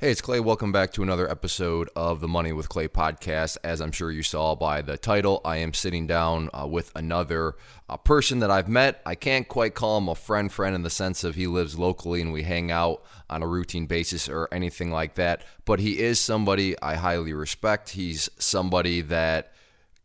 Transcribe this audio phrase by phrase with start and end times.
[0.00, 0.40] Hey, it's Clay.
[0.40, 3.58] Welcome back to another episode of the Money with Clay podcast.
[3.62, 7.56] As I'm sure you saw by the title, I am sitting down uh, with another
[7.86, 9.02] uh, person that I've met.
[9.04, 12.22] I can't quite call him a friend, friend in the sense of he lives locally
[12.22, 15.44] and we hang out on a routine basis or anything like that.
[15.66, 17.90] But he is somebody I highly respect.
[17.90, 19.52] He's somebody that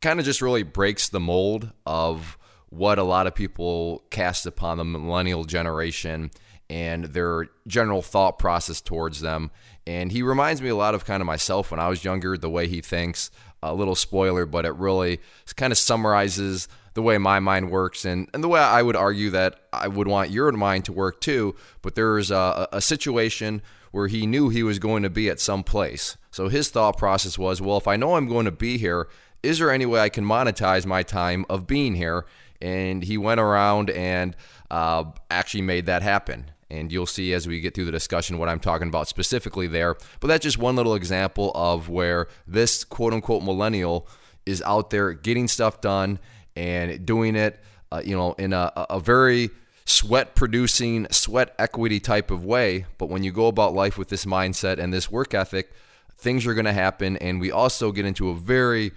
[0.02, 2.38] kind of just really breaks the mold of
[2.68, 6.32] what a lot of people cast upon the millennial generation
[6.70, 9.52] and their general thought process towards them.
[9.86, 12.50] And he reminds me a lot of kind of myself when I was younger, the
[12.50, 13.30] way he thinks.
[13.62, 15.20] A little spoiler, but it really
[15.56, 19.30] kind of summarizes the way my mind works and, and the way I would argue
[19.32, 21.56] that I would want your mind to work too.
[21.82, 23.62] But there's a, a situation
[23.92, 26.18] where he knew he was going to be at some place.
[26.32, 29.08] So his thought process was, well, if I know I'm going to be here,
[29.42, 32.26] is there any way I can monetize my time of being here?
[32.62, 34.36] And he went around and
[34.72, 36.52] uh, actually made that happen.
[36.76, 39.96] And you'll see as we get through the discussion what I'm talking about specifically there.
[40.20, 44.08] But that's just one little example of where this quote unquote millennial
[44.46, 46.20] is out there getting stuff done
[46.56, 47.60] and doing it,
[47.92, 49.50] uh, you know, in a, a very
[49.86, 52.86] sweat producing, sweat equity type of way.
[52.98, 55.72] But when you go about life with this mindset and this work ethic,
[56.16, 57.18] things are going to happen.
[57.18, 58.92] And we also get into a very,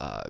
[0.00, 0.24] uh,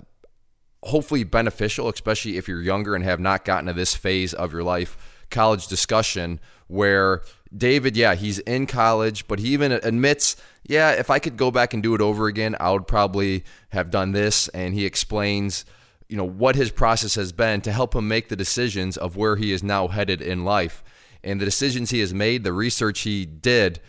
[0.82, 4.62] hopefully beneficial, especially if you're younger and have not gotten to this phase of your
[4.62, 4.97] life,
[5.30, 7.22] college discussion where
[7.56, 11.75] David, yeah, he's in college, but he even admits, yeah, if I could go back
[11.75, 14.48] and do it over again, I would probably have done this.
[14.48, 15.64] And he explains,
[16.08, 19.36] you know, what his process has been to help him make the decisions of where
[19.36, 20.83] he is now headed in life.
[21.22, 23.81] And the decisions he has made, the research he did,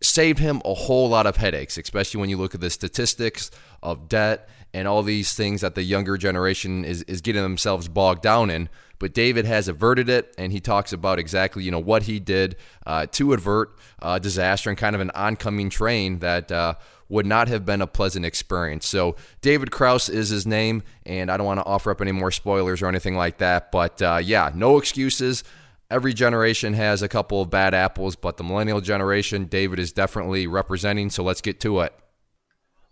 [0.00, 3.50] saved him a whole lot of headaches, especially when you look at the statistics
[3.82, 8.22] of debt and all these things that the younger generation is, is getting themselves bogged
[8.22, 8.68] down in.
[8.98, 12.56] But David has averted it, and he talks about exactly you know what he did
[12.86, 16.74] uh, to avert uh, disaster and kind of an oncoming train that uh,
[17.08, 18.86] would not have been a pleasant experience.
[18.86, 22.30] So David Kraus is his name, and I don't want to offer up any more
[22.30, 23.72] spoilers or anything like that.
[23.72, 25.44] But uh, yeah, no excuses.
[25.90, 30.46] Every generation has a couple of bad apples, but the millennial generation, David is definitely
[30.46, 31.08] representing.
[31.08, 31.94] So let's get to it.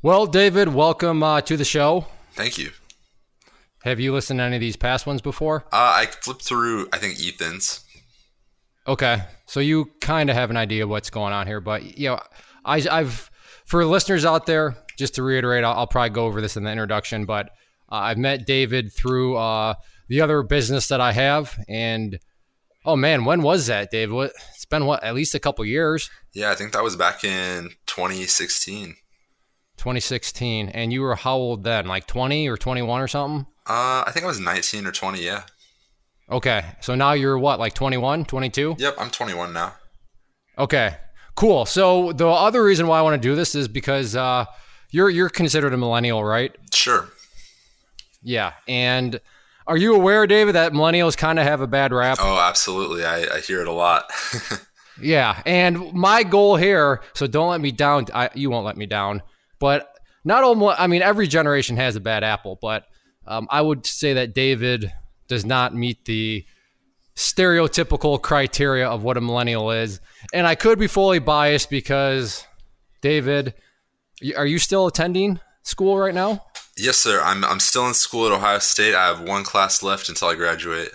[0.00, 2.06] Well, David, welcome uh, to the show.
[2.33, 2.71] Thank you.
[3.87, 5.65] Have you listened to any of these past ones before?
[5.73, 7.85] Uh, I flipped through, I think, Ethan's.
[8.85, 9.23] Okay.
[9.47, 11.61] So you kind of have an idea what's going on here.
[11.61, 12.21] But, you know,
[12.65, 13.31] I, have
[13.65, 16.71] for listeners out there, just to reiterate, I'll, I'll probably go over this in the
[16.73, 17.51] introduction, but
[17.89, 19.75] uh, I've met David through uh,
[20.09, 21.57] the other business that I have.
[21.69, 22.19] And,
[22.85, 24.11] oh man, when was that, Dave?
[24.11, 26.11] What, it's been, what, at least a couple years?
[26.35, 28.97] Yeah, I think that was back in 2016.
[29.77, 30.71] 2016.
[30.71, 31.87] And you were how old then?
[31.87, 33.47] Like 20 or 21 or something?
[33.69, 35.43] Uh, I think I was 19 or 20, yeah.
[36.31, 36.65] Okay.
[36.81, 38.77] So now you're what, like 21, 22?
[38.78, 39.75] Yep, I'm 21 now.
[40.59, 40.97] Okay.
[41.34, 41.66] Cool.
[41.66, 44.47] So the other reason why I want to do this is because uh,
[44.91, 46.55] you're you're considered a millennial, right?
[46.72, 47.09] Sure.
[48.22, 48.55] Yeah.
[48.66, 49.21] And
[49.66, 52.19] are you aware, David, that millennials kind of have a bad rap?
[52.21, 53.05] Oh, absolutely.
[53.05, 54.10] I, I hear it a lot.
[55.00, 55.43] yeah.
[55.44, 58.06] And my goal here, so don't let me down.
[58.15, 59.22] I, you won't let me down.
[59.59, 59.93] But
[60.25, 62.87] not all, I mean, every generation has a bad apple, but
[63.26, 64.92] um, I would say that David
[65.28, 66.44] does not meet the
[67.16, 70.00] stereotypical criteria of what a millennial is.
[70.32, 72.47] And I could be fully biased because,
[73.00, 73.54] David,
[74.37, 76.44] are you still attending school right now?
[76.76, 77.22] Yes, sir.
[77.22, 78.94] I'm, I'm still in school at Ohio State.
[78.94, 80.91] I have one class left until I graduate.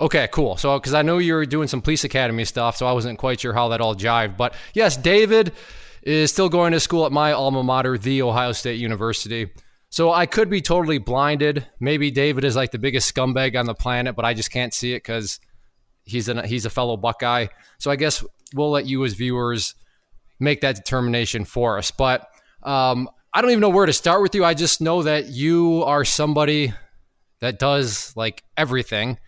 [0.00, 0.56] Okay, cool.
[0.56, 3.40] So, because I know you were doing some police academy stuff, so I wasn't quite
[3.40, 4.36] sure how that all jived.
[4.36, 5.52] But yes, David
[6.02, 9.50] is still going to school at my alma mater, The Ohio State University.
[9.92, 11.66] So I could be totally blinded.
[11.78, 14.94] Maybe David is like the biggest scumbag on the planet, but I just can't see
[14.94, 15.38] it because
[16.04, 17.48] he's a he's a fellow Buckeye.
[17.76, 19.74] So I guess we'll let you as viewers
[20.40, 21.90] make that determination for us.
[21.90, 22.26] But
[22.62, 24.46] um, I don't even know where to start with you.
[24.46, 26.72] I just know that you are somebody
[27.40, 29.18] that does like everything.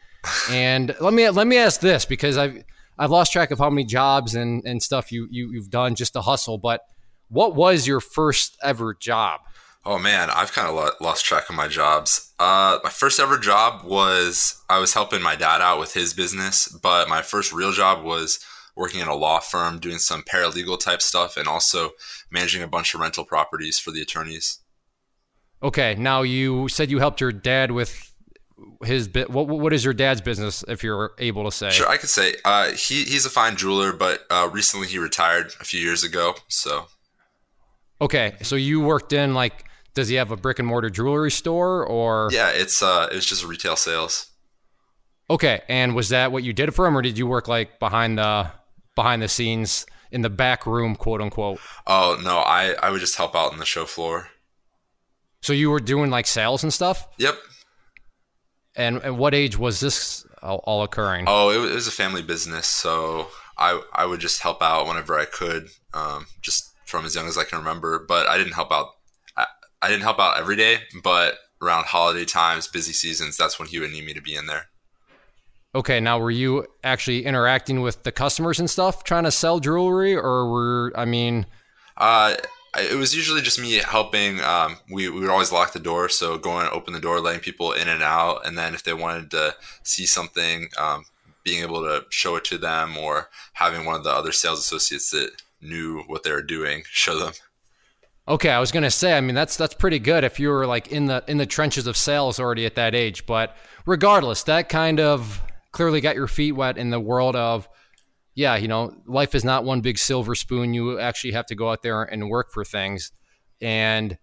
[0.51, 2.65] and let me let me ask this because I've
[2.99, 6.15] I've lost track of how many jobs and, and stuff you, you you've done just
[6.15, 6.57] to hustle.
[6.57, 6.81] But
[7.29, 9.41] what was your first ever job?
[9.87, 12.33] Oh man, I've kind of lost track of my jobs.
[12.39, 16.69] Uh, my first ever job was I was helping my dad out with his business,
[16.69, 18.39] but my first real job was
[18.77, 21.91] working in a law firm, doing some paralegal type stuff, and also
[22.31, 24.59] managing a bunch of rental properties for the attorneys.
[25.63, 28.13] Okay, now you said you helped your dad with
[28.85, 29.29] his bit.
[29.29, 31.71] What what is your dad's business, if you're able to say?
[31.71, 32.37] Sure, I could say.
[32.45, 36.37] Uh, he he's a fine jeweler, but uh, recently he retired a few years ago.
[36.49, 36.87] So.
[38.01, 39.65] Okay, so you worked in like
[39.95, 42.29] does he have a brick and mortar jewelry store or?
[42.33, 44.31] Yeah, it's uh, it's just retail sales.
[45.31, 48.19] Okay, and was that what you did for him, or did you work like behind
[48.19, 48.51] the
[48.95, 51.61] behind the scenes in the back room, quote unquote?
[51.87, 54.29] Oh no, I I would just help out on the show floor.
[55.43, 57.07] So you were doing like sales and stuff.
[57.19, 57.37] Yep.
[58.77, 61.25] And at what age was this all, occurring?
[61.29, 65.19] Oh, it, it, was a family business, so I I would just help out whenever
[65.19, 68.05] I could, um, just from as young as I can remember.
[68.07, 68.89] But I didn't help out.
[69.85, 73.79] I, didn't help out every day, but around holiday times, busy seasons, that's when he
[73.79, 74.67] would need me to be in there.
[75.75, 80.15] Okay, now were you actually interacting with the customers and stuff, trying to sell jewelry,
[80.15, 81.47] or were I mean?
[81.97, 82.37] Uh,
[82.79, 84.41] it was usually just me helping.
[84.41, 87.73] Um, we, we would always lock the door, so going open the door, letting people
[87.73, 91.05] in and out, and then if they wanted to see something, um,
[91.43, 95.11] being able to show it to them, or having one of the other sales associates
[95.11, 97.33] that knew what they were doing show them.
[98.27, 100.89] Okay, I was gonna say, I mean that's that's pretty good if you were like
[100.89, 103.27] in the in the trenches of sales already at that age.
[103.27, 103.57] But
[103.87, 105.43] regardless, that kind of
[105.73, 107.69] clearly got your feet wet in the world of
[108.35, 110.75] yeah, you know, life is not one big silver spoon.
[110.75, 113.13] You actually have to go out there and work for things.
[113.61, 114.19] And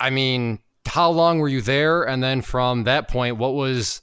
[0.00, 2.04] I mean, how long were you there?
[2.04, 4.00] And then from that point, what was,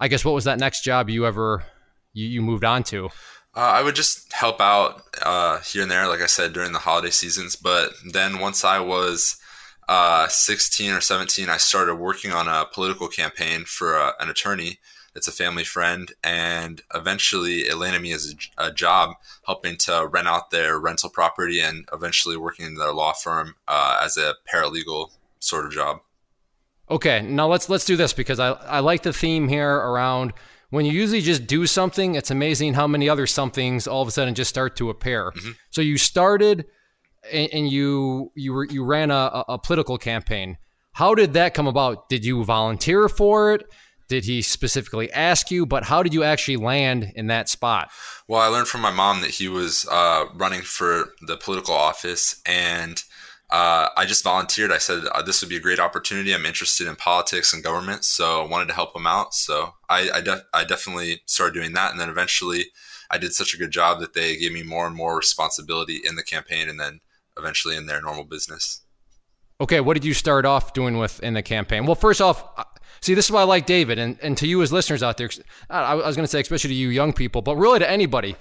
[0.00, 1.62] I guess, what was that next job you ever
[2.12, 3.10] you, you moved on to?
[3.56, 6.80] Uh, I would just help out uh, here and there, like I said, during the
[6.80, 7.56] holiday seasons.
[7.56, 9.36] But then once I was
[9.88, 14.78] uh, 16 or 17, I started working on a political campaign for uh, an attorney
[15.16, 19.16] it's a family friend, and eventually it landed me as a, a, job
[19.46, 23.98] helping to rent out their rental property and eventually working in their law firm uh,
[24.04, 26.00] as a paralegal sort of job.
[26.90, 30.34] Okay, now let's let's do this because I I like the theme here around
[30.70, 32.14] when you usually just do something.
[32.14, 35.32] It's amazing how many other somethings all of a sudden just start to appear.
[35.32, 35.50] Mm-hmm.
[35.70, 36.66] So you started
[37.32, 40.58] and, and you you were you ran a, a political campaign.
[40.92, 42.08] How did that come about?
[42.08, 43.66] Did you volunteer for it?
[44.08, 45.66] did he specifically ask you?
[45.66, 47.90] But how did you actually land in that spot?
[48.28, 52.40] Well, I learned from my mom that he was uh, running for the political office,
[52.46, 53.02] and
[53.50, 54.72] uh, I just volunteered.
[54.72, 56.34] I said uh, this would be a great opportunity.
[56.34, 59.34] I'm interested in politics and government, so I wanted to help them out.
[59.34, 62.66] So I I, def- I definitely started doing that, and then eventually
[63.10, 66.16] I did such a good job that they gave me more and more responsibility in
[66.16, 67.00] the campaign, and then
[67.38, 68.82] eventually in their normal business.
[69.60, 71.86] Okay, what did you start off doing with in the campaign?
[71.86, 72.44] Well, first off,
[73.00, 75.30] See, this is why I like David, and, and to you as listeners out there,
[75.70, 78.36] I was going to say, especially to you young people, but really to anybody,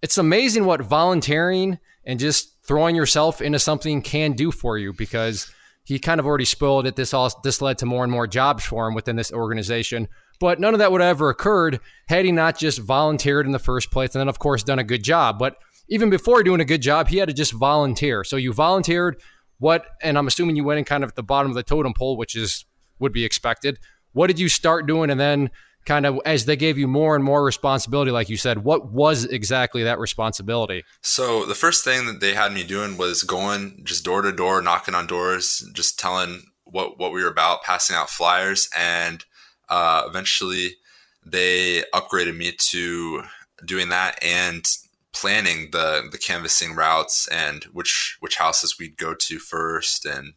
[0.00, 5.52] it's amazing what volunteering and just throwing yourself into something can do for you because
[5.84, 6.96] he kind of already spoiled it.
[6.96, 10.08] This all this led to more and more jobs for him within this organization.
[10.40, 13.58] But none of that would have ever occurred had he not just volunteered in the
[13.58, 15.38] first place and then of course done a good job.
[15.38, 15.56] But
[15.88, 18.24] even before doing a good job, he had to just volunteer.
[18.24, 19.20] So you volunteered
[19.58, 21.94] what and I'm assuming you went in kind of at the bottom of the totem
[21.94, 22.64] pole, which is
[22.98, 23.78] would be expected.
[24.12, 25.10] What did you start doing?
[25.10, 25.50] And then,
[25.84, 29.24] kind of as they gave you more and more responsibility, like you said, what was
[29.24, 30.84] exactly that responsibility?
[31.00, 34.62] So, the first thing that they had me doing was going just door to door,
[34.62, 38.68] knocking on doors, just telling what, what we were about, passing out flyers.
[38.76, 39.24] And
[39.68, 40.76] uh, eventually,
[41.24, 43.24] they upgraded me to
[43.64, 44.64] doing that and
[45.12, 50.32] planning the the canvassing routes and which which houses we'd go to first and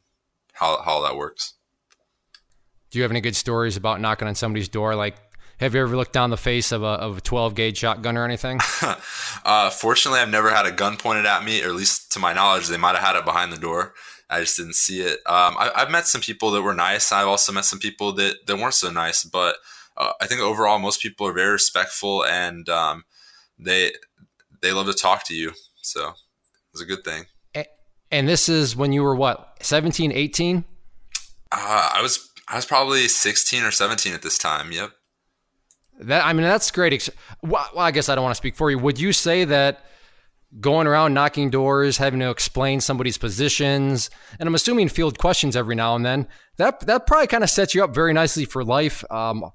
[0.53, 1.53] how how that works.
[2.91, 4.95] Do you have any good stories about knocking on somebody's door?
[4.95, 5.15] Like,
[5.59, 8.25] have you ever looked down the face of a, of a 12 gauge shotgun or
[8.25, 8.59] anything?
[9.45, 12.33] uh, fortunately, I've never had a gun pointed at me, or at least to my
[12.33, 13.93] knowledge, they might have had it behind the door.
[14.29, 15.19] I just didn't see it.
[15.25, 17.11] Um, I, have met some people that were nice.
[17.11, 19.57] I've also met some people that, that weren't so nice, but
[19.97, 23.05] uh, I think overall most people are very respectful and um,
[23.57, 23.91] they
[24.61, 25.53] they love to talk to you.
[25.81, 26.13] So
[26.73, 27.25] it's a good thing.
[28.11, 30.63] And this is when you were what, 17, 18?
[31.51, 34.71] Uh, I was I was probably 16 or 17 at this time.
[34.71, 34.91] Yep.
[35.99, 37.09] That I mean, that's great.
[37.41, 38.77] Well, I guess I don't want to speak for you.
[38.79, 39.85] Would you say that
[40.59, 44.09] going around knocking doors, having to explain somebody's positions,
[44.39, 47.73] and I'm assuming field questions every now and then, that that probably kind of sets
[47.73, 49.03] you up very nicely for life.
[49.09, 49.51] Um,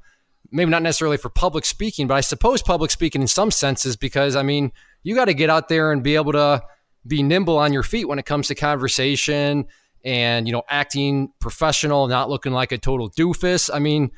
[0.50, 4.35] maybe not necessarily for public speaking, but I suppose public speaking in some senses because
[4.35, 6.62] I mean, you got to get out there and be able to
[7.06, 9.66] be nimble on your feet when it comes to conversation
[10.04, 13.70] and you know acting professional, not looking like a total doofus.
[13.73, 14.11] I mean,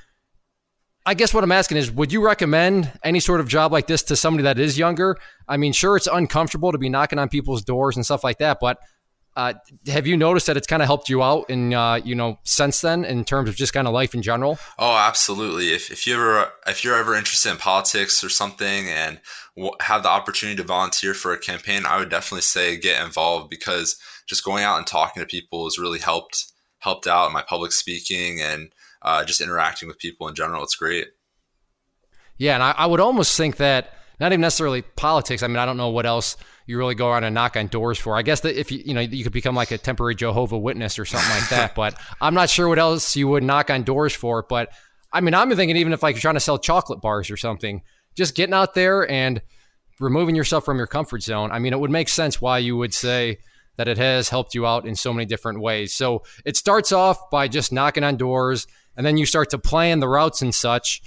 [1.05, 4.05] I guess what I'm asking is, would you recommend any sort of job like this
[4.05, 5.19] to somebody that is younger?
[5.49, 8.59] I mean, sure, it's uncomfortable to be knocking on people's doors and stuff like that,
[8.61, 8.79] but
[9.35, 9.55] uh,
[9.87, 12.83] have you noticed that it's kind of helped you out in uh, you know since
[12.83, 14.59] then in terms of just kind of life in general?
[14.79, 15.73] Oh, absolutely.
[15.73, 19.21] If, if you ever if you're ever interested in politics or something and
[19.81, 23.97] have the opportunity to volunteer for a campaign, I would definitely say get involved because
[24.27, 27.73] just going out and talking to people has really helped helped out in my public
[27.73, 28.71] speaking and
[29.03, 30.63] uh, just interacting with people in general.
[30.63, 31.09] It's great.
[32.39, 35.43] Yeah, and I, I would almost think that not even necessarily politics.
[35.43, 37.99] I mean, I don't know what else you really go around and knock on doors
[37.99, 38.17] for.
[38.17, 40.99] I guess that if you you know you could become like a temporary Jehovah Witness
[40.99, 41.75] or something like that.
[41.75, 44.45] But I'm not sure what else you would knock on doors for.
[44.49, 44.71] But
[45.13, 47.83] I mean, I'm thinking even if like you're trying to sell chocolate bars or something,
[48.15, 49.43] just getting out there and
[50.01, 51.51] removing yourself from your comfort zone.
[51.53, 53.39] I mean, it would make sense why you would say
[53.77, 55.95] that it has helped you out in so many different ways.
[55.95, 60.01] So it starts off by just knocking on doors, and then you start to plan
[60.01, 61.03] the routes and such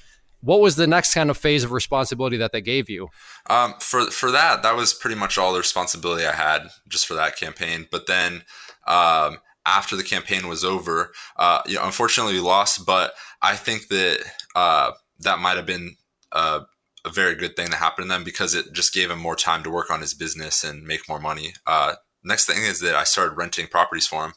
[0.46, 3.10] what was the next kind of phase of responsibility that they gave you?
[3.50, 7.16] Um, for for that, that was pretty much all the responsibility I had just for
[7.16, 7.88] that campaign.
[7.90, 8.44] But then
[8.86, 12.86] um, after the campaign was over, uh, you know, unfortunately we lost.
[12.86, 14.20] But I think that
[14.56, 15.96] uh, that might have been
[16.32, 16.62] a,
[17.04, 19.64] a, very good thing that happened to them because it just gave him more time
[19.64, 21.54] to work on his business and make more money.
[21.66, 24.34] Uh, next thing is that I started renting properties for him.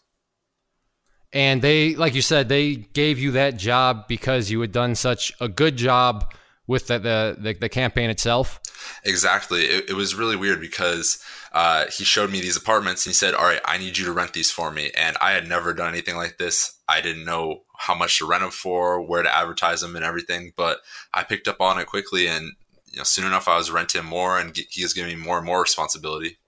[1.32, 5.32] And they, like you said, they gave you that job because you had done such
[5.40, 6.32] a good job
[6.66, 8.60] with the the, the, the campaign itself.
[9.04, 9.64] Exactly.
[9.64, 13.34] It, it was really weird because uh, he showed me these apartments and he said,
[13.34, 15.88] "All right, I need you to rent these for me." And I had never done
[15.88, 16.78] anything like this.
[16.88, 20.52] I didn't know how much to rent them for, where to advertise them, and everything.
[20.56, 20.78] But
[21.12, 22.52] I picked up on it quickly, and
[22.90, 25.46] you know, soon enough, I was renting more, and he was giving me more and
[25.46, 26.38] more responsibility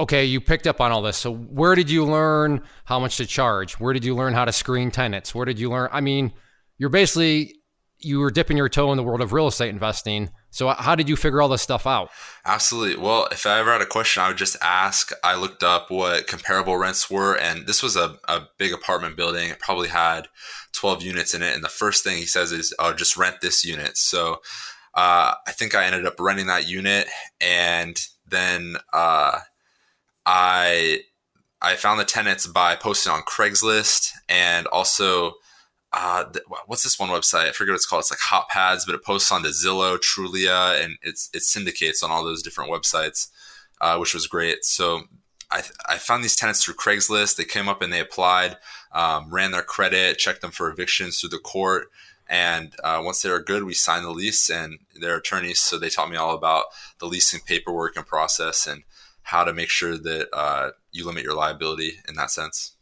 [0.00, 1.16] okay, you picked up on all this.
[1.16, 3.74] So where did you learn how much to charge?
[3.74, 5.34] Where did you learn how to screen tenants?
[5.34, 5.88] Where did you learn?
[5.92, 6.32] I mean,
[6.78, 7.54] you're basically
[8.02, 10.30] you were dipping your toe in the world of real estate investing.
[10.50, 12.08] So how did you figure all this stuff out?
[12.46, 13.02] Absolutely.
[13.02, 15.12] Well, if I ever had a question, I would just ask.
[15.22, 19.50] I looked up what comparable rents were, and this was a, a big apartment building.
[19.50, 20.28] It probably had
[20.72, 21.54] 12 units in it.
[21.54, 23.98] And the first thing he says is, oh, just rent this unit.
[23.98, 24.40] So
[24.94, 27.06] uh, I think I ended up renting that unit.
[27.40, 29.40] And then uh,
[30.26, 31.02] I
[31.62, 35.34] I found the tenants by posting on Craigslist and also
[35.92, 36.24] uh,
[36.66, 37.48] what's this one website?
[37.48, 38.00] I forget what it's called.
[38.00, 42.10] It's like HotPads, but it posts on the Zillow, Trulia, and it's it syndicates on
[42.10, 43.28] all those different websites,
[43.80, 44.64] uh, which was great.
[44.64, 45.02] So
[45.50, 47.36] I, I found these tenants through Craigslist.
[47.36, 48.56] They came up and they applied,
[48.92, 51.88] um, ran their credit, checked them for evictions through the court.
[52.28, 55.58] And uh, once they were good, we signed the lease and their attorneys.
[55.58, 56.66] So they taught me all about
[57.00, 58.68] the leasing paperwork and process.
[58.68, 58.84] And
[59.30, 62.74] how to make sure that uh, you limit your liability in that sense.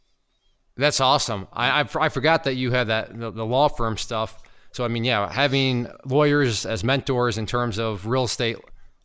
[0.75, 1.47] That's awesome.
[1.53, 4.41] I, I, I forgot that you had that the, the, law firm stuff.
[4.71, 8.57] So I mean, yeah, having lawyers as mentors in terms of real estate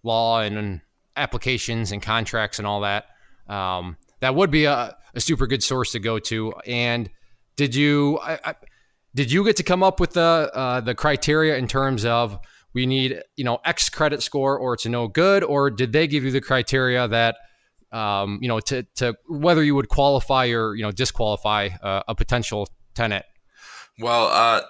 [0.03, 0.81] law and, and
[1.17, 3.07] applications and contracts and all that.
[3.47, 6.55] Um, that would be a, a, super good source to go to.
[6.67, 7.11] And
[7.57, 8.55] did you I,
[9.15, 12.39] did you get to come up with the uh, the criteria in terms of
[12.75, 16.25] we need you know X credit score or it's no good, or did they give
[16.25, 17.37] you the criteria that
[17.93, 22.15] um, you know to to whether you would qualify or you know disqualify uh, a
[22.15, 23.25] potential tenant?
[24.01, 24.63] Well, uh,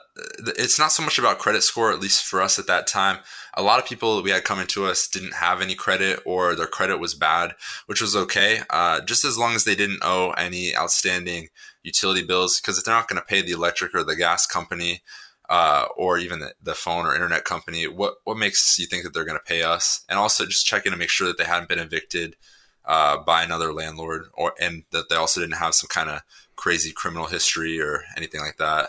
[0.59, 3.21] it's not so much about credit score, at least for us at that time.
[3.55, 6.67] A lot of people we had coming to us didn't have any credit or their
[6.67, 7.55] credit was bad,
[7.87, 8.61] which was okay.
[8.69, 11.49] Uh, just as long as they didn't owe any outstanding
[11.83, 15.03] utility bills, because if they're not going to pay the electric or the gas company,
[15.49, 19.13] uh, or even the, the, phone or internet company, what what makes you think that
[19.13, 20.05] they're going to pay us?
[20.09, 22.37] And also just checking to make sure that they hadn't been evicted
[22.85, 26.23] uh, by another landlord, or and that they also didn't have some kind of
[26.57, 28.89] crazy criminal history or anything like that.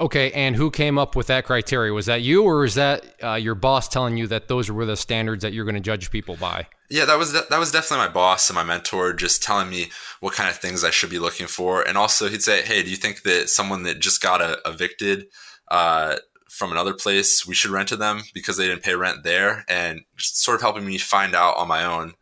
[0.00, 1.92] Okay, and who came up with that criteria?
[1.92, 4.96] Was that you, or is that uh, your boss telling you that those were the
[4.96, 6.66] standards that you're going to judge people by?
[6.88, 9.90] Yeah, that was that was definitely my boss and my mentor, just telling me
[10.20, 12.88] what kind of things I should be looking for, and also he'd say, "Hey, do
[12.88, 15.26] you think that someone that just got a, evicted
[15.70, 16.16] uh,
[16.48, 20.00] from another place, we should rent to them because they didn't pay rent there?" And
[20.16, 22.14] sort of helping me find out on my own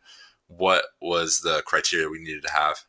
[0.47, 2.83] what was the criteria we needed to have.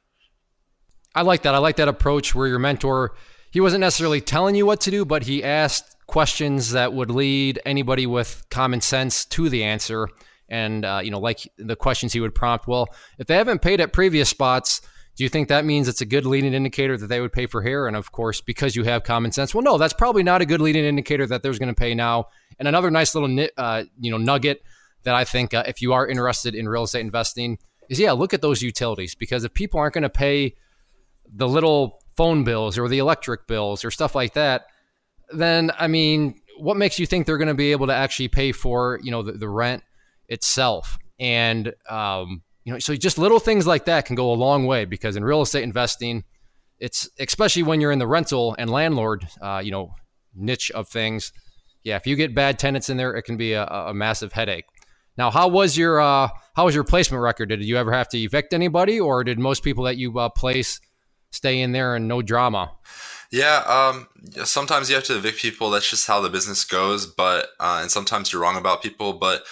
[1.15, 1.55] I like that.
[1.55, 3.15] I like that approach where your mentor
[3.51, 7.61] he wasn't necessarily telling you what to do, but he asked questions that would lead
[7.65, 10.09] anybody with common sense to the answer.
[10.49, 12.89] And, uh, you know, like the questions he would prompt, well,
[13.19, 14.81] if they haven't paid at previous spots,
[15.17, 17.63] do you think that means it's a good leading indicator that they would pay for
[17.63, 17.87] here?
[17.87, 20.61] And of course, because you have common sense, well, no, that's probably not a good
[20.61, 22.27] leading indicator that they're going to pay now.
[22.59, 24.63] And another nice little, uh, you know, nugget
[25.03, 28.35] that I think uh, if you are interested in real estate investing is, yeah, look
[28.35, 30.55] at those utilities because if people aren't going to pay
[31.33, 34.67] the little phone bills or the electric bills or stuff like that,
[35.31, 38.53] then I mean, what makes you think they're going to be able to actually pay
[38.53, 39.83] for you know the, the rent
[40.29, 40.99] itself?
[41.19, 44.85] And um, you know, so just little things like that can go a long way
[44.85, 46.25] because in real estate investing,
[46.79, 49.95] it's especially when you're in the rental and landlord, uh, you know,
[50.35, 51.33] niche of things.
[51.85, 54.67] Yeah, if you get bad tenants in there, it can be a, a massive headache.
[55.17, 57.49] Now, how was your uh, how was your placement record?
[57.49, 60.81] Did you ever have to evict anybody, or did most people that you uh, place
[61.31, 62.73] stay in there and no drama.
[63.31, 64.09] Yeah, um,
[64.45, 65.71] sometimes you have to evict people.
[65.71, 67.07] That's just how the business goes.
[67.07, 69.13] But uh, and sometimes you're wrong about people.
[69.13, 69.45] But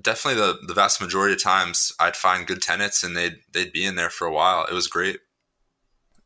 [0.00, 3.84] definitely the the vast majority of times I'd find good tenants and they'd they'd be
[3.84, 4.66] in there for a while.
[4.66, 5.20] It was great.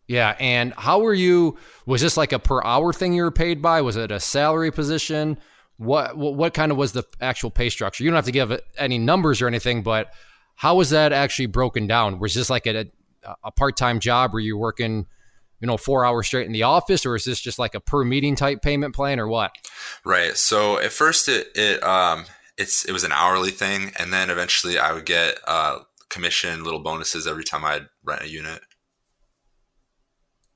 [0.07, 1.59] Yeah, and how were you?
[1.87, 3.83] Was this like a per hour thing you were paid by?
[3.83, 5.39] Was it a salary position?
[5.77, 8.03] What what, what kind of was the actual pay structure?
[8.03, 10.13] You don't have to give any numbers or anything, but
[10.57, 12.19] how was that actually broken down?
[12.19, 12.87] Was this like a
[13.45, 15.07] a part time job where you're working,
[15.61, 18.05] you know, four hours straight in the office, or is this just like a per
[18.05, 19.53] meeting type payment plan, or what?
[20.05, 20.37] Right.
[20.37, 22.25] So at first it it um
[22.57, 26.81] it's it was an hourly thing, and then eventually I would get uh, commission, little
[26.83, 28.61] bonuses every time I'd rent a unit.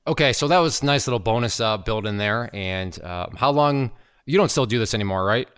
[0.05, 2.49] Okay, so that was nice little bonus uh, built in there.
[2.53, 3.91] And uh, how long?
[4.25, 5.49] You don't still do this anymore, right?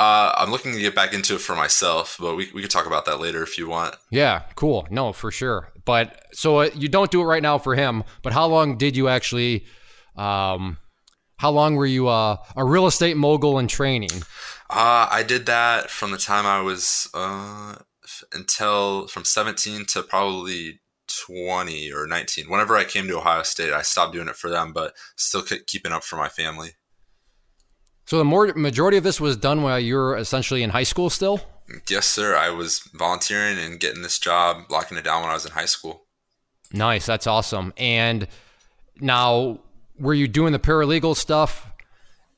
[0.00, 2.86] Uh, I'm looking to get back into it for myself, but we we could talk
[2.86, 3.96] about that later if you want.
[4.10, 4.88] Yeah, cool.
[4.90, 5.72] No, for sure.
[5.84, 8.04] But so uh, you don't do it right now for him.
[8.22, 9.66] But how long did you actually?
[10.16, 10.78] Um,
[11.36, 14.22] how long were you uh, a real estate mogul in training?
[14.70, 17.74] Uh, I did that from the time I was uh,
[18.32, 20.80] until from 17 to probably
[21.26, 22.48] 20 or 19.
[22.48, 25.92] Whenever I came to Ohio State, I stopped doing it for them, but still keeping
[25.92, 26.70] up for my family.
[28.10, 31.10] So the more majority of this was done while you were essentially in high school
[31.10, 31.42] still?
[31.88, 32.34] Yes, sir.
[32.34, 35.66] I was volunteering and getting this job, locking it down when I was in high
[35.66, 36.06] school.
[36.72, 37.06] Nice.
[37.06, 37.72] That's awesome.
[37.76, 38.26] And
[39.00, 39.60] now,
[39.96, 41.70] were you doing the paralegal stuff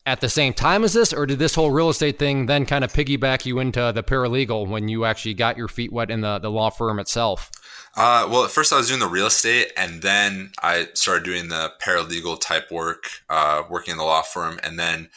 [0.05, 2.85] at the same time as this, or did this whole real estate thing then kind
[2.85, 6.39] of piggyback you into the paralegal when you actually got your feet wet in the,
[6.39, 7.51] the law firm itself?
[7.97, 11.49] Uh, well, at first I was doing the real estate, and then I started doing
[11.49, 15.09] the paralegal type work, uh, working in the law firm, and then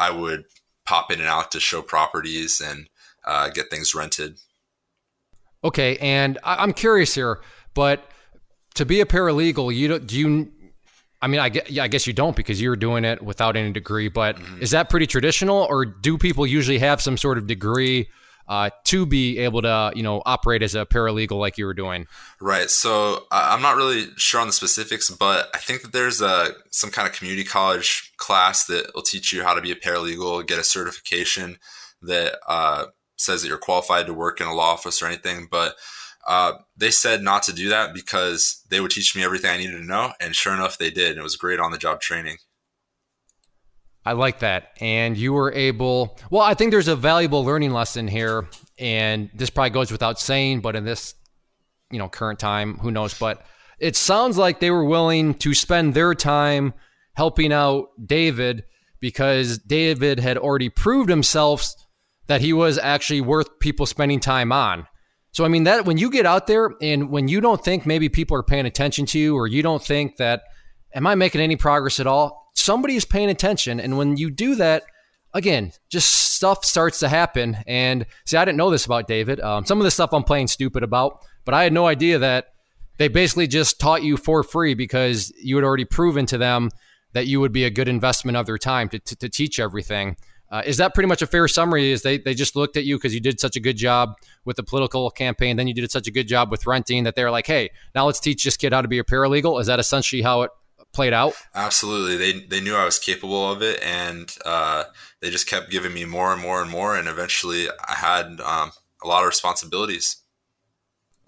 [0.00, 0.46] I would
[0.86, 2.88] pop in and out to show properties and
[3.24, 4.38] uh, get things rented.
[5.62, 7.40] Okay, and I'm curious here,
[7.74, 8.10] but
[8.74, 10.52] to be a paralegal, you do you
[11.22, 13.72] I mean, I guess, yeah, I guess you don't because you're doing it without any
[13.72, 14.08] degree.
[14.08, 14.62] But mm-hmm.
[14.62, 18.08] is that pretty traditional, or do people usually have some sort of degree
[18.50, 22.06] uh, to be able to, you know, operate as a paralegal like you were doing?
[22.40, 22.68] Right.
[22.68, 26.90] So I'm not really sure on the specifics, but I think that there's a some
[26.90, 30.58] kind of community college class that will teach you how to be a paralegal, get
[30.58, 31.58] a certification
[32.02, 32.86] that uh,
[33.16, 35.46] says that you're qualified to work in a law office or anything.
[35.48, 35.76] But
[36.26, 39.78] uh, they said not to do that because they would teach me everything I needed
[39.78, 40.12] to know.
[40.20, 41.10] And sure enough, they did.
[41.10, 42.38] And it was great on the job training.
[44.04, 44.70] I like that.
[44.80, 48.48] And you were able, well, I think there's a valuable learning lesson here.
[48.78, 51.14] And this probably goes without saying, but in this,
[51.90, 53.14] you know, current time, who knows?
[53.14, 53.44] But
[53.78, 56.72] it sounds like they were willing to spend their time
[57.14, 58.64] helping out David
[59.00, 61.66] because David had already proved himself
[62.26, 64.86] that he was actually worth people spending time on.
[65.32, 68.08] So I mean that when you get out there and when you don't think maybe
[68.08, 70.42] people are paying attention to you or you don't think that
[70.94, 72.49] am I making any progress at all?
[72.54, 74.84] Somebody is paying attention and when you do that
[75.34, 79.40] again, just stuff starts to happen and see I didn't know this about David.
[79.40, 82.46] Um, some of the stuff I'm playing stupid about, but I had no idea that
[82.98, 86.70] they basically just taught you for free because you had already proven to them
[87.12, 90.16] that you would be a good investment of their time to, to, to teach everything.
[90.50, 91.92] Uh, is that pretty much a fair summary?
[91.92, 94.56] Is they, they just looked at you because you did such a good job with
[94.56, 97.46] the political campaign, then you did such a good job with renting that they're like,
[97.46, 99.60] hey, now let's teach this kid how to be a paralegal.
[99.60, 100.50] Is that essentially how it
[100.92, 101.34] played out?
[101.54, 102.16] Absolutely.
[102.16, 104.84] They they knew I was capable of it, and uh,
[105.20, 108.72] they just kept giving me more and more and more, and eventually I had um,
[109.02, 110.16] a lot of responsibilities.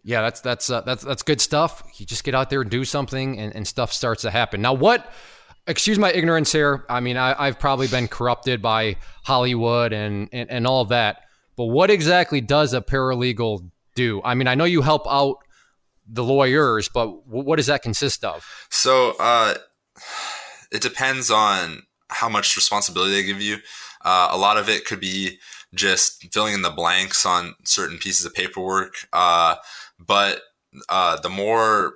[0.05, 1.83] Yeah, that's that's uh, that's that's good stuff.
[1.97, 4.61] You just get out there and do something, and, and stuff starts to happen.
[4.61, 5.13] Now, what
[5.67, 6.85] excuse my ignorance here.
[6.89, 11.23] I mean, I, have probably been corrupted by Hollywood and, and, and all of that.
[11.57, 14.21] But what exactly does a paralegal do?
[14.25, 15.39] I mean, I know you help out
[16.07, 18.45] the lawyers, but what does that consist of?
[18.71, 19.55] So uh,
[20.71, 23.59] it depends on how much responsibility they give you.
[24.05, 25.39] Uh, a lot of it could be
[25.75, 28.95] just filling in the blanks on certain pieces of paperwork.
[29.13, 29.57] Uh,
[29.99, 30.43] but
[30.89, 31.95] uh, the more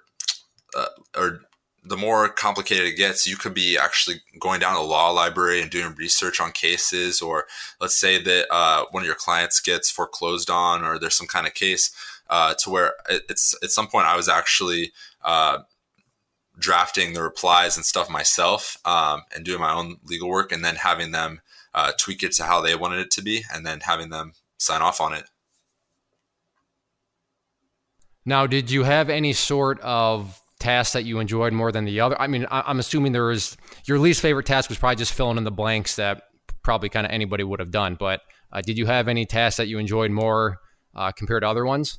[0.76, 1.40] uh, or
[1.88, 5.70] the more complicated it gets, you could be actually going down to law library and
[5.70, 7.46] doing research on cases, or
[7.80, 11.46] let's say that uh, one of your clients gets foreclosed on, or there's some kind
[11.46, 11.90] of case
[12.28, 14.92] uh, to where it's at some point I was actually
[15.24, 15.58] uh,
[16.58, 20.76] drafting the replies and stuff myself um, and doing my own legal work, and then
[20.76, 21.40] having them
[21.72, 24.82] uh, tweak it to how they wanted it to be, and then having them sign
[24.82, 25.24] off on it.
[28.24, 32.20] Now, did you have any sort of task that you enjoyed more than the other?
[32.20, 35.38] I mean, I, am assuming there is your least favorite task was probably just filling
[35.38, 36.22] in the blanks that
[36.62, 37.94] probably kind of anybody would have done.
[37.94, 40.58] But uh, did you have any tasks that you enjoyed more
[40.94, 41.98] uh, compared to other ones?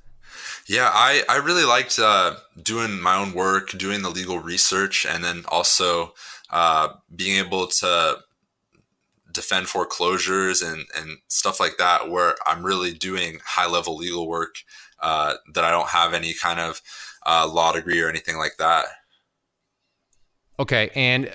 [0.68, 5.24] Yeah, I, I really liked uh, doing my own work, doing the legal research, and
[5.24, 6.14] then also
[6.50, 8.20] uh, being able to
[9.32, 14.56] defend foreclosures and, and stuff like that, where I'm really doing high level legal work
[15.02, 16.82] uh, that I don't have any kind of
[17.28, 18.86] uh, law degree or anything like that.
[20.60, 21.32] Okay, and uh,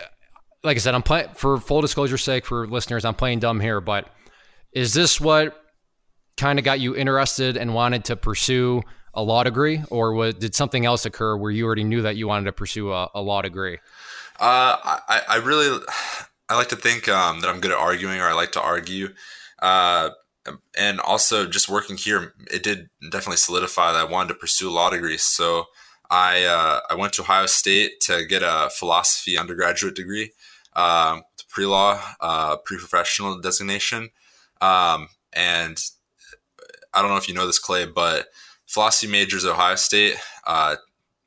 [0.65, 3.05] like I said, I'm playing for full disclosure sake for listeners.
[3.05, 4.09] I'm playing dumb here, but
[4.73, 5.61] is this what
[6.37, 8.83] kind of got you interested and wanted to pursue
[9.15, 12.27] a law degree, or was, did something else occur where you already knew that you
[12.27, 13.79] wanted to pursue a, a law degree?
[14.41, 14.77] Uh,
[15.09, 15.85] I, I really,
[16.49, 19.11] I like to think um, that I'm good at arguing, or I like to argue.
[19.61, 20.11] Uh,
[20.77, 24.73] and also, just working here, it did definitely solidify that I wanted to pursue a
[24.73, 25.19] law degree.
[25.19, 25.67] So
[26.13, 30.33] I uh, I went to Ohio State to get a philosophy undergraduate degree,
[30.75, 34.11] um, pre law, uh, pre professional designation,
[34.61, 35.83] um, and
[36.93, 38.27] I don't know if you know this, Clay, but
[38.67, 40.77] philosophy majors at Ohio State uh,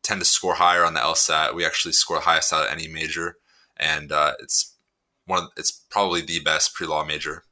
[0.04, 1.56] tend to score higher on the LSAT.
[1.56, 3.38] We actually score highest out of any major,
[3.78, 4.76] and uh, it's
[5.26, 5.45] one.
[5.45, 7.43] Of, it's probably the best pre-law major.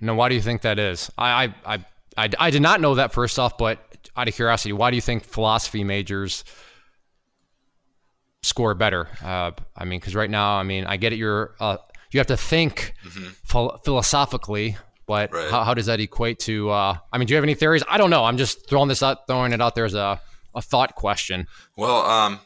[0.00, 1.12] Now, why do you think that is?
[1.16, 1.84] I, I, I,
[2.16, 5.02] I, I did not know that first off, but out of curiosity, why do you
[5.02, 6.44] think philosophy majors
[8.42, 9.08] score better?
[9.22, 11.16] Uh, I mean, because right now, I mean, I get it.
[11.16, 11.78] You're uh,
[12.10, 13.76] you have to think mm-hmm.
[13.84, 15.50] philosophically but right.
[15.50, 16.70] how, how, does that equate to?
[16.70, 17.82] Uh, I mean, do you have any theories?
[17.88, 18.24] I don't know.
[18.24, 20.20] I'm just throwing this out, throwing it out there as a,
[20.54, 21.46] a thought question.
[21.76, 22.40] Well, um,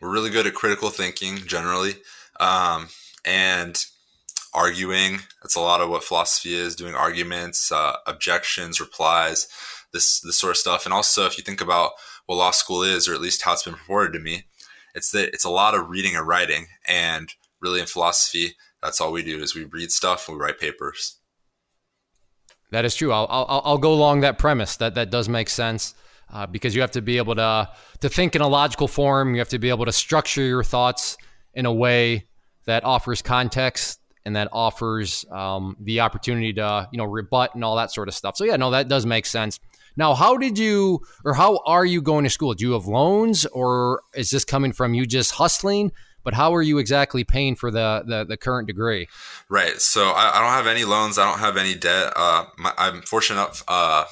[0.00, 1.94] we're really good at critical thinking generally,
[2.38, 2.88] um,
[3.24, 3.82] and
[4.52, 5.20] arguing.
[5.42, 9.48] That's a lot of what philosophy is: doing arguments, uh, objections, replies,
[9.92, 10.84] this this sort of stuff.
[10.84, 11.92] And also, if you think about
[12.26, 14.44] what law school is, or at least how it's been reported to me,
[14.94, 16.66] it's that it's a lot of reading and writing.
[16.86, 20.58] And really, in philosophy, that's all we do is we read stuff and we write
[20.58, 21.18] papers.
[22.70, 23.12] That is true.
[23.12, 24.76] I'll, I'll, I'll go along that premise.
[24.76, 25.94] That that does make sense
[26.32, 27.68] uh, because you have to be able to
[28.00, 29.34] to think in a logical form.
[29.34, 31.16] You have to be able to structure your thoughts
[31.54, 32.28] in a way
[32.66, 37.76] that offers context and that offers um, the opportunity to you know rebut and all
[37.76, 38.36] that sort of stuff.
[38.36, 39.58] So yeah, no, that does make sense.
[39.96, 42.54] Now, how did you or how are you going to school?
[42.54, 45.92] Do you have loans or is this coming from you just hustling?
[46.22, 49.08] but how are you exactly paying for the the, the current degree?
[49.48, 49.80] Right.
[49.80, 51.18] So I, I, don't have any loans.
[51.18, 52.12] I don't have any debt.
[52.16, 53.62] Uh, my, I'm fortunate.
[53.66, 54.04] Uh,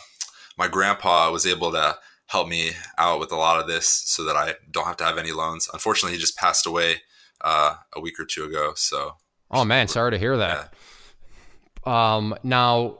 [0.57, 4.37] my grandpa was able to help me out with a lot of this, so that
[4.37, 5.69] I don't have to have any loans.
[5.73, 7.03] Unfortunately, he just passed away
[7.41, 8.73] uh, a week or two ago.
[8.77, 9.17] So.
[9.51, 10.75] Oh man, sorry to hear that.
[11.87, 12.15] Yeah.
[12.17, 12.99] Um, now,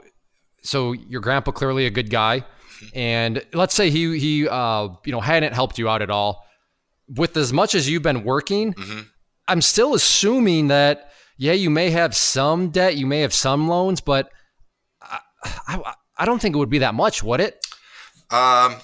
[0.63, 2.43] so your grandpa clearly a good guy,
[2.93, 6.45] and let's say he he uh, you know hadn't helped you out at all
[7.15, 9.01] with as much as you've been working, mm-hmm.
[9.47, 14.01] I'm still assuming that yeah, you may have some debt, you may have some loans,
[14.01, 14.29] but
[15.01, 15.19] I,
[15.67, 17.65] I, I don't think it would be that much, would it?
[18.29, 18.75] Um,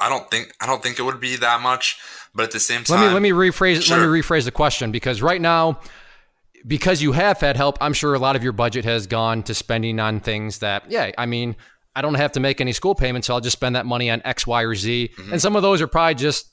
[0.00, 1.98] I don't think I don't think it would be that much,
[2.34, 3.98] but at the same time, let me let me rephrase sure.
[3.98, 5.80] let me rephrase the question because right now,
[6.66, 9.54] because you have had help, I'm sure a lot of your budget has gone to
[9.54, 11.56] spending on things that yeah, I mean.
[11.94, 14.22] I don't have to make any school payments, so I'll just spend that money on
[14.24, 15.10] X, Y, or Z.
[15.16, 15.32] Mm-hmm.
[15.32, 16.52] And some of those are probably just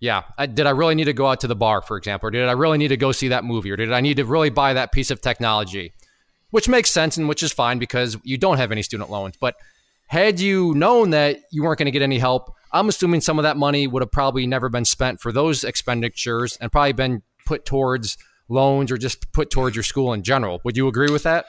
[0.00, 2.30] yeah, I, did I really need to go out to the bar, for example, or
[2.30, 4.50] did I really need to go see that movie, or did I need to really
[4.50, 5.92] buy that piece of technology?
[6.50, 9.36] Which makes sense and which is fine because you don't have any student loans.
[9.38, 9.56] But
[10.06, 13.42] had you known that you weren't going to get any help, I'm assuming some of
[13.42, 17.66] that money would have probably never been spent for those expenditures and probably been put
[17.66, 18.16] towards
[18.48, 20.60] loans or just put towards your school in general.
[20.64, 21.46] Would you agree with that?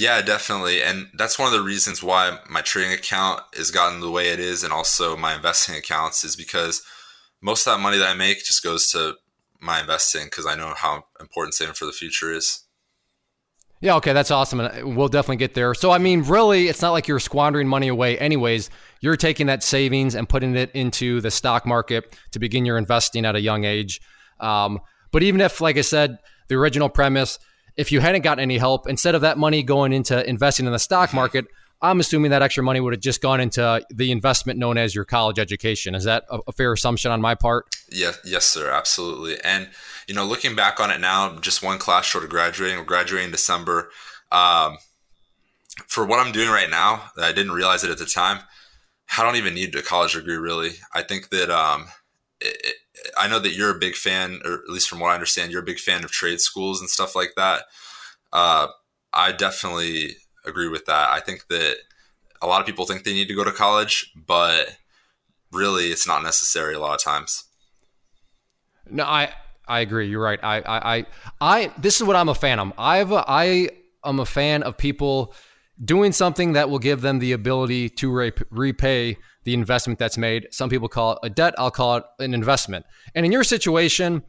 [0.00, 0.82] Yeah, definitely.
[0.82, 4.40] And that's one of the reasons why my trading account has gotten the way it
[4.40, 6.82] is and also my investing accounts is because–
[7.40, 9.14] most of that money that I make just goes to
[9.60, 12.64] my investing because I know how important saving for the future is.
[13.82, 14.60] Yeah, okay, that's awesome.
[14.60, 15.72] And we'll definitely get there.
[15.72, 18.68] So, I mean, really, it's not like you're squandering money away, anyways.
[19.00, 23.24] You're taking that savings and putting it into the stock market to begin your investing
[23.24, 24.02] at a young age.
[24.38, 24.80] Um,
[25.12, 27.38] but even if, like I said, the original premise,
[27.80, 30.78] if you hadn't gotten any help, instead of that money going into investing in the
[30.78, 31.16] stock mm-hmm.
[31.16, 31.46] market,
[31.80, 35.06] I'm assuming that extra money would have just gone into the investment known as your
[35.06, 35.94] college education.
[35.94, 37.64] Is that a, fair assumption on my part?
[37.90, 39.40] Yeah, yes, sir, absolutely.
[39.42, 39.70] And
[40.06, 42.78] you know, looking back on it now, just one class short of graduating.
[42.78, 43.90] We're graduating in December.
[44.30, 44.76] Um,
[45.86, 48.40] for what I'm doing right now, I didn't realize it at the time.
[49.16, 50.72] I don't even need a college degree, really.
[50.94, 51.86] I think that um,
[52.42, 52.74] it,
[53.16, 55.62] I know that you're a big fan, or at least from what I understand, you're
[55.62, 57.64] a big fan of trade schools and stuff like that.
[58.32, 58.68] Uh,
[59.12, 61.10] I definitely agree with that.
[61.10, 61.76] I think that
[62.42, 64.76] a lot of people think they need to go to college, but
[65.52, 67.44] really it's not necessary a lot of times.
[68.88, 69.32] No, I
[69.66, 70.08] I agree.
[70.08, 70.40] You're right.
[70.42, 71.06] I I I,
[71.40, 72.72] I this is what I'm a fan of.
[72.78, 73.70] I've I
[74.04, 75.34] am a fan of people
[75.82, 80.48] doing something that will give them the ability to re- repay the investment that's made.
[80.50, 81.54] Some people call it a debt.
[81.58, 82.86] I'll call it an investment.
[83.14, 84.22] And in your situation,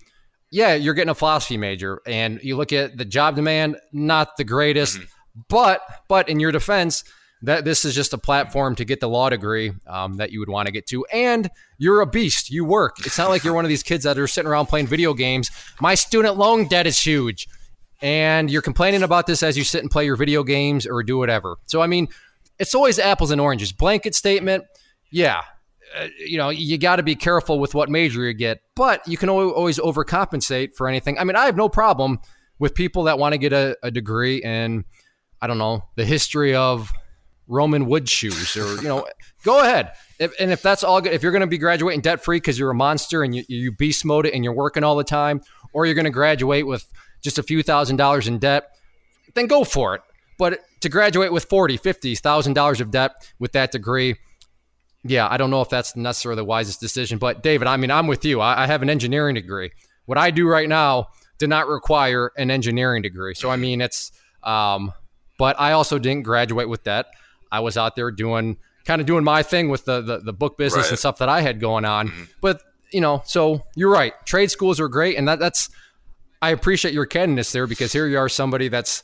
[0.52, 4.43] yeah, you're getting a philosophy major, and you look at the job demand, not the
[4.43, 4.97] greatest.
[4.97, 5.06] Mm-hmm.
[5.47, 7.06] But but in your defense,
[7.43, 10.50] that this is just a platform to get the law degree um, that you would
[10.50, 12.50] want to get to, and you're a beast.
[12.50, 13.06] You work.
[13.06, 15.50] It's not like you're one of these kids that are sitting around playing video games.
[15.80, 17.47] My student loan debt is huge,
[18.02, 21.17] and you're complaining about this as you sit and play your video games or do
[21.17, 21.56] whatever.
[21.67, 22.10] So I mean,
[22.60, 23.71] it's always apples and oranges.
[23.71, 24.65] Blanket statement,
[25.12, 25.41] yeah,
[25.97, 29.17] uh, you know, you got to be careful with what major you get, but you
[29.17, 31.17] can always overcompensate for anything.
[31.17, 32.19] I mean, I have no problem
[32.60, 34.86] with people that want to get a, a degree in,
[35.41, 36.91] I don't know, the history of
[37.47, 39.06] Roman wood shoes or, you know,
[39.43, 39.93] go ahead.
[40.19, 42.58] If, and if that's all good, if you're going to be graduating debt free because
[42.58, 45.41] you're a monster and you, you beast mode it and you're working all the time,
[45.74, 46.89] or you're going to graduate with
[47.21, 48.69] just a few thousand dollars in debt,
[49.34, 50.02] then go for it.
[50.38, 54.15] But to graduate with 40, 50, thousand dollars of debt with that degree,
[55.04, 57.18] yeah, I don't know if that's necessarily the wisest decision.
[57.18, 58.40] But David, I mean, I'm with you.
[58.40, 59.72] I, I have an engineering degree.
[60.06, 63.34] What I do right now did not require an engineering degree.
[63.34, 64.12] So I mean, it's.
[64.44, 64.94] Um,
[65.38, 67.08] but I also didn't graduate with that.
[67.52, 70.58] I was out there doing kind of doing my thing with the the, the book
[70.58, 70.92] business right.
[70.92, 72.10] and stuff that I had going on.
[72.10, 72.24] Mm-hmm.
[72.42, 72.62] But
[72.92, 74.14] you know, so you're right.
[74.26, 75.70] Trade schools are great, and that that's.
[76.44, 79.04] I appreciate your candidness there because here you are, somebody that's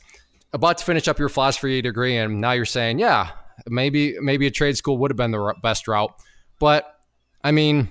[0.52, 3.30] about to finish up your philosophy degree, and now you're saying, yeah,
[3.66, 6.14] Maybe maybe a trade school would have been the best route,
[6.58, 6.98] but
[7.42, 7.90] I mean,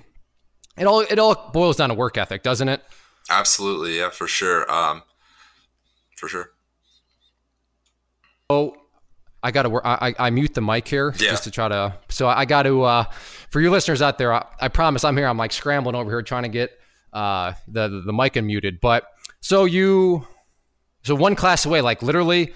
[0.76, 2.82] it all it all boils down to work ethic, doesn't it?
[3.30, 5.02] Absolutely, yeah, for sure, um,
[6.16, 6.52] for sure.
[8.48, 8.74] Oh,
[9.42, 9.82] I got to work.
[9.84, 11.30] I, I mute the mic here yeah.
[11.30, 11.94] just to try to.
[12.08, 12.82] So I got to.
[12.82, 13.04] Uh,
[13.50, 15.26] for you listeners out there, I, I, promise I'm here.
[15.26, 16.78] I'm like scrambling over here trying to get
[17.12, 18.80] uh, the, the the mic unmuted.
[18.80, 19.04] But
[19.40, 20.26] so you,
[21.02, 22.54] so one class away, like literally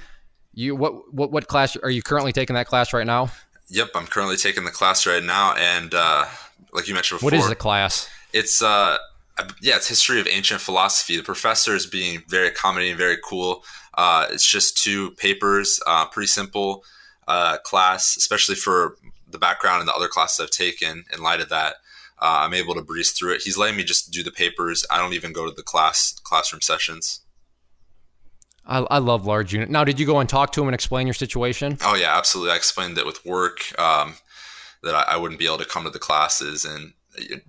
[0.55, 3.31] you what what what class are you currently taking that class right now?
[3.69, 6.27] Yep, I'm currently taking the class right now, and uh,
[6.73, 8.09] like you mentioned before, what is the class?
[8.33, 8.99] It's uh,
[9.61, 11.17] yeah, it's history of ancient philosophy.
[11.17, 13.65] The professor is being very accommodating, very cool.
[13.95, 16.85] Uh, it's just two papers, uh, pretty simple
[17.29, 18.97] uh, class, especially for
[19.29, 21.05] the background and the other classes I've taken.
[21.13, 21.77] In light of that,
[22.21, 23.43] uh, I'm able to breeze through it.
[23.43, 24.85] He's letting me just do the papers.
[24.91, 27.22] I don't even go to the class classroom sessions.
[28.65, 29.71] I, I love large unit.
[29.71, 31.79] Now, did you go and talk to him and explain your situation?
[31.85, 32.53] Oh yeah, absolutely.
[32.53, 34.15] I explained that with work um,
[34.83, 36.93] that I, I, wouldn't be able to come to the classes, and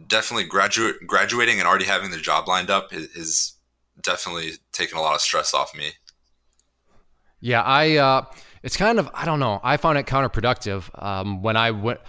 [0.07, 3.53] definitely graduate graduating and already having the job lined up is,
[4.01, 5.91] definitely taken a lot of stress off me.
[7.39, 7.97] Yeah, I.
[7.97, 8.25] Uh,
[8.63, 9.59] it's kind of I don't know.
[9.63, 11.99] I found it counterproductive um, when I went.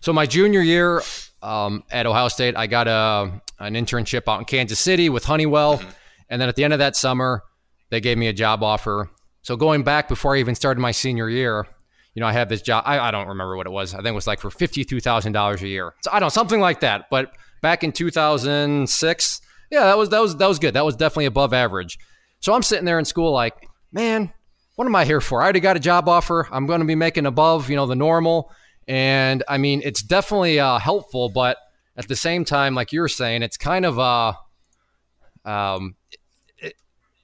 [0.00, 1.02] So my junior year
[1.42, 5.78] um, at Ohio State, I got a an internship out in Kansas City with Honeywell,
[5.78, 5.88] mm-hmm.
[6.28, 7.42] and then at the end of that summer,
[7.90, 9.10] they gave me a job offer.
[9.42, 11.66] So going back before I even started my senior year,
[12.14, 12.84] you know, I had this job.
[12.86, 13.94] I, I don't remember what it was.
[13.94, 15.94] I think it was like for fifty-two thousand dollars a year.
[16.02, 17.06] So I don't know something like that.
[17.10, 20.74] But back in two thousand six, yeah, that was that was that was good.
[20.74, 21.98] That was definitely above average.
[22.40, 23.54] So I'm sitting there in school, like,
[23.92, 24.32] man,
[24.76, 25.40] what am I here for?
[25.40, 26.48] I already got a job offer.
[26.50, 28.50] I'm going to be making above, you know, the normal.
[28.88, 31.58] And I mean, it's definitely uh, helpful, but
[31.96, 34.32] at the same time, like you were saying, it's kind of uh,
[35.44, 35.96] um,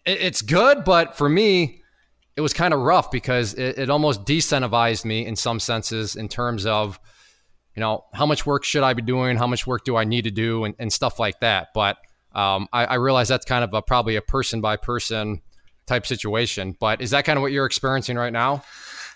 [0.07, 1.83] it's good, but for me,
[2.37, 6.29] it was kind of rough because it, it almost decentivized me in some senses in
[6.29, 7.01] terms of,
[7.75, 9.37] you know, how much work should I be doing?
[9.37, 10.65] How much work do I need to do?
[10.65, 11.69] And, and stuff like that.
[11.75, 11.97] But
[12.35, 15.41] um, I, I, realize that's kind of a, probably a person by person
[15.87, 16.77] type situation.
[16.79, 18.63] But is that kind of what you're experiencing right now?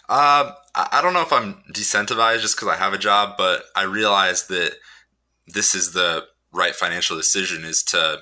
[0.08, 3.82] Uh, I don't know if I'm decentivized just because I have a job, but I
[3.82, 4.72] realize that
[5.46, 8.20] this is the right financial decision is to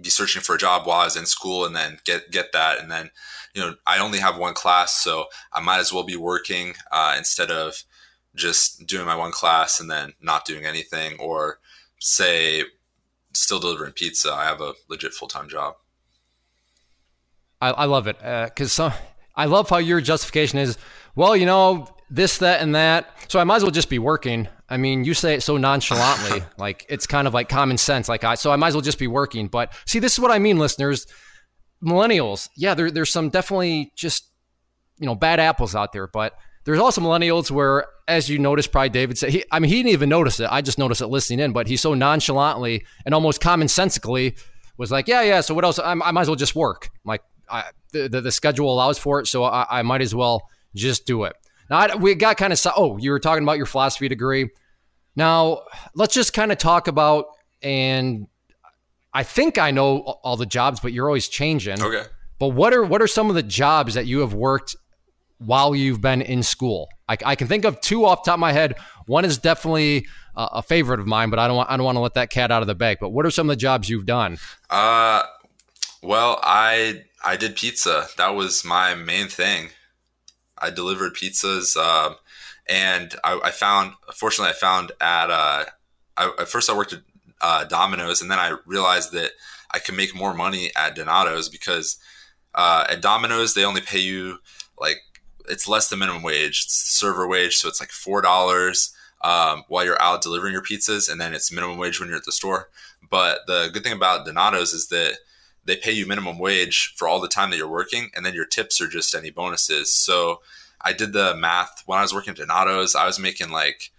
[0.00, 2.80] be searching for a job while I was in school and then get get that.
[2.80, 3.10] And then
[3.54, 7.14] you know I only have one class so I might as well be working uh,
[7.16, 7.84] instead of
[8.34, 11.58] just doing my one class and then not doing anything or
[11.98, 12.64] say
[13.32, 14.32] still delivering pizza.
[14.32, 15.74] I have a legit full-time job.
[17.60, 18.92] I, I love it because uh,
[19.36, 20.78] I love how your justification is
[21.14, 24.48] well you know this that and that so I might as well just be working
[24.70, 28.08] I mean, you say it so nonchalantly, like it's kind of like common sense.
[28.08, 29.48] Like I, so I might as well just be working.
[29.48, 31.06] But see, this is what I mean, listeners.
[31.84, 34.30] Millennials, yeah, there, there's some definitely just
[34.98, 38.90] you know bad apples out there, but there's also millennials where, as you noticed, probably
[38.90, 40.48] David said, he, I mean, he didn't even notice it.
[40.50, 44.38] I just noticed it listening in, but he so nonchalantly and almost commonsensically
[44.76, 45.40] was like, yeah, yeah.
[45.40, 45.78] So what else?
[45.78, 46.90] I, I might as well just work.
[47.04, 50.42] like I, the, the, the schedule allows for it, so I, I might as well
[50.74, 51.34] just do it.
[51.70, 54.50] Now, I, we got kind of, oh, you were talking about your philosophy degree.
[55.16, 55.62] Now,
[55.94, 57.26] let's just kind of talk about,
[57.62, 58.26] and
[59.14, 61.82] I think I know all the jobs, but you're always changing.
[61.82, 62.02] Okay.
[62.38, 64.74] But what are what are some of the jobs that you have worked
[65.38, 66.88] while you've been in school?
[67.08, 68.76] I, I can think of two off top of my head.
[69.06, 70.06] One is definitely
[70.36, 72.50] a favorite of mine, but I don't want I don't want to let that cat
[72.50, 72.98] out of the bag.
[73.00, 74.38] But what are some of the jobs you've done?
[74.70, 75.22] Uh,
[76.02, 78.06] Well, I I did pizza.
[78.16, 79.70] That was my main thing.
[80.60, 82.16] I delivered pizzas, um,
[82.68, 83.92] and I, I, found.
[84.14, 85.64] Fortunately, I found at uh,
[86.16, 87.00] I, at first I worked at
[87.40, 89.32] uh, Domino's, and then I realized that
[89.72, 91.98] I could make more money at Donato's because
[92.54, 94.38] uh, at Domino's they only pay you
[94.78, 94.98] like
[95.48, 96.62] it's less than minimum wage.
[96.64, 101.10] It's server wage, so it's like four dollars um, while you're out delivering your pizzas,
[101.10, 102.68] and then it's minimum wage when you're at the store.
[103.08, 105.18] But the good thing about Donato's is that
[105.64, 108.46] they pay you minimum wage for all the time that you're working, and then your
[108.46, 109.92] tips are just any bonuses.
[109.92, 110.40] So
[110.80, 112.94] I did the math when I was working at Donato's.
[112.94, 113.90] I was making like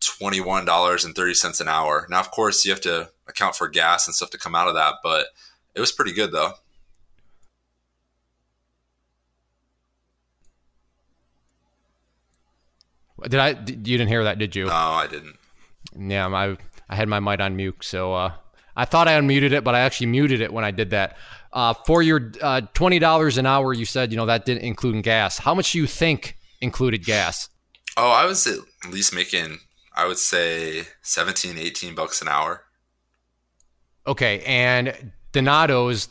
[0.00, 2.06] twenty one dollars and thirty cents an hour.
[2.10, 4.74] Now, of course, you have to account for gas and stuff to come out of
[4.74, 5.28] that, but
[5.74, 6.52] it was pretty good though.
[13.22, 13.48] Did I?
[13.48, 14.66] You didn't hear that, did you?
[14.66, 15.36] No, I didn't.
[15.98, 16.56] Yeah, I
[16.88, 18.32] I had my mic on mute, so uh,
[18.76, 21.16] I thought I unmuted it, but I actually muted it when I did that.
[21.52, 25.02] Uh, for your uh, twenty dollars an hour, you said you know that didn't include
[25.02, 25.38] gas.
[25.38, 27.48] How much do you think included gas?
[27.96, 28.58] Oh, I was at
[28.90, 29.58] least making,
[29.94, 32.64] I would say 17, 18 bucks an hour.
[34.06, 36.08] Okay, and Donato's,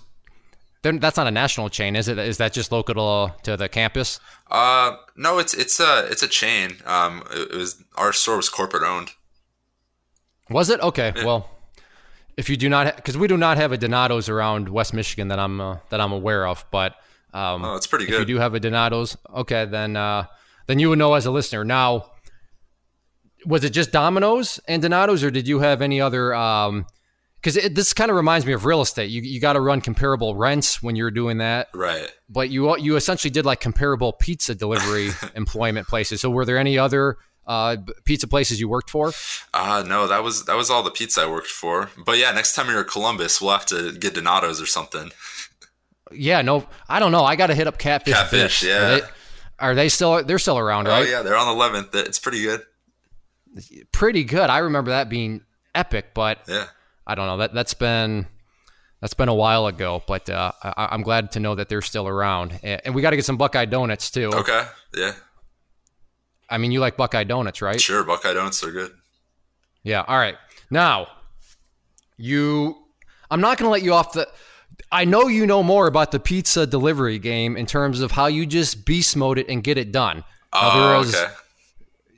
[0.81, 2.17] that's not a national chain, is it?
[2.17, 4.19] Is that just local to the campus?
[4.49, 6.77] Uh, no, it's it's a it's a chain.
[6.85, 9.11] Um, it, it was our store was corporate owned.
[10.49, 11.13] Was it okay?
[11.15, 11.25] Yeah.
[11.25, 11.49] Well,
[12.37, 15.39] if you do not, because we do not have a Donato's around West Michigan that
[15.39, 16.95] I'm uh, that I'm aware of, but
[17.33, 18.15] um, oh, it's pretty good.
[18.15, 20.25] If you do have a Donato's, okay, then uh,
[20.67, 21.63] then you would know as a listener.
[21.63, 22.11] Now,
[23.45, 26.29] was it just Domino's and Donato's, or did you have any other?
[26.29, 29.09] Because um, this kind of reminds me of real estate.
[29.09, 32.11] You you got to run comparable rents when you're doing that, right?
[32.29, 36.21] But you you essentially did like comparable pizza delivery employment places.
[36.21, 37.17] So were there any other?
[37.47, 39.13] Uh, pizza places you worked for?
[39.53, 41.89] Uh, no, that was that was all the pizza I worked for.
[42.03, 45.11] But yeah, next time you're in Columbus, we'll have to get Donato's or something.
[46.11, 47.23] Yeah, no, I don't know.
[47.23, 48.13] I got to hit up Catfish.
[48.13, 48.75] Catfish, yeah.
[48.75, 49.07] Are they,
[49.59, 50.23] are they, still?
[50.23, 51.05] They're still around, right?
[51.05, 51.93] Oh yeah, they're on the eleventh.
[51.95, 52.61] It's pretty good.
[53.91, 54.49] Pretty good.
[54.49, 55.41] I remember that being
[55.73, 56.67] epic, but yeah,
[57.07, 57.37] I don't know.
[57.37, 58.27] That that's been
[59.01, 62.07] that's been a while ago, but uh, I, am glad to know that they're still
[62.07, 62.59] around.
[62.63, 64.31] And we got to get some Buckeye donuts too.
[64.33, 65.13] Okay, yeah.
[66.49, 67.79] I mean, you like Buckeye donuts, right?
[67.79, 68.91] Sure, Buckeye donuts are good.
[69.83, 70.03] Yeah.
[70.07, 70.35] All right.
[70.69, 71.07] Now,
[72.17, 72.75] you,
[73.29, 74.27] I'm not going to let you off the.
[74.91, 78.45] I know you know more about the pizza delivery game in terms of how you
[78.45, 80.23] just beast mode it and get it done.
[80.51, 81.33] Oh, okay.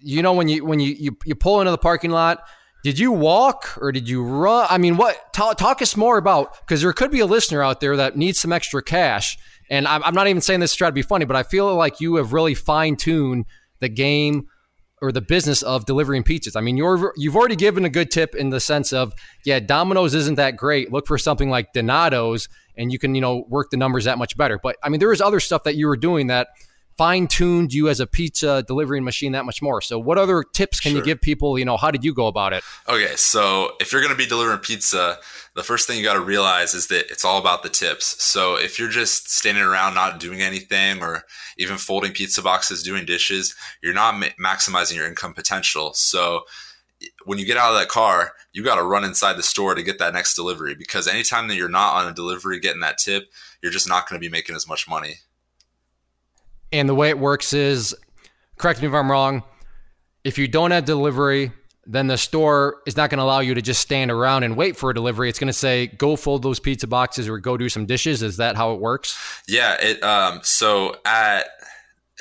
[0.01, 2.43] You know when you when you, you you pull into the parking lot,
[2.83, 4.67] did you walk or did you run?
[4.69, 5.33] I mean, what?
[5.33, 8.39] Talk, talk us more about because there could be a listener out there that needs
[8.39, 9.37] some extra cash.
[9.69, 11.75] And I'm, I'm not even saying this to try to be funny, but I feel
[11.75, 13.45] like you have really fine tuned
[13.79, 14.47] the game
[15.01, 16.55] or the business of delivering pizzas.
[16.55, 19.13] I mean, you're you've already given a good tip in the sense of
[19.45, 20.91] yeah, Domino's isn't that great.
[20.91, 24.35] Look for something like Donato's, and you can you know work the numbers that much
[24.37, 24.59] better.
[24.61, 26.47] But I mean, there is other stuff that you were doing that
[26.97, 29.81] fine tuned you as a pizza delivering machine that much more.
[29.81, 30.99] So, what other tips can sure.
[30.99, 31.57] you give people?
[31.57, 32.63] You know, how did you go about it?
[32.89, 35.19] Okay, so if you're going to be delivering pizza,
[35.55, 38.21] the first thing you got to realize is that it's all about the tips.
[38.23, 41.23] So if you're just standing around not doing anything or
[41.57, 45.93] even folding pizza boxes, doing dishes, you're not ma- maximizing your income potential.
[45.93, 46.43] So
[47.25, 49.83] when you get out of that car, you got to run inside the store to
[49.83, 53.25] get that next delivery because anytime that you're not on a delivery getting that tip,
[53.62, 55.17] you're just not going to be making as much money.
[56.71, 57.95] And the way it works is,
[58.58, 59.43] correct me if I'm wrong,
[60.23, 61.51] if you don't have delivery,
[61.86, 64.75] then the store is not going to allow you to just stand around and wait
[64.75, 65.30] for a delivery.
[65.30, 68.38] It's going to say, "Go fold those pizza boxes or go do some dishes." Is
[68.38, 69.17] that how it works?
[69.47, 69.77] Yeah.
[69.80, 70.03] It.
[70.03, 70.41] Um.
[70.43, 71.47] So at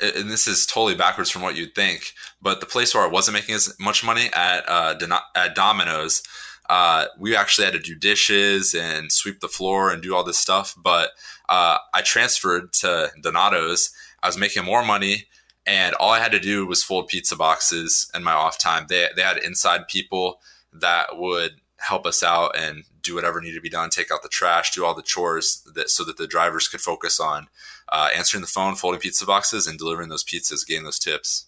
[0.01, 3.35] and this is totally backwards from what you'd think, but the place where I wasn't
[3.35, 4.95] making as much money at uh,
[5.35, 6.23] at Domino's,
[6.69, 10.37] uh, we actually had to do dishes and sweep the floor and do all this
[10.37, 10.75] stuff.
[10.77, 11.11] But
[11.49, 13.91] uh, I transferred to Donato's.
[14.21, 15.25] I was making more money
[15.67, 18.85] and all I had to do was fold pizza boxes in my off time.
[18.87, 20.39] They they had inside people
[20.71, 24.29] that would help us out and do whatever needed to be done, take out the
[24.29, 27.47] trash, do all the chores that so that the drivers could focus on
[27.89, 31.47] uh, answering the phone, folding pizza boxes, and delivering those pizzas, getting those tips.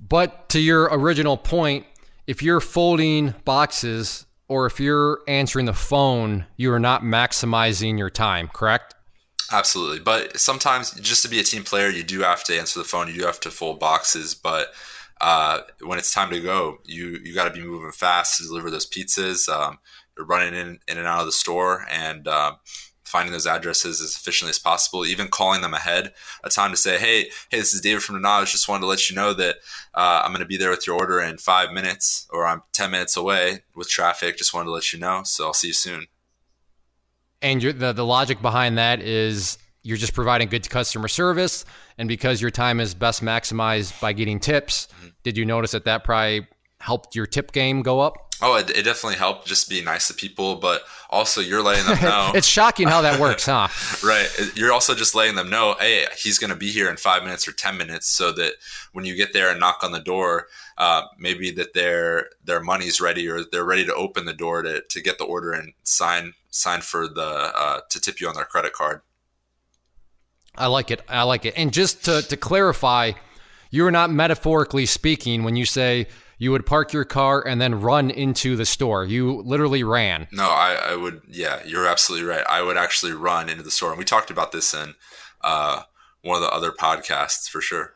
[0.00, 1.86] But to your original point,
[2.26, 8.10] if you're folding boxes or if you're answering the phone, you are not maximizing your
[8.10, 8.94] time, correct?
[9.52, 9.98] Absolutely.
[10.00, 13.08] But sometimes just to be a team player, you do have to answer the phone,
[13.08, 14.68] you do have to fold boxes, but
[15.20, 18.70] uh, when it's time to go, you you got to be moving fast to deliver
[18.70, 19.48] those pizzas.
[19.48, 19.78] Um,
[20.16, 22.52] you're running in, in and out of the store and uh,
[23.04, 25.04] finding those addresses as efficiently as possible.
[25.04, 28.52] Even calling them ahead a time to say, "Hey, hey, this is David from Donato's.
[28.52, 29.56] Just wanted to let you know that
[29.94, 32.90] uh, I'm going to be there with your order in five minutes, or I'm ten
[32.90, 34.38] minutes away with traffic.
[34.38, 35.22] Just wanted to let you know.
[35.24, 36.06] So I'll see you soon."
[37.42, 41.64] And the the logic behind that is you're just providing good customer service,
[41.96, 44.88] and because your time is best maximized by getting tips.
[44.98, 45.08] Mm-hmm.
[45.22, 46.46] Did you notice that that probably
[46.80, 48.30] helped your tip game go up?
[48.42, 52.02] Oh, it, it, definitely helped just be nice to people, but also you're letting them
[52.02, 52.32] know.
[52.34, 53.68] it's shocking how that works, huh?
[54.06, 54.28] right.
[54.54, 57.46] You're also just letting them know, hey, he's going to be here in five minutes
[57.46, 58.54] or 10 minutes so that
[58.92, 60.46] when you get there and knock on the door,
[60.78, 64.80] uh, maybe that their their money's ready or they're ready to open the door to,
[64.88, 68.44] to get the order and sign sign for the uh, to tip you on their
[68.44, 69.00] credit card.
[70.56, 71.02] I like it.
[71.08, 71.54] I like it.
[71.56, 73.12] And just to, to clarify,
[73.70, 78.10] you're not metaphorically speaking when you say you would park your car and then run
[78.10, 79.04] into the store.
[79.04, 80.26] You literally ran.
[80.32, 81.22] No, I, I would.
[81.28, 82.44] Yeah, you're absolutely right.
[82.48, 84.94] I would actually run into the store, and we talked about this in
[85.42, 85.82] uh,
[86.22, 87.92] one of the other podcasts for sure.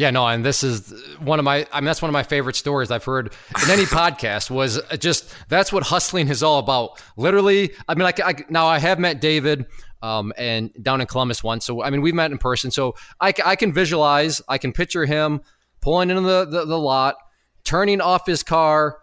[0.00, 1.66] Yeah, no, and this is one of my.
[1.70, 4.50] I mean, that's one of my favorite stories I've heard in any podcast.
[4.50, 7.02] Was just that's what hustling is all about.
[7.18, 9.66] Literally, I mean, like I, now I have met David
[10.00, 11.66] um, and down in Columbus once.
[11.66, 15.04] So I mean, we've met in person, so I, I can visualize, I can picture
[15.04, 15.42] him
[15.82, 17.16] pulling into the, the, the lot,
[17.64, 19.00] turning off his car,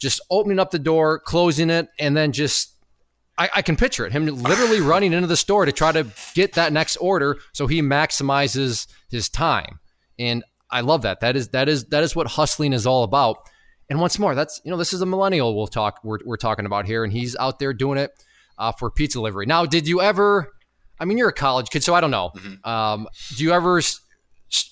[0.00, 2.72] just opening up the door, closing it, and then just
[3.36, 6.54] I, I, can picture it him literally running into the store to try to get
[6.54, 9.80] that next order so he maximizes his time.
[10.20, 11.20] And I love that.
[11.20, 13.38] That is that is that is what hustling is all about.
[13.88, 16.66] And once more, that's you know this is a millennial we'll talk we're, we're talking
[16.66, 18.12] about here, and he's out there doing it
[18.58, 19.46] uh, for pizza delivery.
[19.46, 20.52] Now, did you ever?
[21.00, 22.30] I mean, you're a college kid, so I don't know.
[22.36, 22.70] Mm-hmm.
[22.70, 23.80] Um, do you ever,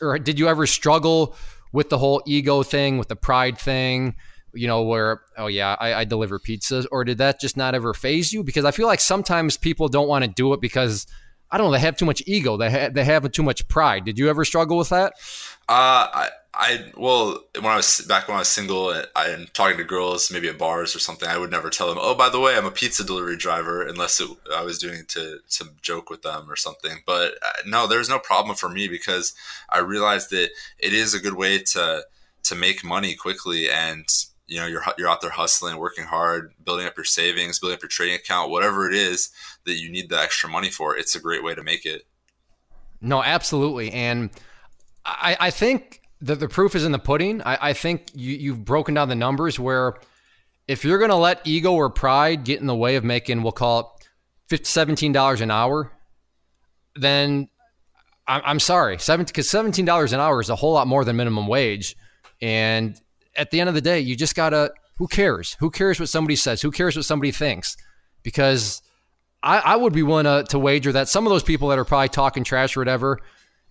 [0.02, 1.34] or did you ever struggle
[1.72, 4.14] with the whole ego thing, with the pride thing?
[4.52, 7.94] You know, where oh yeah, I, I deliver pizzas, or did that just not ever
[7.94, 8.44] phase you?
[8.44, 11.06] Because I feel like sometimes people don't want to do it because
[11.50, 14.04] I don't know, they have too much ego, they ha- they have too much pride.
[14.04, 15.14] Did you ever struggle with that?
[15.68, 19.84] Uh, I I well, when I was back when I was single and talking to
[19.84, 22.56] girls, maybe at bars or something, I would never tell them, "Oh, by the way,
[22.56, 26.22] I'm a pizza delivery driver," unless it, I was doing it to to joke with
[26.22, 27.02] them or something.
[27.06, 29.34] But uh, no, there's no problem for me because
[29.68, 32.04] I realized that it is a good way to
[32.44, 34.06] to make money quickly and
[34.48, 37.82] you know you're you're out there hustling, working hard, building up your savings, building up
[37.82, 39.30] your trading account, whatever it is
[39.64, 40.96] that you need the extra money for.
[40.96, 42.06] It's a great way to make it.
[43.00, 44.30] No, absolutely, and
[45.04, 47.42] I, I think that the proof is in the pudding.
[47.42, 49.94] I, I think you, you've broken down the numbers where
[50.66, 53.52] if you're going to let ego or pride get in the way of making, we'll
[53.52, 53.96] call
[54.50, 55.92] it $17 an hour,
[56.96, 57.48] then
[58.26, 61.96] I'm sorry, 17 because $17 an hour is a whole lot more than minimum wage.
[62.42, 63.00] And
[63.38, 65.56] at the end of the day, you just got to, who cares?
[65.60, 66.60] Who cares what somebody says?
[66.60, 67.76] Who cares what somebody thinks?
[68.22, 68.82] Because
[69.42, 71.84] I, I would be willing to, to wager that some of those people that are
[71.84, 73.20] probably talking trash or whatever,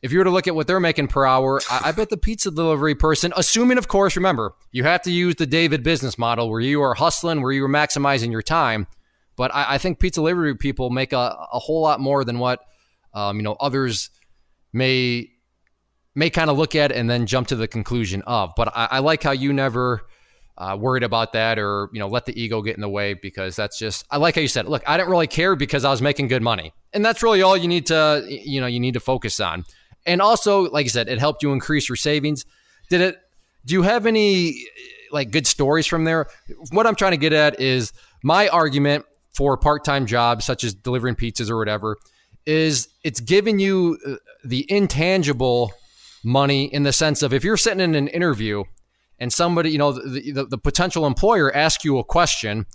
[0.02, 2.18] if you were to look at what they're making per hour, I, I, bet the
[2.18, 6.50] pizza delivery person, assuming, of course, remember, you have to use the David business model
[6.50, 8.88] where you are hustling, where you are maximizing your time.
[9.36, 12.62] But I, I think pizza delivery people make a, a whole lot more than what
[13.14, 14.10] um, you know others
[14.72, 15.32] may
[16.18, 18.52] may kind of look at and then jump to the conclusion of.
[18.58, 20.02] But I, I like how you never
[20.58, 23.56] uh, worried about that or you know let the ego get in the way because
[23.56, 24.68] that's just I like how you said.
[24.68, 27.56] Look, I didn't really care because I was making good money, and that's really all
[27.56, 29.64] you need to you know you need to focus on.
[30.08, 32.46] And also, like I said, it helped you increase your savings.
[32.90, 33.18] Did it?
[33.66, 34.66] Do you have any
[35.12, 36.26] like good stories from there?
[36.72, 37.94] What I'm trying to get at is
[38.24, 41.98] my argument for part-time jobs such as delivering pizzas or whatever
[42.48, 45.72] is it's giving you uh, the intangible
[46.24, 48.64] money in the sense of if you're sitting in an interview
[49.20, 52.66] and somebody, you know, the, the, the potential employer asks you a question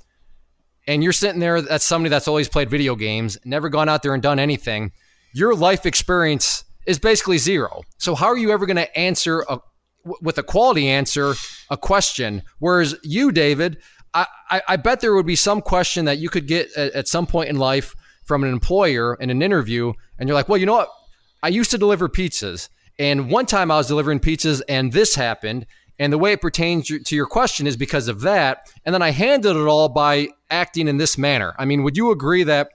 [0.87, 4.15] and you're sitting there, that's somebody that's always played video games, never gone out there
[4.15, 4.93] and done anything.
[5.33, 7.83] Your life experience is basically zero.
[7.99, 9.59] So how are you ever going to answer a,
[10.21, 11.35] with a quality answer
[11.71, 12.43] a question?
[12.59, 13.79] Whereas you, David,
[14.13, 17.09] I, I, I bet there would be some question that you could get at, at
[17.09, 20.67] some point in life from an employer in an interview, and you're like, well, you
[20.67, 20.89] know what?
[21.43, 22.69] I used to deliver pizzas,
[23.03, 25.67] and one time I was delivering pizzas, and this happened.
[25.99, 28.71] And the way it pertains to your question is because of that.
[28.85, 31.55] And then I handled it all by acting in this manner.
[31.59, 32.71] I mean, would you agree that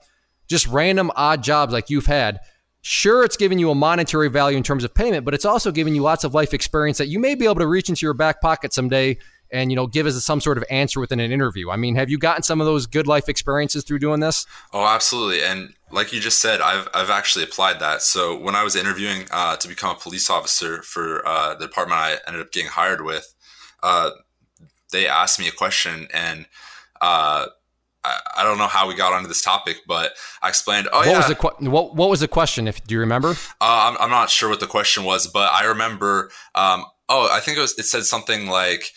[0.46, 2.38] just random odd jobs like you've had
[2.80, 5.94] Sure, it's giving you a monetary value in terms of payment, but it's also giving
[5.94, 8.40] you lots of life experience that you may be able to reach into your back
[8.40, 9.18] pocket someday
[9.50, 11.70] and you know give us some sort of answer within an interview.
[11.70, 14.46] I mean, have you gotten some of those good life experiences through doing this?
[14.72, 15.42] Oh, absolutely.
[15.42, 18.02] And like you just said, I've I've actually applied that.
[18.02, 22.00] So when I was interviewing uh, to become a police officer for uh, the department
[22.00, 23.34] I ended up getting hired with,
[23.82, 24.10] uh,
[24.92, 26.46] they asked me a question and
[27.00, 27.46] uh,
[28.36, 30.88] I, don't know how we got onto this topic, but I explained.
[30.92, 31.16] Oh what yeah.
[31.16, 31.26] Was
[31.60, 32.68] the what What was the question?
[32.68, 33.30] If do you remember?
[33.30, 36.30] Uh, I'm, I'm not sure what the question was, but I remember.
[36.54, 37.78] Um, oh, I think it was.
[37.78, 38.92] It said something like,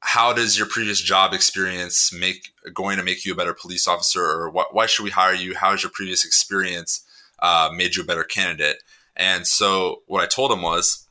[0.00, 4.22] how does your previous job experience make going to make you a better police officer,
[4.22, 5.54] or wh- why should we hire you?
[5.54, 7.04] How has your previous experience
[7.40, 8.82] uh, made you a better candidate?
[9.14, 11.06] And so what I told him was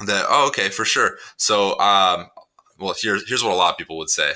[0.00, 1.16] that, oh, okay, for sure.
[1.36, 2.26] So, um,
[2.78, 4.32] well, here, here's what a lot of people would say.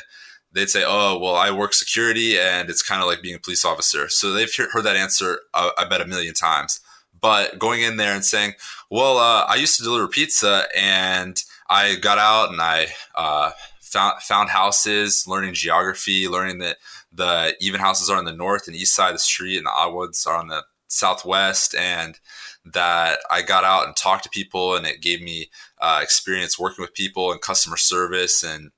[0.53, 3.64] They'd say, oh, well, I work security and it's kind of like being a police
[3.64, 4.09] officer.
[4.09, 6.81] So they've heard that answer, uh, I bet, a million times.
[7.21, 8.55] But going in there and saying,
[8.91, 13.51] well, uh, I used to deliver pizza and I got out and I uh,
[13.81, 16.79] found, found houses, learning geography, learning that
[17.12, 19.73] the even houses are on the north and east side of the street and the
[19.73, 21.75] odd ones are on the southwest.
[21.75, 22.19] And
[22.64, 25.51] that I got out and talked to people, and it gave me
[25.81, 28.43] uh, experience working with people and customer service.
[28.43, 28.71] And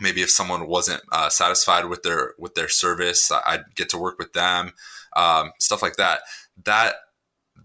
[0.00, 4.18] maybe if someone wasn't uh, satisfied with their with their service, I'd get to work
[4.18, 4.72] with them,
[5.16, 6.20] um, stuff like that.
[6.64, 6.96] That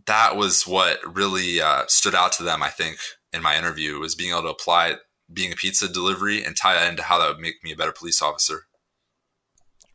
[0.05, 2.64] that was what really uh, stood out to them.
[2.64, 2.99] I think
[3.34, 4.95] in my interview was being able to apply
[5.32, 7.91] being a pizza delivery and tie that into how that would make me a better
[7.91, 8.63] police officer.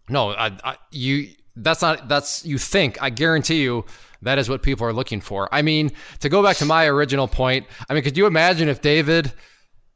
[0.08, 1.28] No, I, I, you.
[1.56, 2.08] That's not.
[2.08, 3.02] That's you think.
[3.02, 3.84] I guarantee you
[4.22, 5.48] that is what people are looking for.
[5.52, 8.82] I mean, to go back to my original point, I mean, could you imagine if
[8.82, 9.32] David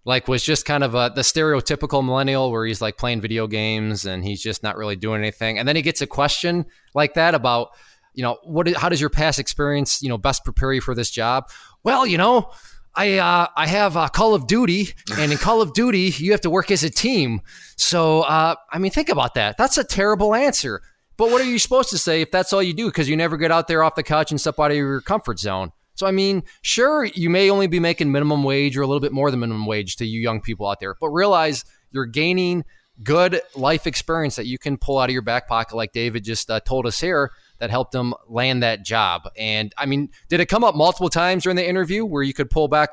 [0.05, 4.07] like was just kind of a, the stereotypical millennial where he's like playing video games
[4.07, 6.65] and he's just not really doing anything, and then he gets a question
[6.95, 7.69] like that about
[8.15, 11.11] you know what how does your past experience you know best prepare you for this
[11.11, 11.51] job?
[11.85, 12.51] Well, you know.
[12.99, 14.89] I uh, I have uh, Call of Duty,
[15.19, 17.41] and in Call of Duty, you have to work as a team.
[17.77, 19.57] So, uh, I mean, think about that.
[19.57, 20.83] That's a terrible answer.
[21.17, 22.87] But what are you supposed to say if that's all you do?
[22.87, 25.39] Because you never get out there off the couch and step out of your comfort
[25.39, 25.71] zone.
[25.95, 29.13] So, I mean, sure, you may only be making minimum wage or a little bit
[29.13, 32.65] more than minimum wage to you young people out there, but realize you're gaining
[33.03, 36.51] good life experience that you can pull out of your back pocket, like David just
[36.51, 39.29] uh, told us here, that helped him land that job.
[39.37, 42.51] And I mean, did it come up multiple times during the interview where you could
[42.51, 42.91] pull back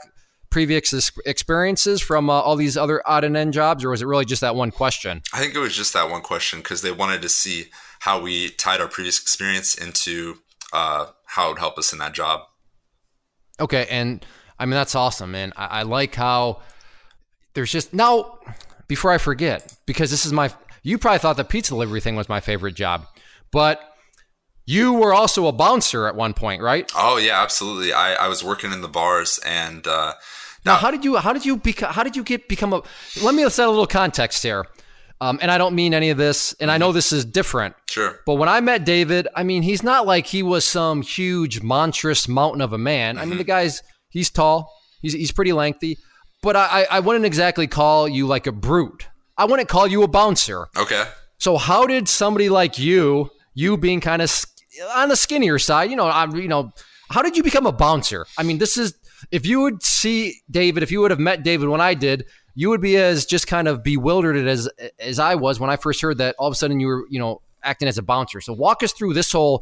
[0.49, 4.23] previous experiences from uh, all these other odd and end jobs, or was it really
[4.23, 5.21] just that one question?
[5.33, 7.65] I think it was just that one question because they wanted to see
[7.99, 10.37] how we tied our previous experience into
[10.71, 12.41] uh, how it would help us in that job.
[13.59, 14.25] Okay, and
[14.57, 15.51] I mean that's awesome, man.
[15.57, 16.61] I, I like how
[17.53, 18.39] there's just now.
[18.87, 20.51] Before I forget, because this is my,
[20.83, 23.07] you probably thought the pizza delivery thing was my favorite job,
[23.51, 23.94] but
[24.65, 26.91] you were also a bouncer at one point, right?
[26.95, 27.93] Oh yeah, absolutely.
[27.93, 29.85] I, I was working in the bars and.
[29.85, 30.13] Uh,
[30.65, 32.81] now, how did you how did you become how did you get become a?
[33.21, 34.65] Let me set a little context here.
[35.21, 37.75] Um, and I don't mean any of this, and I know this is different.
[37.89, 38.19] Sure.
[38.25, 42.27] But when I met David, I mean, he's not like he was some huge, monstrous
[42.27, 43.15] mountain of a man.
[43.15, 43.21] Mm-hmm.
[43.21, 43.51] I mean, the mm-hmm.
[43.51, 45.99] guy's he's tall, he's he's pretty lengthy,
[46.41, 49.07] but I I wouldn't exactly call you like a brute.
[49.37, 50.67] I wouldn't call you a bouncer.
[50.75, 51.03] Okay.
[51.37, 54.29] So how did somebody like you, you being kind of
[54.95, 56.71] on the skinnier side, you know, I'm you know,
[57.09, 58.25] how did you become a bouncer?
[58.37, 58.95] I mean, this is
[59.31, 62.69] if you would see David, if you would have met David when I did, you
[62.69, 64.69] would be as just kind of bewildered as
[64.99, 67.19] as I was when I first heard that all of a sudden you were, you
[67.19, 68.41] know, acting as a bouncer.
[68.41, 69.61] So walk us through this whole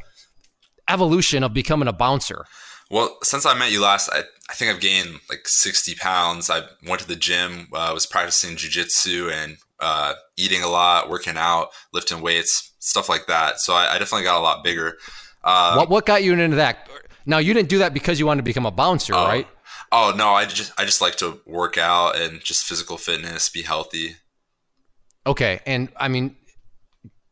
[0.88, 2.44] evolution of becoming a bouncer.
[2.90, 6.50] Well, since I met you last, I, I think I've gained like 60 pounds.
[6.50, 11.36] I went to the gym, uh, was practicing jujitsu and uh, eating a lot, working
[11.36, 13.60] out, lifting weights, stuff like that.
[13.60, 14.98] So I, I definitely got a lot bigger.
[15.42, 16.88] Uh, what, what got you into that?
[17.26, 19.48] Now, you didn't do that because you wanted to become a bouncer, oh, right?
[19.90, 23.62] Oh no, I just I just like to work out and just physical fitness, be
[23.62, 24.16] healthy.
[25.26, 26.36] Okay, and I mean,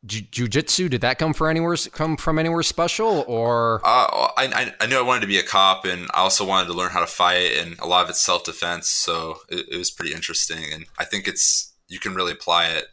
[0.06, 3.80] jujitsu did that come for anywhere come from anywhere special or?
[3.84, 6.74] Uh, I I knew I wanted to be a cop, and I also wanted to
[6.74, 9.90] learn how to fight, and a lot of it's self defense, so it, it, was
[9.90, 12.86] pretty interesting, and I think it's you can really apply it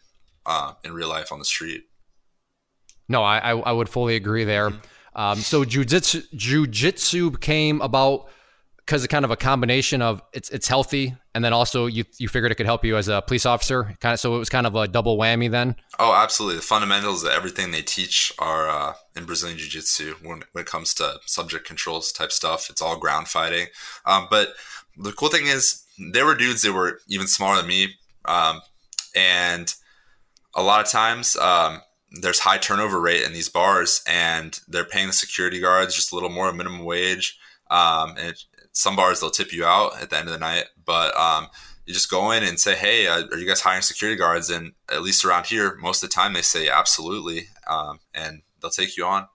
[0.46, 1.84] uh, in real life on the street.
[3.10, 4.70] No, I I, would fully agree there.
[4.70, 5.20] Mm-hmm.
[5.20, 8.30] Um, so jujitsu jujitsu came about
[8.90, 12.28] because of kind of a combination of it's it's healthy and then also you you
[12.28, 14.66] figured it could help you as a police officer kind of so it was kind
[14.66, 18.94] of a double whammy then oh absolutely the fundamentals of everything they teach are uh,
[19.16, 23.28] in brazilian jiu-jitsu when, when it comes to subject controls type stuff it's all ground
[23.28, 23.68] fighting
[24.08, 24.56] um, but
[24.98, 27.90] the cool thing is there were dudes that were even smaller than me
[28.26, 28.60] um,
[29.16, 29.76] and
[30.56, 31.80] a lot of times um,
[32.12, 36.16] there's high turnover rate in these bars and they're paying the security guards just a
[36.16, 37.38] little more minimum wage
[37.70, 40.66] um, and it, some bars they'll tip you out at the end of the night,
[40.84, 41.48] but um,
[41.86, 44.74] you just go in and say, "Hey, uh, are you guys hiring security guards?" And
[44.92, 48.98] at least around here, most of the time they say absolutely, um, and they'll take
[48.98, 49.28] you on.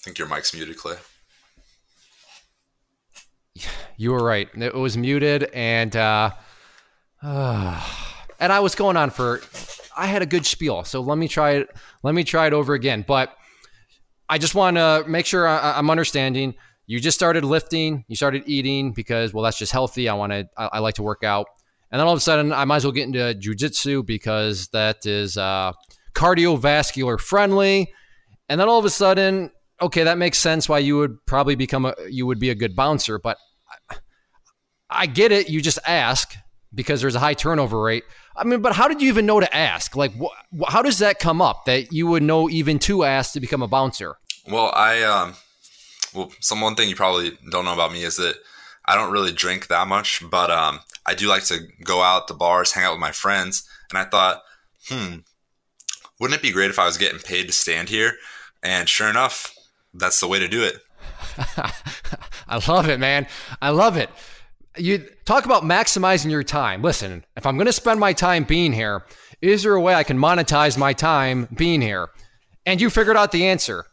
[0.00, 0.96] I think your mic's muted, Clay
[4.00, 4.48] you were right.
[4.54, 6.30] It was muted, and uh,
[7.22, 7.86] uh,
[8.40, 9.42] and I was going on for,
[9.94, 10.84] I had a good spiel.
[10.84, 11.70] So let me try it.
[12.02, 13.04] Let me try it over again.
[13.06, 13.36] But
[14.26, 16.54] I just want to make sure I, I'm understanding.
[16.86, 18.06] You just started lifting.
[18.08, 20.08] You started eating because, well, that's just healthy.
[20.08, 20.48] I want to.
[20.56, 21.46] I, I like to work out.
[21.92, 25.04] And then all of a sudden, I might as well get into jujitsu because that
[25.04, 25.72] is uh,
[26.14, 27.92] cardiovascular friendly.
[28.48, 29.50] And then all of a sudden,
[29.80, 32.76] okay, that makes sense why you would probably become a you would be a good
[32.76, 33.18] bouncer.
[33.18, 33.38] But
[34.88, 35.48] I get it.
[35.48, 36.34] You just ask
[36.74, 38.04] because there's a high turnover rate.
[38.36, 39.96] I mean, but how did you even know to ask?
[39.96, 43.40] Like, wh- how does that come up that you would know even to ask to
[43.40, 44.16] become a bouncer?
[44.48, 45.34] Well, I um,
[46.14, 48.36] well, some one thing you probably don't know about me is that
[48.84, 52.34] I don't really drink that much, but um, I do like to go out to
[52.34, 54.42] bars, hang out with my friends, and I thought,
[54.88, 55.18] hmm,
[56.18, 58.14] wouldn't it be great if I was getting paid to stand here?
[58.62, 59.54] And sure enough,
[59.94, 60.76] that's the way to do it.
[62.48, 63.26] I love it, man.
[63.60, 64.10] I love it.
[64.76, 66.82] You talk about maximizing your time.
[66.82, 69.04] Listen, if I'm going to spend my time being here,
[69.42, 72.10] is there a way I can monetize my time being here?
[72.66, 73.84] And you figured out the answer.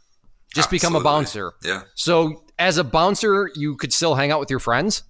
[0.54, 0.78] Just Absolutely.
[0.78, 1.54] become a bouncer.
[1.64, 1.84] Yeah.
[1.96, 5.04] So, as a bouncer, you could still hang out with your friends?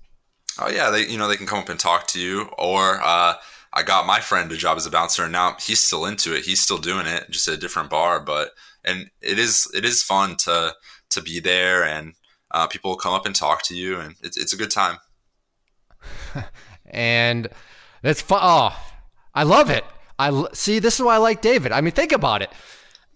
[0.59, 3.35] Oh yeah, they you know they can come up and talk to you or uh,
[3.73, 6.45] I got my friend a job as a bouncer and now he's still into it.
[6.45, 8.51] He's still doing it, just at a different bar, but
[8.87, 10.73] and it is it is fun to
[11.09, 12.13] to be there and
[12.51, 14.97] uh, people will come up and talk to you and it's it's a good time.
[16.85, 17.49] and
[18.01, 18.39] that's fun.
[18.41, 18.79] Oh,
[19.33, 19.83] I love it.
[20.19, 20.79] I see.
[20.79, 21.71] This is why I like David.
[21.71, 22.51] I mean, think about it,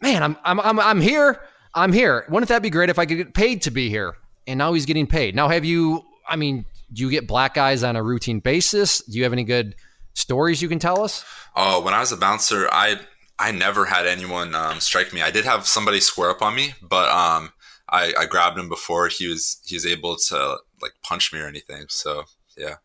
[0.02, 0.24] man.
[0.24, 1.42] I'm I'm I'm I'm here.
[1.74, 2.26] I'm here.
[2.30, 4.16] Wouldn't that be great if I could get paid to be here?
[4.46, 5.36] And now he's getting paid.
[5.36, 6.04] Now, have you?
[6.28, 9.00] I mean, do you get black eyes on a routine basis?
[9.00, 9.76] Do you have any good
[10.14, 11.24] stories you can tell us?
[11.56, 13.00] Oh, when I was a bouncer, I
[13.42, 15.24] I never had anyone um, strike me.
[15.24, 17.52] I did have somebody square up on me, but um,
[17.90, 21.48] I, I grabbed him before he was he was able to like punch me or
[21.48, 21.86] anything.
[21.90, 22.26] So
[22.56, 22.76] yeah.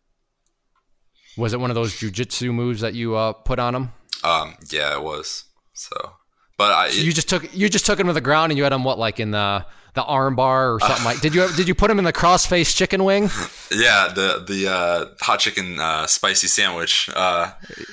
[1.36, 3.92] Was it one of those jujitsu moves that you uh, put on him?
[4.24, 5.44] Um, yeah, it was.
[5.74, 6.12] So,
[6.58, 8.64] but I so you just took you just took him to the ground and you
[8.64, 9.64] had him what like in the
[9.96, 11.20] the arm bar or something uh, like.
[11.20, 13.28] Did you did you put him in the crossface chicken wing?
[13.72, 17.10] Yeah, the the uh, hot chicken uh, spicy sandwich.
[17.12, 17.50] Uh,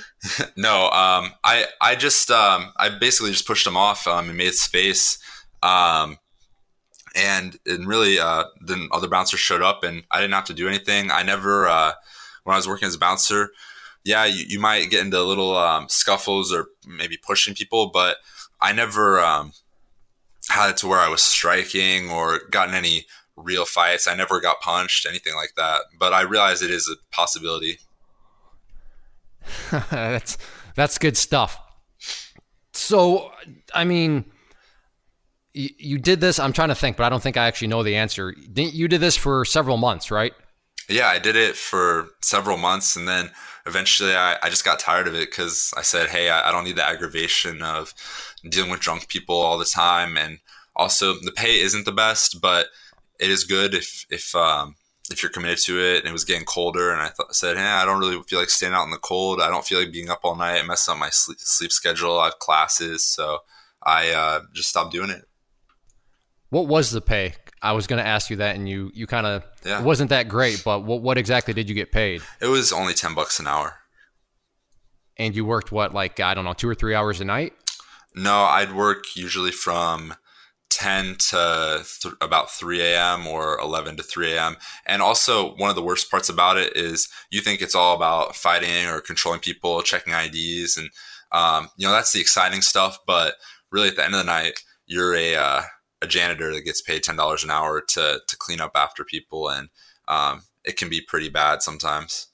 [0.56, 4.54] no, um, I I just um, I basically just pushed him off um, and made
[4.54, 5.18] space.
[5.64, 6.18] Um,
[7.16, 10.68] and and really, uh, then other bouncers showed up, and I didn't have to do
[10.68, 11.10] anything.
[11.10, 11.92] I never uh,
[12.44, 13.50] when I was working as a bouncer.
[14.04, 18.18] Yeah, you, you might get into little um, scuffles or maybe pushing people, but
[18.60, 19.52] I never um,
[20.48, 24.06] had it to where I was striking or gotten any real fights.
[24.06, 25.82] I never got punched, anything like that.
[25.98, 27.78] But I realize it is a possibility.
[29.90, 30.38] that's
[30.74, 31.58] that's good stuff.
[32.72, 33.30] So,
[33.72, 34.24] I mean,
[35.52, 36.38] you, you did this.
[36.38, 38.34] I'm trying to think, but I don't think I actually know the answer.
[38.56, 40.32] You did this for several months, right?
[40.88, 43.30] Yeah, I did it for several months, and then
[43.66, 46.64] eventually I, I just got tired of it because I said, "Hey, I, I don't
[46.64, 47.94] need the aggravation of
[48.48, 50.38] dealing with drunk people all the time, and
[50.76, 52.66] also the pay isn't the best, but
[53.18, 54.76] it is good if if um,
[55.10, 56.00] if you're committed to it.
[56.00, 58.74] And it was getting colder, and I said, "Hey, I don't really feel like staying
[58.74, 59.40] out in the cold.
[59.40, 60.58] I don't feel like being up all night.
[60.58, 62.20] It messes up my sleep, sleep schedule.
[62.20, 63.38] I have classes, so
[63.82, 65.24] I uh, just stopped doing it."
[66.50, 67.34] What was the pay?
[67.64, 69.80] I was going to ask you that, and you you kind of yeah.
[69.80, 70.62] it wasn't that great.
[70.64, 72.22] But what what exactly did you get paid?
[72.40, 73.74] It was only ten bucks an hour.
[75.16, 77.54] And you worked what, like I don't know, two or three hours a night?
[78.14, 80.14] No, I'd work usually from
[80.70, 83.26] 10 to th- about 3 a.m.
[83.26, 84.56] or 11 to 3 a.m.
[84.84, 88.34] And also, one of the worst parts about it is you think it's all about
[88.34, 90.90] fighting or controlling people, checking IDs, and
[91.32, 92.98] um, you know that's the exciting stuff.
[93.06, 93.34] But
[93.70, 95.62] really, at the end of the night, you're a uh,
[96.04, 99.48] a janitor that gets paid ten dollars an hour to to clean up after people,
[99.48, 99.68] and
[100.08, 102.28] um, it can be pretty bad sometimes.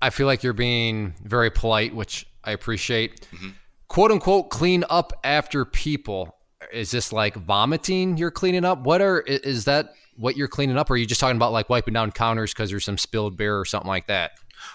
[0.00, 3.28] I feel like you're being very polite, which I appreciate.
[3.32, 3.50] Mm-hmm.
[3.88, 6.36] "Quote unquote," clean up after people
[6.72, 8.80] is this like vomiting you're cleaning up?
[8.80, 10.90] What are is that what you're cleaning up?
[10.90, 13.58] Or are you just talking about like wiping down counters because there's some spilled beer
[13.58, 14.32] or something like that?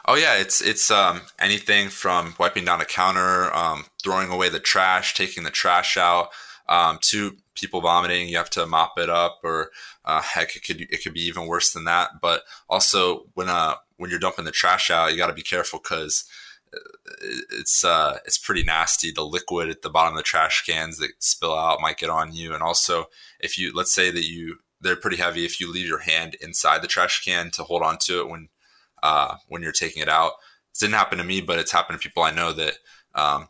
[0.07, 4.59] Oh yeah, it's it's um, anything from wiping down a counter, um, throwing away the
[4.59, 6.29] trash, taking the trash out,
[6.71, 8.29] um, to people vomiting.
[8.29, 9.71] You have to mop it up, or
[10.05, 12.21] uh, heck, it could it could be even worse than that.
[12.21, 15.79] But also when uh when you're dumping the trash out, you got to be careful
[15.79, 16.23] because
[17.51, 19.11] it's uh, it's pretty nasty.
[19.11, 22.33] The liquid at the bottom of the trash cans that spill out might get on
[22.33, 23.05] you, and also
[23.41, 25.43] if you let's say that you they're pretty heavy.
[25.43, 28.47] If you leave your hand inside the trash can to hold on to it when
[29.03, 30.33] uh, when you're taking it out,
[30.73, 32.75] it didn't happen to me, but it's happened to people I know that
[33.13, 33.49] um,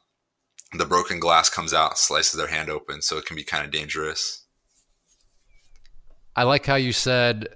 [0.73, 3.71] the broken glass comes out, slices their hand open, so it can be kind of
[3.71, 4.45] dangerous.
[6.35, 7.49] I like how you said,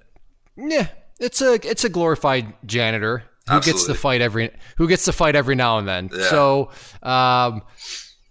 [0.57, 0.87] "Yeah,
[1.19, 5.35] it's a it's a glorified janitor." who gets to fight every who gets to fight
[5.35, 6.09] every now and then.
[6.11, 6.29] Yeah.
[6.29, 6.71] So
[7.03, 7.61] um,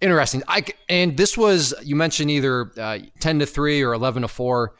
[0.01, 0.43] interesting.
[0.47, 4.75] I and this was you mentioned either uh, ten to three or eleven to four,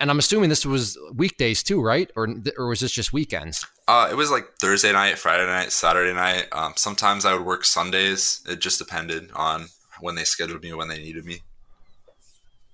[0.00, 2.10] and I'm assuming this was weekdays too, right?
[2.16, 3.66] Or or was this just weekends?
[3.86, 6.46] Uh, it was like Thursday night, Friday night, Saturday night.
[6.52, 8.40] Um, sometimes I would work Sundays.
[8.48, 9.68] It just depended on
[10.00, 11.42] when they scheduled me, when they needed me.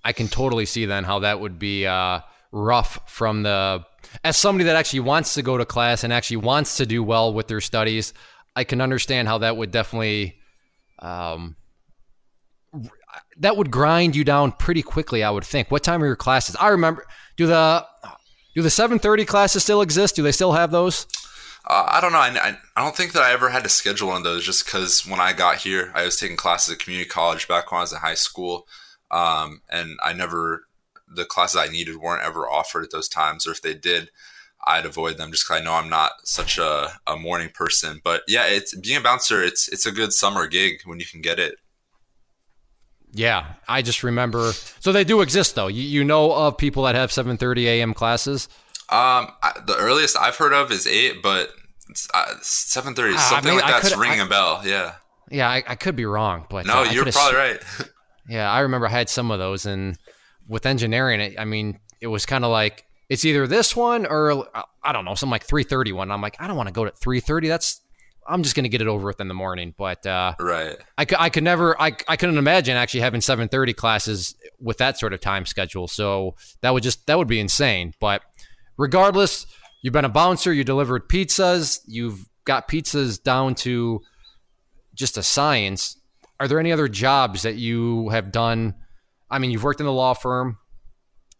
[0.03, 2.19] I can totally see then how that would be uh,
[2.51, 3.83] rough from the
[4.23, 7.33] as somebody that actually wants to go to class and actually wants to do well
[7.33, 8.13] with their studies.
[8.55, 10.37] I can understand how that would definitely
[10.99, 11.55] um,
[13.37, 15.23] that would grind you down pretty quickly.
[15.23, 15.71] I would think.
[15.71, 16.55] What time are your classes?
[16.59, 17.05] I remember.
[17.37, 17.85] Do the
[18.53, 20.15] do the seven thirty classes still exist?
[20.15, 21.07] Do they still have those?
[21.67, 22.19] Uh, I don't know.
[22.19, 25.05] I, I, don't think that I ever had to schedule one of those just because
[25.07, 27.91] when I got here, I was taking classes at community college back when I was
[27.91, 28.67] in high school.
[29.09, 30.67] Um, and I never,
[31.07, 33.47] the classes I needed weren't ever offered at those times.
[33.47, 34.11] Or if they did,
[34.67, 37.99] I'd avoid them just because I know I'm not such a, a morning person.
[38.03, 41.21] But yeah, it's being a bouncer, it's, it's a good summer gig when you can
[41.21, 41.55] get it.
[43.17, 44.51] Yeah, I just remember.
[44.81, 45.67] So they do exist though.
[45.67, 47.93] You, you know of people that have seven thirty a.m.
[47.93, 48.49] classes.
[48.89, 51.49] Um, I, the earliest I've heard of is eight, but
[52.13, 54.61] uh, seven thirty, Ah, something maybe like I that's ringing I- a bell.
[54.65, 54.95] Yeah.
[55.31, 57.59] Yeah, I, I could be wrong, but No, uh, you're probably right.
[58.29, 59.97] Yeah, I remember I had some of those, and
[60.47, 64.47] with engineering, it, I mean, it was kind of like it's either this one or
[64.55, 66.11] uh, I don't know, some like three thirty one.
[66.11, 67.47] I'm like, I don't want to go to three thirty.
[67.47, 67.81] That's
[68.27, 69.73] I'm just gonna get it over with in the morning.
[69.77, 70.77] But uh, right.
[70.97, 74.97] I, I could never, I, I couldn't imagine actually having seven thirty classes with that
[74.97, 75.87] sort of time schedule.
[75.87, 77.93] So that would just that would be insane.
[77.99, 78.23] But
[78.77, 79.45] regardless,
[79.81, 84.01] you've been a bouncer, you delivered pizzas, you've got pizzas down to
[84.93, 85.97] just a science.
[86.39, 88.75] Are there any other jobs that you have done?
[89.29, 90.57] I mean, you've worked in the law firm,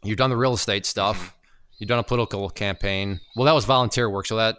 [0.03, 1.35] you've done the real estate stuff,
[1.79, 3.21] you've done a political campaign.
[3.35, 4.57] Well, that was volunteer work, so that.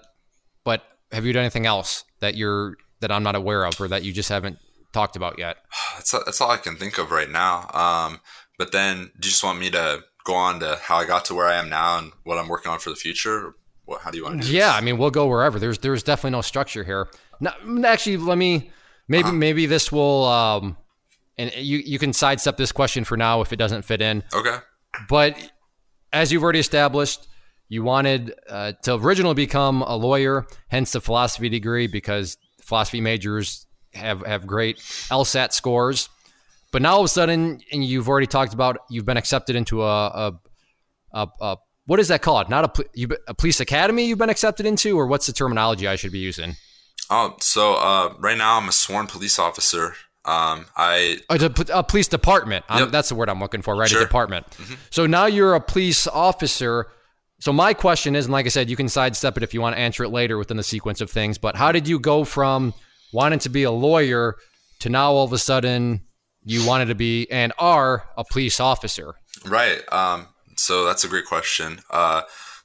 [1.12, 4.12] Have you done anything else that you're that I'm not aware of, or that you
[4.12, 4.58] just haven't
[4.92, 5.58] talked about yet?
[5.96, 7.70] That's that's all I can think of right now.
[7.72, 8.20] Um,
[8.58, 11.34] but then, do you just want me to go on to how I got to
[11.34, 13.54] where I am now and what I'm working on for the future?
[13.84, 14.52] What, how do you want to do?
[14.52, 14.72] Yeah?
[14.72, 15.58] I mean, we'll go wherever.
[15.58, 17.08] There's there's definitely no structure here.
[17.40, 17.52] No,
[17.84, 18.70] actually, let me
[19.08, 20.76] maybe maybe this will um,
[21.38, 24.22] and you you can sidestep this question for now if it doesn't fit in.
[24.34, 24.56] Okay.
[25.08, 25.52] But
[26.12, 27.26] as you've already established,
[27.68, 33.66] you wanted uh, to originally become a lawyer, hence the philosophy degree, because philosophy majors
[33.94, 36.08] have have great LSAT scores.
[36.72, 39.82] But now all of a sudden, and you've already talked about, you've been accepted into
[39.82, 40.40] a, a,
[41.12, 41.56] a, a
[41.86, 42.50] what is that called?
[42.50, 45.96] Not a, you, a police academy you've been accepted into, or what's the terminology I
[45.96, 46.56] should be using?
[47.08, 49.94] Oh, so uh, right now I'm a sworn police officer.
[50.24, 51.36] Um, I Oh,
[51.72, 52.64] a, police department.
[52.68, 52.90] Yep.
[52.90, 53.88] That's the word I'm looking for, right?
[53.88, 54.02] Sure.
[54.02, 54.44] A department.
[54.90, 56.88] So now you're a police officer.
[57.38, 59.76] So my question is, and like I said, you can sidestep it if you want
[59.76, 61.36] to answer it later within the sequence of things.
[61.38, 62.72] But how did you go from
[63.12, 64.36] wanting to be a lawyer
[64.80, 66.00] to now all of a sudden
[66.44, 69.14] you wanted to be and are a police officer?
[69.44, 69.80] Right.
[69.92, 71.80] Um, so that's a great question.
[71.90, 72.22] Uh,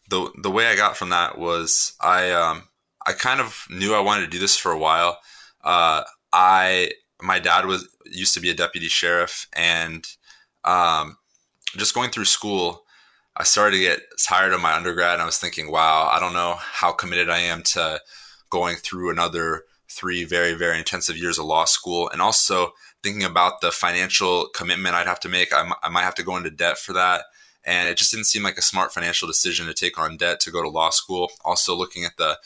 [0.10, 2.64] the the way I got from that was I um,
[3.06, 5.20] I kind of knew I wanted to do this for a while.
[5.64, 6.92] Uh, I
[7.22, 10.06] my dad was used to be a deputy sheriff, and
[10.64, 11.18] um,
[11.78, 12.84] just going through school,
[13.36, 16.34] I started to get tired of my undergrad, and I was thinking, wow, I don't
[16.34, 18.02] know how committed I am to
[18.50, 22.74] going through another three very very intensive years of law school, and also
[23.04, 25.54] thinking about the financial commitment I'd have to make.
[25.54, 27.26] I, m- I might have to go into debt for that.
[27.64, 30.52] And it just didn't seem like a smart financial decision to take on debt to
[30.52, 31.32] go to law school.
[31.46, 32.38] Also, looking at the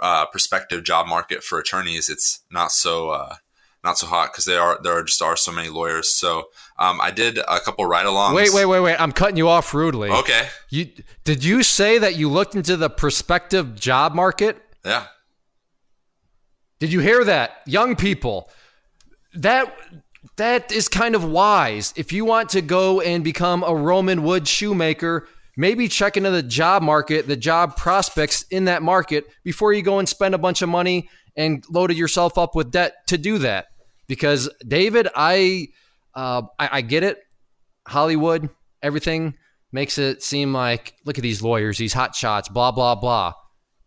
[0.00, 3.36] uh, prospective job market for attorneys, it's not so uh,
[3.84, 6.08] not so hot because there are there are just are so many lawyers.
[6.16, 8.34] So um, I did a couple ride-alongs.
[8.34, 8.96] Wait, wait, wait, wait!
[9.00, 10.10] I'm cutting you off rudely.
[10.10, 10.88] Okay, You
[11.24, 14.56] did you say that you looked into the prospective job market?
[14.84, 15.06] yeah,
[16.80, 17.62] Did you hear that?
[17.66, 18.50] Young people.
[19.34, 19.74] That
[20.36, 21.92] that is kind of wise.
[21.96, 26.42] If you want to go and become a Roman wood shoemaker, maybe check into the
[26.42, 30.62] job market, the job prospects in that market before you go and spend a bunch
[30.62, 33.66] of money and loaded yourself up with debt to do that.
[34.06, 35.68] Because David, I
[36.14, 37.18] uh, I, I get it.
[37.86, 38.48] Hollywood,
[38.82, 39.34] everything
[39.72, 43.34] makes it seem like look at these lawyers, these hot shots, blah blah blah.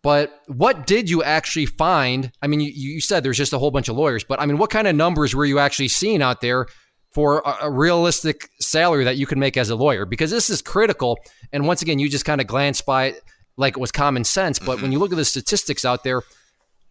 [0.04, 2.32] But what did you actually find?
[2.42, 4.58] I mean, you, you said there's just a whole bunch of lawyers, but I mean,
[4.58, 6.68] what kind of numbers were you actually seeing out there
[7.12, 10.06] for a, a realistic salary that you can make as a lawyer?
[10.06, 11.18] Because this is critical.
[11.52, 13.22] And once again, you just kind of glanced by it
[13.58, 14.60] like it was common sense.
[14.60, 16.22] But when you look at the statistics out there,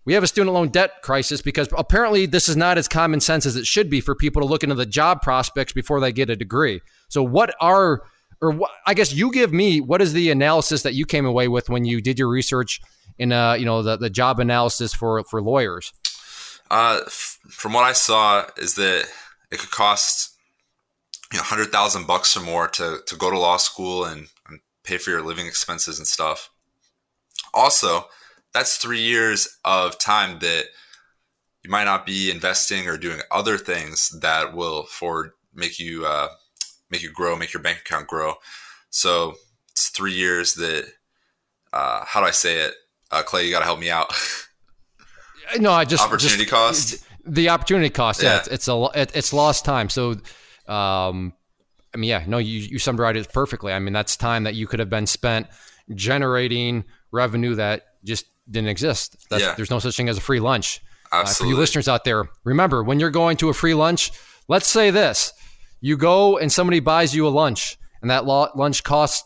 [0.06, 3.44] we have a student loan debt crisis because apparently this is not as common sense
[3.44, 6.30] as it should be for people to look into the job prospects before they get
[6.30, 6.80] a degree.
[7.08, 8.02] So, what are,
[8.40, 11.48] or what, I guess you give me, what is the analysis that you came away
[11.48, 12.80] with when you did your research
[13.18, 15.92] in uh, you know the, the job analysis for for lawyers?
[16.70, 19.06] Uh, f- from what I saw, is that
[19.50, 20.34] it could cost
[21.32, 24.60] you know hundred thousand bucks or more to to go to law school and, and
[24.84, 26.50] pay for your living expenses and stuff.
[27.52, 28.06] Also,
[28.56, 30.64] that's three years of time that
[31.62, 36.28] you might not be investing or doing other things that will for make you uh,
[36.90, 38.34] make you grow, make your bank account grow.
[38.88, 39.34] So
[39.72, 40.86] it's three years that
[41.72, 42.74] uh, how do I say it?
[43.10, 44.10] Uh, Clay, you got to help me out.
[45.58, 47.04] no, I just opportunity just, cost.
[47.26, 48.38] The opportunity cost, yeah, yeah.
[48.38, 49.90] It's, it's, a it's lost time.
[49.90, 50.12] So,
[50.66, 51.34] um,
[51.94, 53.72] I mean, yeah, no, you you summarized it perfectly.
[53.74, 55.46] I mean, that's time that you could have been spent
[55.94, 59.26] generating revenue that just didn't exist.
[59.30, 59.54] That's, yeah.
[59.54, 60.82] There's no such thing as a free lunch.
[61.12, 61.30] Absolutely.
[61.30, 64.10] Uh, for you listeners out there, remember when you're going to a free lunch,
[64.48, 65.32] let's say this:
[65.80, 69.24] you go and somebody buys you a lunch, and that lunch cost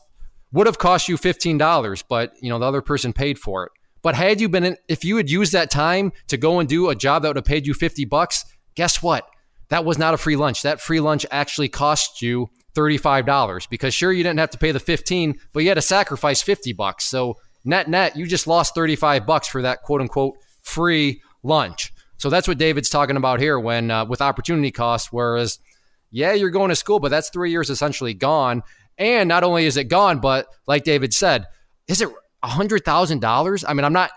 [0.52, 3.72] would have cost you fifteen dollars, but you know the other person paid for it.
[4.02, 6.88] But had you been, in, if you had used that time to go and do
[6.88, 8.44] a job that would have paid you 50 bucks,
[8.74, 9.28] guess what?
[9.68, 10.62] That was not a free lunch.
[10.62, 14.80] That free lunch actually cost you $35 because sure, you didn't have to pay the
[14.80, 17.04] 15, but you had to sacrifice 50 bucks.
[17.04, 21.92] So net net, you just lost 35 bucks for that quote unquote free lunch.
[22.16, 25.12] So that's what David's talking about here when uh, with opportunity cost.
[25.12, 25.58] Whereas,
[26.10, 28.62] yeah, you're going to school, but that's three years essentially gone.
[28.98, 31.46] And not only is it gone, but like David said,
[31.88, 32.10] is it
[32.42, 33.64] hundred thousand dollars.
[33.64, 34.10] I mean, I'm not.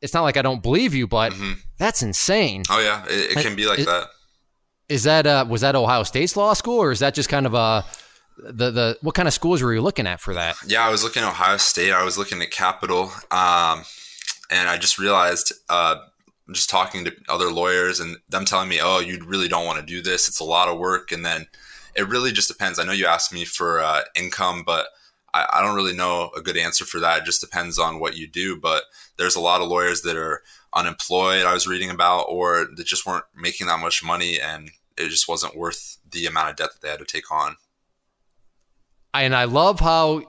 [0.00, 1.52] It's not like I don't believe you, but mm-hmm.
[1.78, 2.62] that's insane.
[2.70, 4.06] Oh yeah, it, it can be like is, that.
[4.88, 7.54] Is that uh, was that Ohio State's law school, or is that just kind of
[7.54, 7.84] a
[8.42, 10.56] the the what kind of schools were you looking at for that?
[10.66, 11.92] Yeah, I was looking at Ohio State.
[11.92, 13.84] I was looking at Capital, um,
[14.50, 15.52] and I just realized.
[15.68, 15.96] Uh,
[16.50, 19.86] just talking to other lawyers and them telling me, "Oh, you really don't want to
[19.86, 20.28] do this.
[20.28, 21.46] It's a lot of work." And then
[21.94, 22.78] it really just depends.
[22.78, 24.88] I know you asked me for uh, income, but
[25.32, 27.18] I, I don't really know a good answer for that.
[27.22, 28.56] It just depends on what you do.
[28.56, 28.82] But
[29.16, 30.42] there's a lot of lawyers that are
[30.74, 35.08] unemployed, I was reading about, or that just weren't making that much money and it
[35.08, 37.56] just wasn't worth the amount of debt that they had to take on.
[39.14, 40.22] And I love how,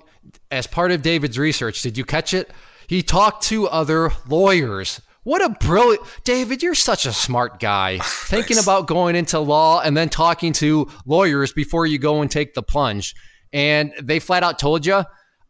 [0.51, 2.51] as part of David's research, did you catch it?
[2.87, 5.01] He talked to other lawyers.
[5.23, 7.99] What a brilliant David, you're such a smart guy.
[8.03, 12.53] Thinking about going into law and then talking to lawyers before you go and take
[12.53, 13.15] the plunge
[13.53, 15.03] and they flat out told you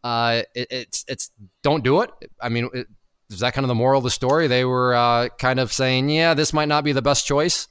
[0.04, 1.30] uh, it, it's it's
[1.62, 2.10] don't do it.
[2.40, 2.86] I mean, it,
[3.30, 4.46] is that kind of the moral of the story?
[4.46, 7.66] They were uh, kind of saying, yeah, this might not be the best choice.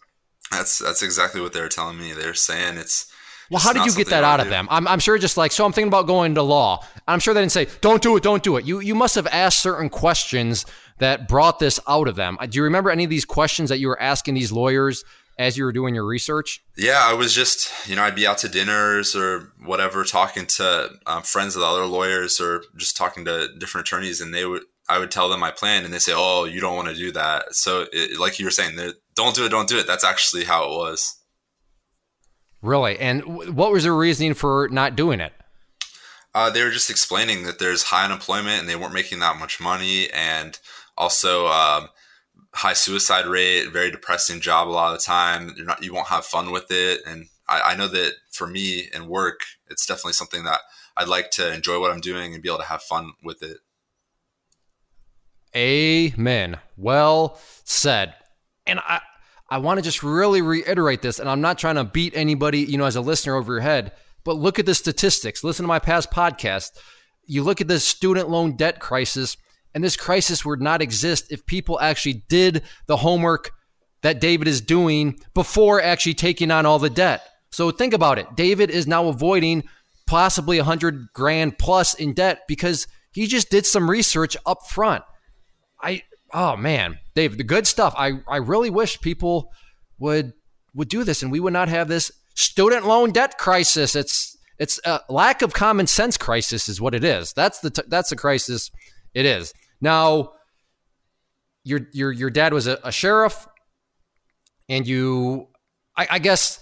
[0.52, 2.12] That's that's exactly what they were telling me.
[2.12, 3.10] They're saying it's.
[3.54, 4.68] Well, how did you get that out of them?
[4.70, 5.66] I'm, I'm sure just like so.
[5.66, 6.84] I'm thinking about going to law.
[7.08, 9.28] I'm sure they didn't say, "Don't do it, don't do it." You you must have
[9.28, 10.66] asked certain questions
[11.00, 12.38] that brought this out of them.
[12.50, 15.04] Do you remember any of these questions that you were asking these lawyers
[15.38, 16.64] as you were doing your research?
[16.78, 20.92] Yeah, I was just, you know, I'd be out to dinners or whatever, talking to
[21.06, 24.64] um, friends of the other lawyers or just talking to different attorneys, and they would,
[24.88, 27.12] I would tell them my plan, and they say, "Oh, you don't want to do
[27.14, 28.78] that." So, it, like you were saying,
[29.16, 29.88] don't do it, don't do it.
[29.88, 31.16] That's actually how it was.
[32.64, 35.34] Really, and what was their reasoning for not doing it?
[36.34, 39.60] Uh, they were just explaining that there's high unemployment and they weren't making that much
[39.60, 40.58] money, and
[40.98, 41.90] also um,
[42.54, 45.54] high suicide rate, very depressing job a lot of the time.
[45.58, 47.02] You're not, you won't have fun with it.
[47.06, 50.62] And I, I know that for me and work, it's definitely something that
[50.96, 53.58] I'd like to enjoy what I'm doing and be able to have fun with it.
[55.56, 56.60] Amen.
[56.78, 58.16] Well said.
[58.66, 59.02] And I,
[59.54, 62.76] I want to just really reiterate this, and I'm not trying to beat anybody, you
[62.76, 63.92] know, as a listener over your head,
[64.24, 65.44] but look at the statistics.
[65.44, 66.72] Listen to my past podcast.
[67.28, 69.38] You look at the student loan debt crisis
[69.76, 73.52] and this crisis would not exist if people actually did the homework
[74.02, 77.22] that David is doing before actually taking on all the debt.
[77.52, 78.36] So think about it.
[78.36, 79.66] David is now avoiding
[80.08, 85.04] possibly a hundred grand plus in debt because he just did some research up front.
[85.80, 86.02] I
[86.34, 87.94] oh man, Dave, the good stuff.
[87.98, 89.52] I I really wish people
[90.00, 90.34] would
[90.74, 93.96] would do this and we would not have this student loan debt crisis.
[93.96, 97.34] It's it's a lack of common sense crisis is what it is.
[97.34, 98.72] That's the t- that's the crisis
[99.14, 99.54] it is.
[99.82, 100.34] Now,
[101.64, 103.48] your your your dad was a, a sheriff,
[104.70, 105.48] and you,
[105.98, 106.60] I, I, guess,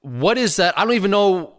[0.00, 0.78] what is that?
[0.78, 1.58] I don't even know.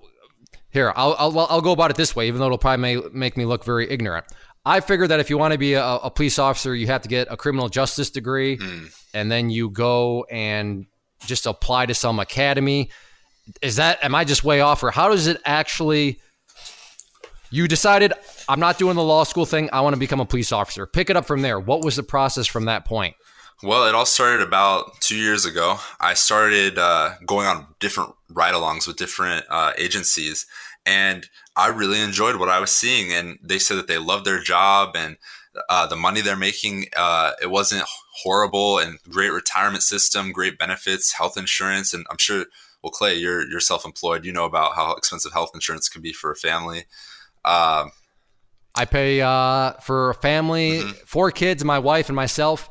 [0.71, 3.37] Here, I'll, I'll I'll go about it this way, even though it'll probably may, make
[3.37, 4.25] me look very ignorant.
[4.65, 7.09] I figured that if you want to be a, a police officer, you have to
[7.09, 8.91] get a criminal justice degree, mm.
[9.13, 10.87] and then you go and
[11.25, 12.89] just apply to some academy.
[13.61, 16.19] Is that am I just way off, or how does it actually?
[17.51, 18.11] You decided
[18.49, 19.69] I'm not doing the law school thing.
[19.71, 20.87] I want to become a police officer.
[20.87, 21.59] Pick it up from there.
[21.59, 23.15] What was the process from that point?
[23.63, 25.77] Well, it all started about two years ago.
[25.99, 30.47] I started uh, going on different ride alongs with different uh, agencies,
[30.85, 33.13] and I really enjoyed what I was seeing.
[33.13, 35.17] And they said that they loved their job and
[35.69, 37.85] uh, the money they're making, uh, it wasn't
[38.23, 42.45] horrible and great retirement system, great benefits, health insurance, and I'm sure.
[42.83, 44.25] Well, Clay, you're you're self-employed.
[44.25, 46.85] You know about how expensive health insurance can be for a family.
[47.43, 47.91] Um,
[48.75, 50.91] I pay uh, for a family, mm-hmm.
[51.05, 52.69] four kids, my wife and myself,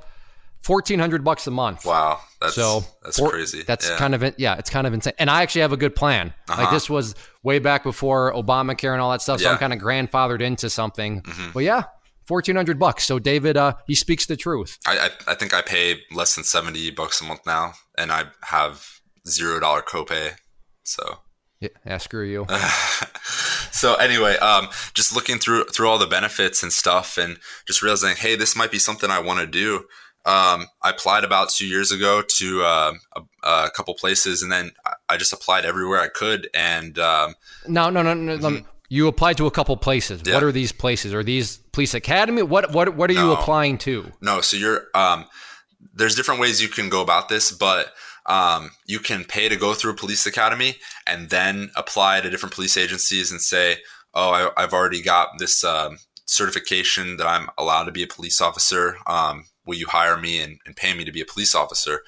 [0.64, 1.84] fourteen hundred bucks a month.
[1.84, 3.62] Wow, that's so that's four, crazy.
[3.62, 3.96] That's yeah.
[3.96, 5.12] kind of yeah, it's kind of insane.
[5.18, 6.34] And I actually have a good plan.
[6.48, 6.62] Uh-huh.
[6.62, 9.40] Like this was way back before Obamacare and all that stuff.
[9.40, 9.50] So.
[9.50, 11.22] I'm kind of grandfathered into something.
[11.22, 11.50] Mm-hmm.
[11.52, 11.84] But yeah,
[12.26, 13.04] fourteen hundred bucks.
[13.04, 14.78] So David, uh, he speaks the truth.
[14.86, 18.24] I, I, I think I pay less than seventy bucks a month now, and I
[18.42, 20.36] have zero dollar copay.
[20.82, 21.18] So
[21.60, 22.46] yeah, yeah screw you.
[23.70, 28.16] so anyway, um, just looking through through all the benefits and stuff, and just realizing,
[28.16, 29.84] hey, this might be something I want to do.
[30.26, 34.72] Um, I applied about two years ago to uh, a, a, couple places, and then
[35.08, 36.48] I just applied everywhere I could.
[36.54, 37.34] And um,
[37.66, 38.38] no, no, no, no.
[38.38, 38.66] Mm-hmm.
[38.88, 40.22] You applied to a couple places.
[40.24, 40.34] Yeah.
[40.34, 41.12] What are these places?
[41.12, 42.42] Are these police academy?
[42.42, 44.12] What what what are no, you applying to?
[44.22, 45.26] No, so you're um,
[45.92, 47.92] there's different ways you can go about this, but
[48.26, 52.54] um, you can pay to go through a police academy and then apply to different
[52.54, 53.78] police agencies and say,
[54.14, 58.40] "Oh, I, have already got this um, certification that I'm allowed to be a police
[58.40, 58.96] officer.
[59.06, 62.02] Um, will you hire me and, and, pay me to be a police officer?"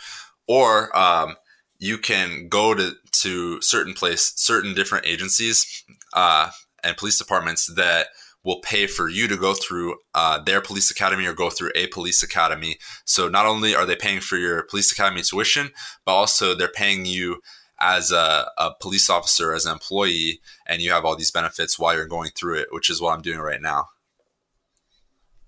[0.46, 1.36] Or um,
[1.78, 2.92] you can go to
[3.22, 6.50] to certain place, certain different agencies uh,
[6.82, 8.08] and police departments that
[8.46, 11.88] will pay for you to go through uh, their police academy or go through a
[11.88, 12.76] police academy.
[13.04, 15.70] So not only are they paying for your police academy tuition,
[16.04, 17.42] but also they're paying you
[17.80, 21.94] as a, a, police officer, as an employee, and you have all these benefits while
[21.94, 23.88] you're going through it, which is what I'm doing right now.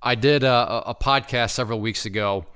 [0.03, 2.46] I did a, a podcast several weeks ago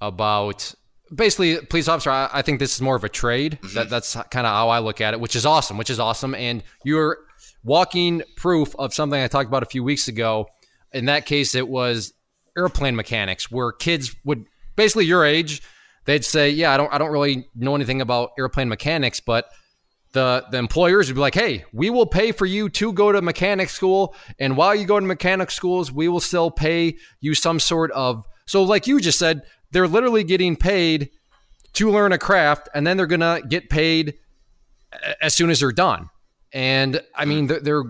[0.00, 0.74] about
[1.14, 2.10] basically police officer.
[2.10, 3.58] I, I, think this is more of a trade.
[3.62, 3.74] Mm-hmm.
[3.74, 5.76] That, that's kind of how I look at it, which is awesome.
[5.76, 7.18] Which is awesome, and you're
[7.62, 10.48] walking proof of something I talked about a few weeks ago.
[10.92, 12.12] In that case, it was
[12.56, 15.62] airplane mechanics, where kids would basically your age,
[16.04, 19.46] they'd say, "Yeah, I don't, I don't really know anything about airplane mechanics," but
[20.14, 23.20] the the employers would be like, "Hey, we will pay for you to go to
[23.20, 27.60] mechanic school, and while you go to mechanic schools, we will still pay you some
[27.60, 29.42] sort of." So, like you just said,
[29.72, 31.10] they're literally getting paid
[31.74, 34.14] to learn a craft, and then they're gonna get paid
[35.20, 36.08] as soon as they're done.
[36.52, 37.84] And I mean, they're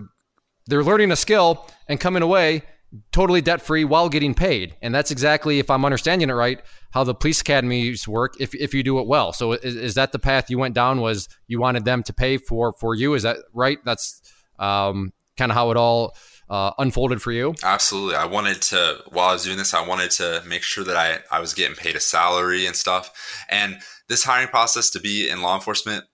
[0.67, 2.63] they're learning a skill and coming away
[3.11, 4.75] totally debt free while getting paid.
[4.81, 8.35] And that's exactly, if I'm understanding it right, how the police academies work.
[8.39, 11.01] If if you do it well, so is, is that the path you went down?
[11.01, 13.13] Was you wanted them to pay for for you?
[13.13, 13.79] Is that right?
[13.85, 14.21] That's
[14.59, 16.15] um, kind of how it all.
[16.47, 17.55] Uh, unfolded for you?
[17.63, 18.13] Absolutely.
[18.13, 21.17] I wanted to, while I was doing this, I wanted to make sure that I,
[21.35, 23.43] I was getting paid a salary and stuff.
[23.49, 23.79] And
[24.09, 26.05] this hiring process to be in law enforcement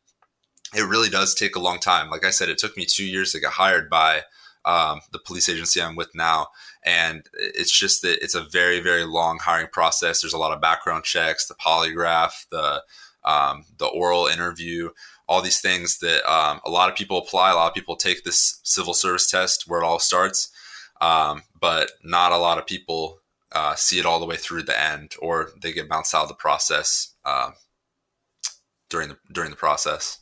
[0.73, 2.09] it really does take a long time.
[2.09, 4.21] Like I said, it took me two years to get hired by
[4.65, 6.47] um, the police agency I'm with now.
[6.83, 10.21] And it's just that it's a very, very long hiring process.
[10.21, 12.83] There's a lot of background checks, the polygraph, the
[13.23, 14.89] um, the oral interview,
[15.27, 17.51] all these things that um, a lot of people apply.
[17.51, 20.51] A lot of people take this civil service test where it all starts,
[21.01, 23.19] um, but not a lot of people
[23.51, 26.29] uh, see it all the way through the end, or they get bounced out of
[26.29, 27.51] the process uh,
[28.89, 30.19] during the during the process.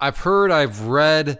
[0.00, 1.38] I've heard, I've read,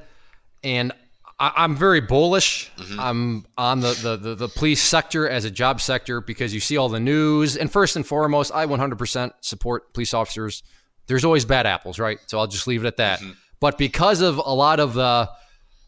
[0.63, 0.93] and
[1.39, 2.71] I, am very bullish.
[2.77, 3.01] Mm-hmm.
[3.01, 6.77] I'm on the, the, the, the, police sector as a job sector because you see
[6.77, 7.57] all the news.
[7.57, 10.63] And first and foremost, I 100% support police officers.
[11.07, 12.19] There's always bad apples, right?
[12.27, 13.21] So I'll just leave it at that.
[13.21, 13.33] Mm-hmm.
[13.61, 15.31] But because of a lot of the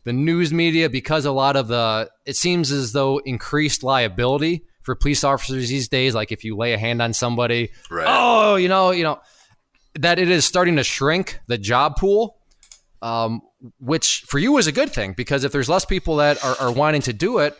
[0.04, 4.94] the news media, because a lot of the it seems as though increased liability for
[4.94, 8.06] police officers these days, like if you lay a hand on somebody, right.
[8.08, 9.20] oh, you know, you know,
[9.96, 12.35] that it is starting to shrink the job pool
[13.06, 13.40] um,
[13.78, 16.72] which for you is a good thing because if there's less people that are, are
[16.72, 17.56] wanting to do it,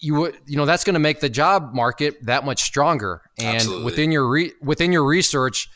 [0.00, 3.20] you would you know that's going to make the job market that much stronger.
[3.38, 3.84] And Absolutely.
[3.84, 5.68] within your re- within your research,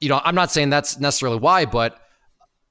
[0.00, 1.98] you know, I'm not saying that's necessarily why, but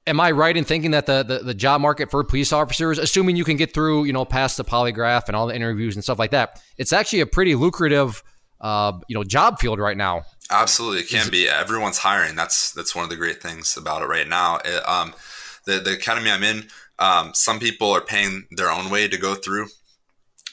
[0.06, 3.36] am I right in thinking that the, the, the job market for police officers, assuming
[3.36, 6.18] you can get through, you know, past the polygraph and all the interviews and stuff
[6.18, 8.24] like that, it's actually a pretty lucrative,
[8.62, 10.24] uh, you know, job field right now.
[10.50, 11.48] Absolutely, it can be.
[11.48, 12.36] Everyone's hiring.
[12.36, 14.60] That's that's one of the great things about it right now.
[14.64, 15.14] It, um,
[15.66, 16.68] the the academy I'm in,
[17.00, 19.68] um, some people are paying their own way to go through,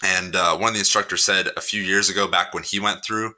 [0.02, 3.04] and uh, one of the instructors said a few years ago, back when he went
[3.04, 3.34] through,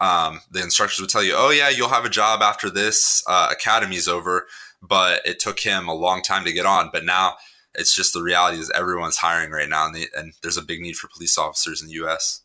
[0.00, 3.48] um, the instructors would tell you, "Oh yeah, you'll have a job after this uh,
[3.52, 4.46] academy's over,"
[4.82, 6.90] but it took him a long time to get on.
[6.92, 7.34] But now
[7.74, 10.96] it's just the reality is everyone's hiring right now, and, and there's a big need
[10.96, 12.42] for police officers in the U.S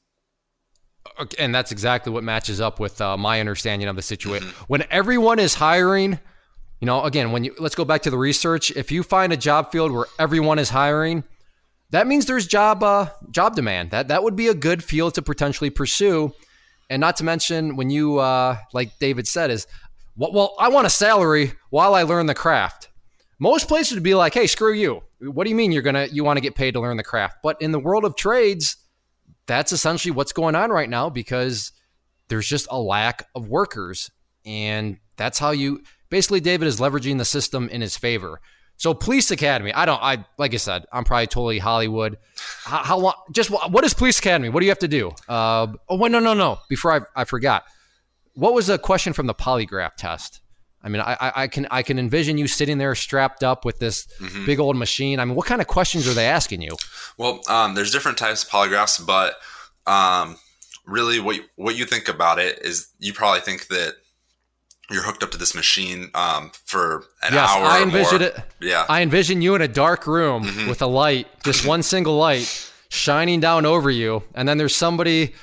[1.39, 4.47] and that's exactly what matches up with uh, my understanding of the situation.
[4.47, 4.63] Mm-hmm.
[4.67, 6.19] When everyone is hiring,
[6.79, 8.71] you know, again, when you let's go back to the research.
[8.71, 11.23] If you find a job field where everyone is hiring,
[11.89, 13.91] that means there's job uh, job demand.
[13.91, 16.33] That that would be a good field to potentially pursue.
[16.89, 19.67] And not to mention when you uh, like David said is
[20.15, 22.89] well, well, I want a salary while I learn the craft.
[23.39, 25.03] Most places would be like, hey, screw you.
[25.19, 27.37] What do you mean you're gonna you want to get paid to learn the craft?
[27.43, 28.77] But in the world of trades,
[29.47, 31.71] that's essentially what's going on right now because
[32.27, 34.11] there's just a lack of workers.
[34.45, 38.39] And that's how you basically David is leveraging the system in his favor.
[38.77, 42.17] So Police Academy, I don't, I like I said, I'm probably totally Hollywood.
[42.63, 43.13] How, how long?
[43.31, 44.49] Just what is Police Academy?
[44.49, 45.11] What do you have to do?
[45.27, 46.59] Uh, oh, wait, no, no, no.
[46.69, 47.63] Before I, I forgot,
[48.35, 50.41] what was a question from the polygraph test?
[50.83, 54.07] I mean, I, I can I can envision you sitting there strapped up with this
[54.19, 54.45] mm-hmm.
[54.45, 55.19] big old machine.
[55.19, 56.77] I mean, what kind of questions are they asking you?
[57.17, 59.35] Well, um, there's different types of polygraphs, but
[59.85, 60.37] um,
[60.85, 63.95] really, what you, what you think about it is you probably think that
[64.89, 67.65] you're hooked up to this machine um, for an yes, hour.
[67.65, 68.37] I envision it.
[68.61, 70.69] Yeah, I envision you in a dark room mm-hmm.
[70.69, 75.33] with a light, just one single light shining down over you, and then there's somebody,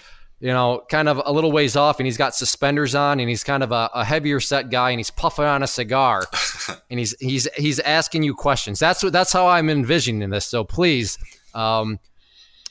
[0.44, 3.42] you know, kind of a little ways off, and he's got suspenders on, and he's
[3.42, 6.24] kind of a, a heavier set guy, and he's puffing on a cigar,
[6.90, 8.78] and he's he's he's asking you questions.
[8.78, 10.46] That's what that's how I'm envisioning this.
[10.46, 11.18] So please.
[11.54, 12.00] Um,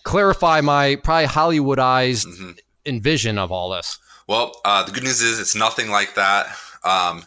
[0.03, 2.51] clarify my probably Hollywoodized mm-hmm.
[2.85, 3.97] envision of all this.
[4.27, 6.47] Well, uh, the good news is it's nothing like that.
[6.83, 7.25] Um,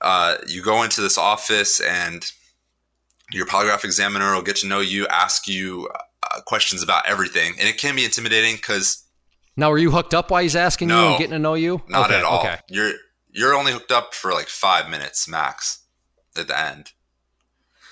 [0.00, 2.30] uh, you go into this office and
[3.30, 5.88] your polygraph examiner will get to know you, ask you
[6.22, 9.04] uh, questions about everything, and it can be intimidating because.
[9.58, 11.82] Now, are you hooked up while he's asking no, you and getting to know you?
[11.88, 12.38] Not okay, at all.
[12.38, 12.58] Okay.
[12.68, 12.92] You're
[13.28, 15.82] you're only hooked up for like five minutes max
[16.36, 16.92] at the end.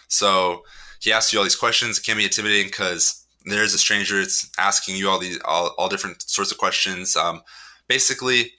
[0.06, 0.62] So
[1.00, 1.98] he asks you all these questions.
[1.98, 4.20] It can be intimidating because there's a stranger.
[4.20, 7.16] It's asking you all these all, all different sorts of questions.
[7.16, 7.42] Um,
[7.88, 8.52] basically,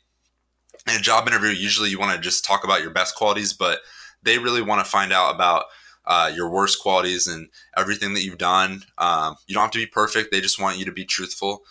[0.85, 3.79] in a job interview, usually you want to just talk about your best qualities, but
[4.21, 5.63] they really want to find out about
[6.05, 7.47] uh, your worst qualities and
[7.77, 8.83] everything that you've done.
[8.97, 11.63] Um, you don't have to be perfect; they just want you to be truthful.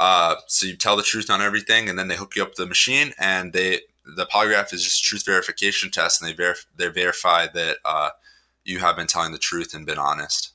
[0.00, 2.62] Uh, so you tell the truth on everything, and then they hook you up to
[2.62, 3.80] the machine, and they
[4.16, 8.08] the polygraph is just truth verification test, and they ver- they verify that uh,
[8.64, 10.52] you have been telling the truth and been honest.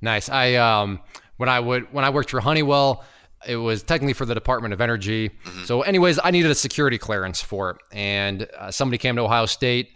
[0.00, 0.28] Nice.
[0.28, 1.00] I um
[1.38, 3.04] when I would when I worked for Honeywell,
[3.48, 5.30] it was technically for the Department of Energy.
[5.30, 5.64] Mm-hmm.
[5.64, 9.46] So, anyways, I needed a security clearance for it, and uh, somebody came to Ohio
[9.46, 9.90] State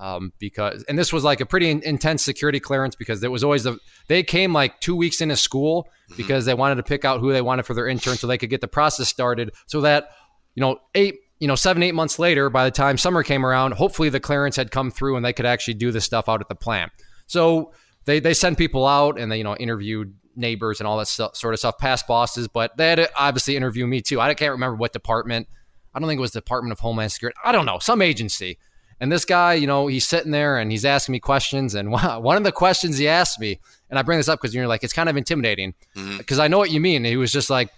[0.00, 3.44] um, because, and this was like a pretty in- intense security clearance because there was
[3.44, 3.78] always the
[4.08, 6.16] they came like two weeks into school mm-hmm.
[6.16, 8.50] because they wanted to pick out who they wanted for their intern so they could
[8.50, 10.10] get the process started, so that
[10.54, 11.16] you know eight.
[11.38, 14.56] You know, seven, eight months later, by the time summer came around, hopefully the clearance
[14.56, 16.92] had come through and they could actually do the stuff out at the plant.
[17.28, 17.72] So
[18.04, 21.36] they they sent people out and they you know interviewed neighbors and all that stuff,
[21.36, 24.20] sort of stuff, past bosses, but they had to obviously interview me too.
[24.20, 25.48] I can't remember what department.
[25.94, 27.36] I don't think it was Department of Homeland Security.
[27.44, 28.58] I don't know, some agency.
[29.00, 31.74] And this guy, you know, he's sitting there and he's asking me questions.
[31.74, 34.68] And one of the questions he asked me, and I bring this up because you're
[34.68, 36.40] like, it's kind of intimidating because mm-hmm.
[36.40, 37.04] I know what you mean.
[37.04, 37.70] He was just like,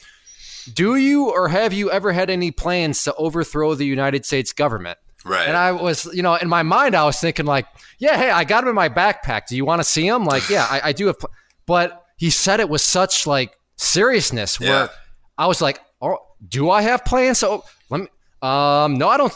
[0.74, 4.98] do you or have you ever had any plans to overthrow the United States government?
[5.24, 5.46] Right.
[5.46, 7.66] And I was, you know, in my mind, I was thinking like,
[7.98, 9.46] yeah, hey, I got him in my backpack.
[9.46, 10.24] Do you want to see him?
[10.24, 11.30] Like, yeah, I, I do have, pl-.
[11.66, 14.88] but he said it with such like seriousness where yeah.
[15.38, 16.18] I was like, oh,
[16.48, 17.38] do I have plans?
[17.38, 18.06] So let me,
[18.42, 19.32] um, no, I don't.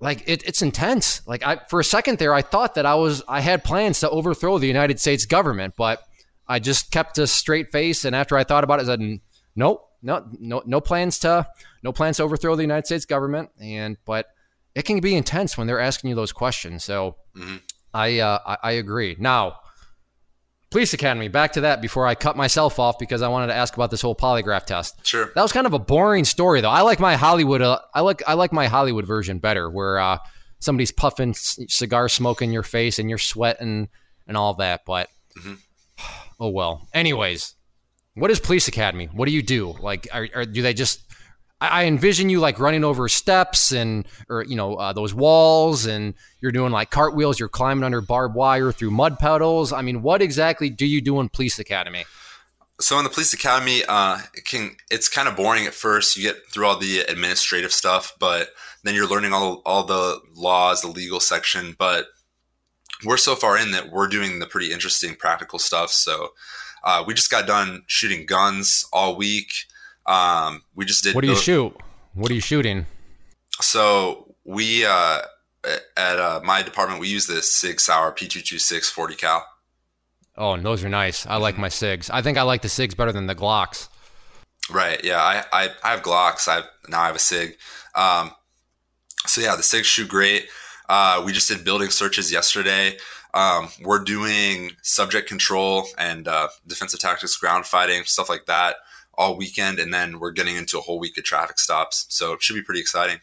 [0.00, 1.26] Like it, it's intense.
[1.26, 4.10] Like I, for a second there, I thought that I was, I had plans to
[4.10, 6.02] overthrow the United States government, but
[6.46, 8.04] I just kept a straight face.
[8.04, 9.20] And after I thought about it, I said,
[9.54, 11.48] nope, no, no, no plans to,
[11.82, 13.50] no plans to overthrow the United States government.
[13.60, 14.26] And, but
[14.74, 16.84] it can be intense when they're asking you those questions.
[16.84, 17.56] So mm-hmm.
[17.94, 19.16] I, uh, I, I agree.
[19.18, 19.60] Now,
[20.70, 23.74] Police Academy, back to that before I cut myself off because I wanted to ask
[23.74, 25.06] about this whole polygraph test.
[25.06, 25.30] Sure.
[25.34, 26.70] That was kind of a boring story though.
[26.70, 30.18] I like my Hollywood uh, I like I like my Hollywood version better where uh,
[30.58, 33.88] somebody's puffing c- cigar smoke in your face and you're sweating
[34.26, 35.54] and all that, but mm-hmm.
[36.40, 36.88] oh well.
[36.92, 37.54] Anyways,
[38.14, 39.06] what is Police Academy?
[39.06, 39.76] What do you do?
[39.80, 41.00] Like are, are do they just
[41.60, 46.14] I envision you like running over steps and or you know uh, those walls and
[46.40, 49.72] you're doing like cartwheels you're climbing under barbed wire through mud puddles.
[49.72, 52.04] I mean what exactly do you do in police academy?
[52.78, 56.16] So in the police academy uh, it can it's kind of boring at first.
[56.16, 58.50] You get through all the administrative stuff but
[58.82, 61.74] then you're learning all, all the laws the legal section.
[61.78, 62.06] But
[63.04, 65.90] we're so far in that we're doing the pretty interesting practical stuff.
[65.90, 66.32] So
[66.84, 69.52] uh, we just got done shooting guns all week
[70.06, 71.14] um, we just did.
[71.14, 71.76] What do you shoot?
[72.14, 72.86] What are you shooting?
[73.60, 75.22] So we uh,
[75.96, 79.46] at uh, my department we use this Sig Sauer P226 40 cal.
[80.36, 81.26] Oh, and those are nice.
[81.26, 81.62] I like mm-hmm.
[81.62, 82.10] my Sigs.
[82.12, 83.88] I think I like the Sigs better than the Glocks.
[84.70, 85.02] Right.
[85.02, 85.22] Yeah.
[85.22, 86.48] I I, I have Glocks.
[86.48, 87.56] I now I have a Sig.
[87.94, 88.32] Um,
[89.26, 90.48] so yeah, the Sigs shoot great.
[90.88, 92.96] Uh, we just did building searches yesterday.
[93.34, 98.76] Um, we're doing subject control and uh, defensive tactics, ground fighting, stuff like that
[99.16, 102.06] all weekend, and then we're getting into a whole week of traffic stops.
[102.08, 103.20] So it should be pretty exciting.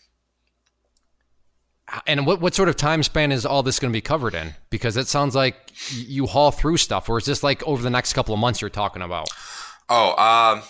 [2.07, 4.55] And what, what sort of time span is all this going to be covered in?
[4.69, 5.55] Because it sounds like
[5.91, 8.69] you haul through stuff, or is this like over the next couple of months you're
[8.69, 9.29] talking about?
[9.89, 10.63] Oh, um,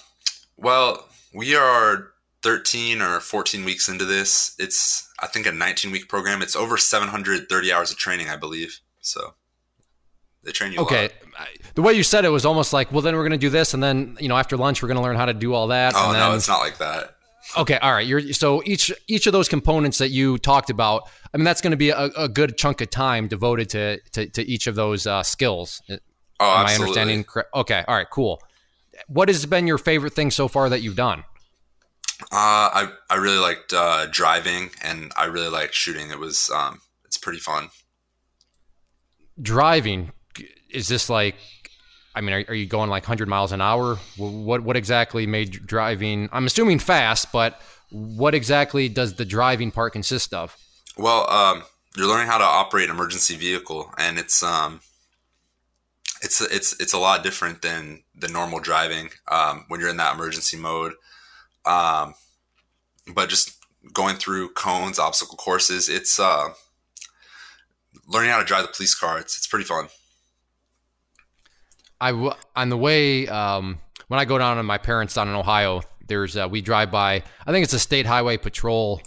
[0.57, 2.09] well, we are
[2.41, 4.55] 13 or 14 weeks into this.
[4.59, 6.41] It's, I think, a 19 week program.
[6.41, 8.79] It's over 730 hours of training, I believe.
[8.99, 9.35] So
[10.43, 10.79] they train you.
[10.79, 11.09] Okay.
[11.75, 13.73] The way you said it was almost like, well, then we're going to do this,
[13.73, 15.93] and then you know after lunch we're going to learn how to do all that.
[15.95, 17.15] Oh and no, then, it's not like that.
[17.57, 18.05] Okay, all right.
[18.05, 21.09] You're so each each of those components that you talked about.
[21.33, 24.27] I mean, that's going to be a, a good chunk of time devoted to to,
[24.29, 25.81] to each of those uh, skills.
[25.89, 25.99] Oh, Am
[26.39, 26.69] absolutely.
[26.69, 27.49] I understanding correct?
[27.55, 28.41] Okay, all right, cool.
[29.07, 31.23] What has been your favorite thing so far that you've done?
[32.31, 36.11] Uh, I I really liked uh, driving, and I really liked shooting.
[36.11, 37.69] It was um, it's pretty fun.
[39.41, 40.11] Driving
[40.73, 41.35] is this like?
[42.15, 43.95] I mean, are, are you going like 100 miles an hour?
[44.17, 46.29] What what exactly made driving?
[46.31, 47.59] I'm assuming fast, but
[47.89, 50.57] what exactly does the driving part consist of?
[50.97, 51.63] Well, um,
[51.95, 54.81] you're learning how to operate an emergency vehicle, and it's um,
[56.21, 60.15] it's it's it's a lot different than the normal driving um, when you're in that
[60.15, 60.93] emergency mode.
[61.65, 62.15] Um,
[63.13, 63.57] but just
[63.91, 66.49] going through cones, obstacle courses, it's uh,
[68.07, 69.19] learning how to drive the police car.
[69.19, 69.87] It's it's pretty fun.
[72.03, 75.35] I w- on the way um, when I go down to my parents down in
[75.35, 77.23] Ohio, there's uh, we drive by.
[77.47, 79.01] I think it's a state highway patrol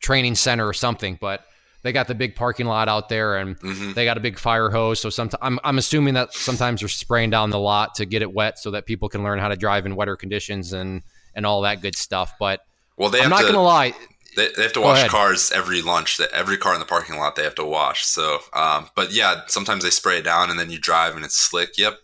[0.00, 1.44] training center or something, but
[1.82, 3.56] they got the big parking lot out there and
[3.94, 5.00] they got a big fire hose.
[5.00, 8.32] So sometimes I'm I'm assuming that sometimes they're spraying down the lot to get it
[8.32, 11.02] wet so that people can learn how to drive in wetter conditions and
[11.34, 12.34] and all that good stuff.
[12.38, 12.60] But
[12.96, 13.94] Well, they I'm have not to gonna lie.
[14.36, 15.10] they, they have to wash ahead.
[15.10, 16.16] cars every lunch.
[16.18, 18.04] That every car in the parking lot they have to wash.
[18.04, 21.36] So, um, but yeah, sometimes they spray it down and then you drive and it's
[21.38, 21.78] slick.
[21.78, 21.94] Yep,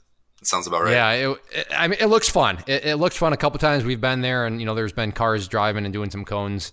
[0.45, 0.93] that sounds about right.
[0.93, 2.59] Yeah, it, it- I mean, it looks fun.
[2.67, 3.33] It, it looks fun.
[3.33, 6.11] A couple times we've been there, and you know, there's been cars driving and doing
[6.11, 6.73] some cones,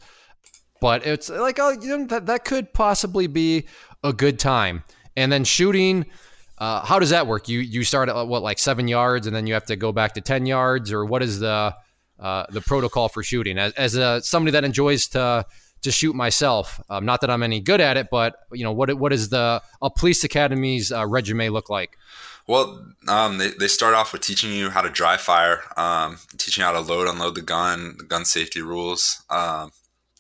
[0.82, 3.68] but it's like, oh, you know, that that could possibly be
[4.04, 4.84] a good time.
[5.16, 6.06] And then shooting,
[6.58, 7.48] uh, how does that work?
[7.48, 10.14] You you start at what like seven yards, and then you have to go back
[10.16, 11.74] to ten yards, or what is the
[12.20, 13.58] uh, the protocol for shooting?
[13.58, 15.46] As as a, somebody that enjoys to
[15.84, 18.94] to shoot myself, um, not that I'm any good at it, but you know, what
[18.98, 21.98] what is the a police academy's uh, resume look like?
[22.48, 26.62] Well, um, they, they start off with teaching you how to dry fire, um, teaching
[26.62, 29.24] you how to load, unload the gun, the gun safety rules.
[29.30, 29.72] Um,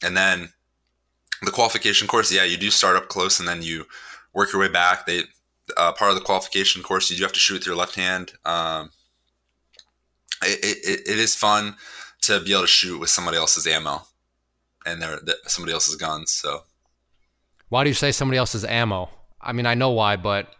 [0.03, 0.49] and then
[1.41, 3.85] the qualification course, yeah, you do start up close and then you
[4.34, 5.06] work your way back.
[5.06, 5.23] They
[5.77, 8.34] uh, Part of the qualification course, you do have to shoot with your left hand.
[8.45, 8.91] Um,
[10.43, 11.76] it, it, it is fun
[12.22, 14.03] to be able to shoot with somebody else's ammo
[14.85, 16.31] and their, the, somebody else's guns.
[16.31, 16.64] So
[17.69, 19.10] Why do you say somebody else's ammo?
[19.39, 20.53] I mean, I know why, but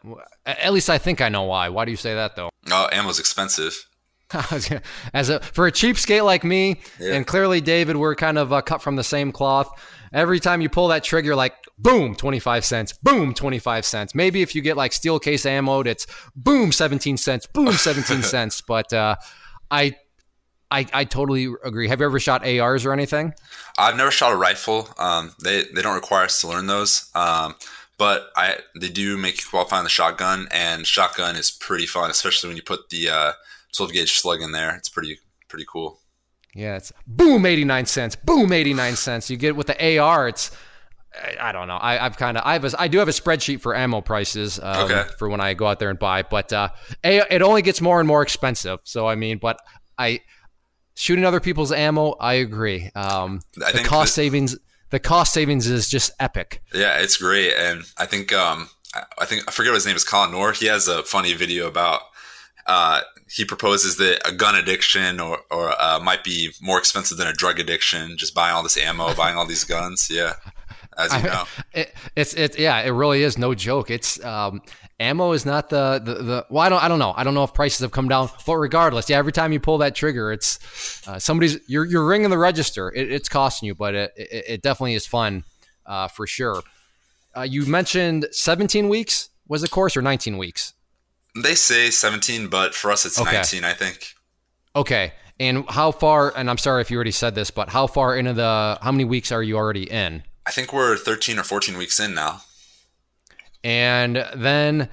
[0.46, 1.70] at least I think I know why.
[1.70, 2.50] Why do you say that though?
[2.72, 3.86] oh, ammo's expensive.
[5.14, 7.16] As a for a cheapskate like me, Yeah.
[7.16, 9.70] and clearly David, we're kind of uh, cut from the same cloth.
[10.14, 14.16] Every time you pull that trigger, like boom, twenty five cents, boom, twenty five cents.
[14.16, 18.62] Maybe if you get like steel case ammo, it's boom, seventeen cents, boom, seventeen cents.
[18.62, 19.16] But uh,
[19.70, 19.96] I,
[20.70, 21.90] I, I totally agree.
[21.90, 23.34] Have you ever shot ARs or anything?
[23.78, 24.88] I've never shot a rifle.
[24.98, 27.10] Um, they they don't require us to learn those.
[27.16, 27.56] Um,
[28.02, 32.10] but I they do make you qualify on the shotgun, and shotgun is pretty fun,
[32.10, 33.32] especially when you put the uh,
[33.76, 34.76] 12 gauge slug in there.
[34.76, 36.00] It's pretty pretty cool.
[36.56, 39.30] Yeah, it's boom, 89 cents, boom, 89 cents.
[39.30, 40.50] You get with the AR, it's,
[41.40, 41.78] I, don't know.
[41.78, 44.60] I, I've kind of, I have a, I do have a spreadsheet for ammo prices
[44.60, 45.04] um, Okay.
[45.20, 46.70] for when I go out there and buy, but uh,
[47.04, 48.80] A, it only gets more and more expensive.
[48.84, 49.60] So, I mean, but
[49.98, 50.22] I,
[50.96, 52.90] shooting other people's ammo, I agree.
[52.96, 54.58] Um, I the cost that- savings,
[54.92, 56.62] the cost savings is just epic.
[56.74, 59.96] Yeah, it's great, and I think um, I- I think I forget what his name
[59.96, 60.06] is.
[60.06, 60.52] Colion Noir.
[60.54, 62.02] He has a funny video about.
[62.68, 67.28] Uh, he proposes that a gun addiction or, or uh, might be more expensive than
[67.28, 68.18] a drug addiction.
[68.18, 70.10] Just buying all this ammo, buying all these guns.
[70.12, 70.34] Yeah,
[70.98, 71.46] as you know.
[71.74, 73.90] It, it's it yeah, it really is no joke.
[73.90, 74.62] It's um,
[75.02, 77.14] ammo is not the, the the well, I don't I don't know.
[77.16, 79.80] I don't know if prices have come down, but regardless, yeah, every time you pull
[79.80, 80.60] that trigger, it's
[81.08, 82.90] uh, somebody's you're you're ringing the register.
[82.90, 85.44] It, it's costing you, but it, it it definitely is fun
[85.86, 86.62] uh, for sure.
[87.36, 90.74] Uh, you mentioned 17 weeks was the course or 19 weeks?
[91.42, 93.34] They say 17, but for us it's Okay.
[93.34, 93.64] 19.
[93.64, 94.14] I think.
[94.76, 95.14] Okay.
[95.40, 96.32] And how far?
[96.36, 98.78] And I'm sorry if you already said this, but how far into the?
[98.82, 100.24] How many weeks are you already in?
[100.46, 102.42] I think we're 13 or 14 weeks in now.
[103.64, 104.90] And then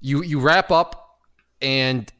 [0.00, 1.18] you you wrap up
[1.60, 2.12] and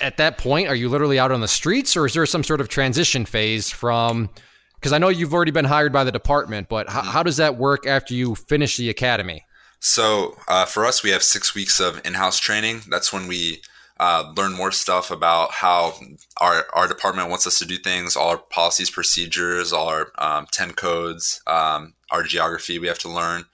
[0.00, 2.60] at that point are you literally out on the streets or is there some sort
[2.60, 4.30] of transition phase from
[4.74, 7.56] because i know you've already been hired by the department but how, how does that
[7.56, 9.44] work after you finish the academy
[9.86, 12.84] So uh, for us, we have six weeks of in-house training.
[12.88, 13.60] That's when we
[14.00, 15.92] uh, learn more stuff about how
[16.40, 20.46] our, our department wants us to do things, all our policies, procedures, all our um,
[20.50, 23.44] 10 codes, um, our geography we have to learn.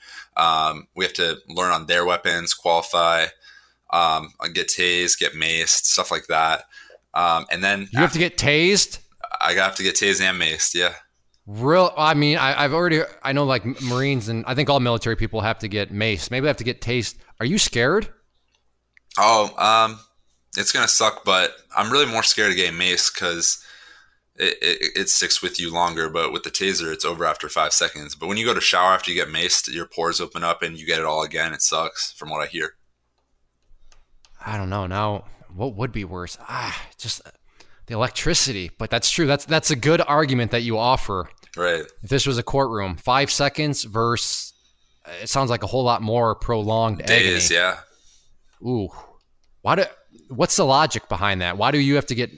[0.40, 3.26] Um, we have to learn on their weapons, qualify,
[3.92, 6.64] um, get tased, get maced, stuff like that.
[7.12, 8.98] Um, and then you have to get tased.
[9.40, 10.74] I have to get tased and maced.
[10.74, 10.94] Yeah.
[11.46, 15.16] Real, I mean, I, have already, I know like Marines and I think all military
[15.16, 16.30] people have to get maced.
[16.30, 17.16] Maybe they have to get tased.
[17.40, 18.08] Are you scared?
[19.18, 19.98] Oh, um,
[20.56, 23.64] it's gonna suck, but I'm really more scared of getting maced because
[24.40, 26.08] it, it, it, sticks with you longer.
[26.08, 28.14] But with the taser, it's over after five seconds.
[28.14, 30.78] But when you go to shower after you get maced, your pores open up and
[30.78, 31.52] you get it all again.
[31.52, 32.74] It sucks, from what I hear.
[34.44, 34.86] I don't know.
[34.86, 36.38] Now, what would be worse?
[36.40, 37.20] Ah, just
[37.86, 38.70] the electricity.
[38.78, 39.26] But that's true.
[39.26, 41.28] That's that's a good argument that you offer.
[41.56, 41.84] Right.
[42.02, 44.54] If this was a courtroom, five seconds versus
[45.22, 47.50] it sounds like a whole lot more prolonged days.
[47.50, 47.60] Agony.
[47.60, 48.68] Yeah.
[48.68, 48.88] Ooh,
[49.62, 49.84] why do?
[50.28, 51.56] What's the logic behind that?
[51.56, 52.30] Why do you have to get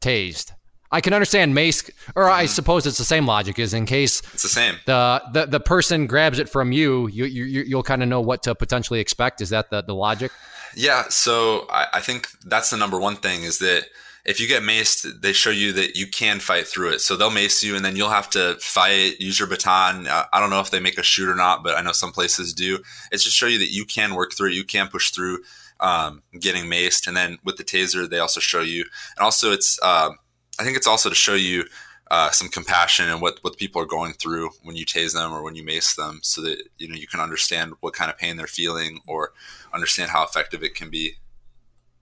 [0.00, 0.52] tased?
[0.94, 2.52] I can understand mace, or I mm-hmm.
[2.52, 3.58] suppose it's the same logic.
[3.58, 4.76] Is in case it's the same.
[4.86, 8.44] The the, the person grabs it from you, you, you you'll kind of know what
[8.44, 9.40] to potentially expect.
[9.40, 10.30] Is that the the logic?
[10.76, 11.04] Yeah.
[11.08, 13.86] So I, I think that's the number one thing is that
[14.24, 17.00] if you get maced, they show you that you can fight through it.
[17.00, 20.06] So they'll mace you, and then you'll have to fight, use your baton.
[20.08, 22.54] I don't know if they make a shoot or not, but I know some places
[22.54, 22.78] do.
[23.10, 25.40] It's just show you that you can work through it, you can push through
[25.80, 28.84] um, getting maced, and then with the taser, they also show you,
[29.16, 30.10] and also it's uh,
[30.58, 31.64] I think it's also to show you
[32.10, 35.42] uh, some compassion and what what people are going through when you tase them or
[35.42, 38.36] when you mace them, so that you know you can understand what kind of pain
[38.36, 39.32] they're feeling or
[39.72, 41.14] understand how effective it can be.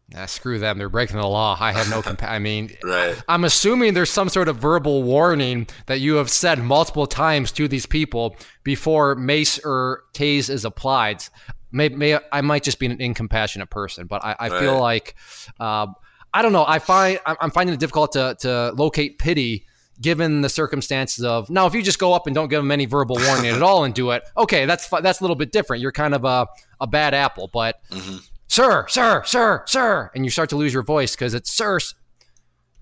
[0.09, 0.77] Yeah, screw them.
[0.77, 1.57] They're breaking the law.
[1.59, 3.17] I have no compa- I mean, right.
[3.29, 7.67] I'm assuming there's some sort of verbal warning that you have said multiple times to
[7.67, 11.25] these people before mace or tase is applied.
[11.71, 14.61] May, may I might just be an incompassionate person, but I, I right.
[14.61, 15.15] feel like
[15.59, 15.87] uh,
[16.35, 16.65] I don't know.
[16.67, 19.67] I find I'm finding it difficult to to locate pity
[20.01, 21.67] given the circumstances of now.
[21.67, 23.95] If you just go up and don't give them any verbal warning at all and
[23.95, 25.83] do it, okay, that's that's a little bit different.
[25.83, 26.47] You're kind of a
[26.81, 27.77] a bad apple, but.
[27.91, 28.19] Mm-hmm
[28.53, 31.79] sir, sir, sir, sir, and you start to lose your voice because it's sir.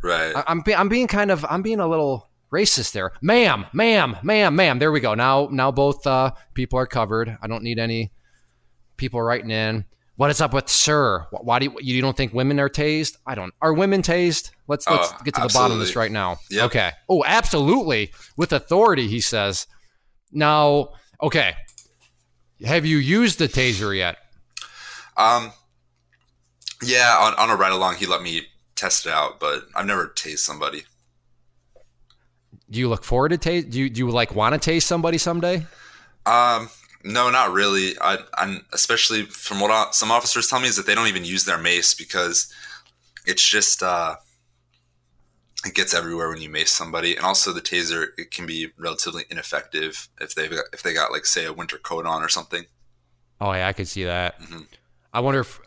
[0.03, 0.35] Right.
[0.35, 4.57] I, I'm I'm being kind of I'm being a little racist there, ma'am, ma'am, ma'am,
[4.57, 4.79] ma'am.
[4.81, 5.15] There we go.
[5.15, 7.37] Now now both uh, people are covered.
[7.41, 8.11] I don't need any
[8.97, 9.85] people writing in.
[10.21, 11.27] What is up with sir?
[11.31, 13.17] Why do you, you don't think women are tased?
[13.27, 13.55] I don't.
[13.63, 14.51] Are women tased?
[14.69, 16.37] Let's let's oh, get to the bottom of this right now.
[16.51, 16.65] Yep.
[16.67, 16.91] Okay.
[17.09, 18.13] Oh, absolutely.
[18.37, 19.67] With authority, he says.
[20.31, 20.91] Now,
[21.23, 21.55] okay.
[22.67, 24.19] Have you used the taser yet?
[25.17, 25.53] Um,
[26.83, 28.43] yeah, on, on a ride along, he let me
[28.75, 30.83] test it out, but I've never tased somebody.
[32.69, 33.71] Do you look forward to taste?
[33.71, 35.65] Do you, do you like want to taste somebody someday?
[36.27, 36.69] Um,
[37.03, 37.99] no, not really.
[38.01, 41.45] I, I'm especially from what some officers tell me is that they don't even use
[41.45, 42.53] their mace because
[43.27, 44.17] it's just uh,
[45.65, 49.25] it gets everywhere when you mace somebody, and also the taser it can be relatively
[49.31, 52.65] ineffective if they if they got like say a winter coat on or something.
[53.41, 54.41] Oh yeah, I could see that.
[54.41, 54.61] Mm-hmm.
[55.13, 55.61] I wonder if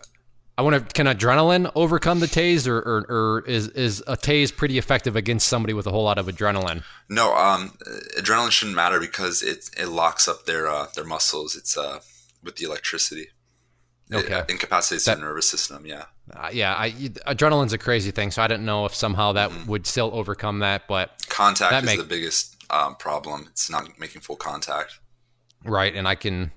[0.58, 4.78] I wonder can adrenaline overcome the tase, or, or, or, is is a tase pretty
[4.78, 6.84] effective against somebody with a whole lot of adrenaline?
[7.10, 7.78] No, um,
[8.18, 11.56] adrenaline shouldn't matter because it it locks up their uh, their muscles.
[11.56, 12.02] It's uh,
[12.44, 13.30] with the electricity.
[14.14, 14.42] Okay.
[14.42, 15.88] It incapacitates that, their nervous system.
[15.88, 16.06] Yeah.
[16.32, 16.76] Uh, yeah.
[16.78, 19.72] I, adrenaline's a crazy thing, so I didn't know if somehow that mm-hmm.
[19.72, 20.88] would still overcome that.
[20.88, 23.48] But contact is make, the biggest um, problem.
[23.50, 25.00] It's not making full contact.
[25.66, 26.52] Right, and I can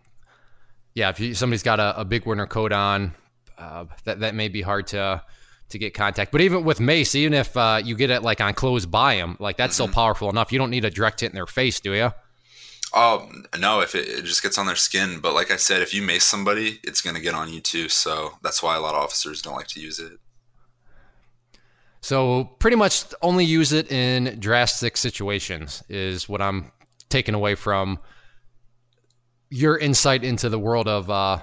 [0.96, 3.14] yeah, if you, somebody's got a, a big winter coat on,
[3.58, 5.22] uh, that that may be hard to
[5.68, 6.32] to get contact.
[6.32, 9.36] But even with mace, even if uh, you get it like on close by them,
[9.40, 9.90] like that's mm-hmm.
[9.90, 10.52] still powerful enough.
[10.52, 12.12] You don't need a direct hit in their face, do you?
[12.94, 13.28] Oh
[13.58, 15.20] no, if it, it, just gets on their skin.
[15.20, 17.88] But like I said, if you mace somebody, it's gonna get on you too.
[17.88, 20.18] So that's why a lot of officers don't like to use it.
[22.00, 26.70] So pretty much only use it in drastic situations is what I'm
[27.08, 27.98] taking away from
[29.50, 31.40] your insight into the world of uh,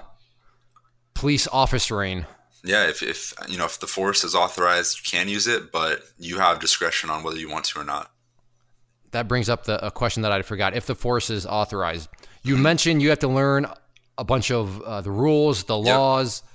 [1.14, 2.26] police officering.
[2.62, 6.02] Yeah, if, if you know if the force is authorized, you can use it, but
[6.18, 8.10] you have discretion on whether you want to or not.
[9.10, 10.74] That brings up the a question that I forgot.
[10.74, 12.08] If the force is authorized,
[12.42, 13.66] you mentioned you have to learn
[14.16, 16.42] a bunch of uh, the rules, the laws.
[16.42, 16.50] Yep.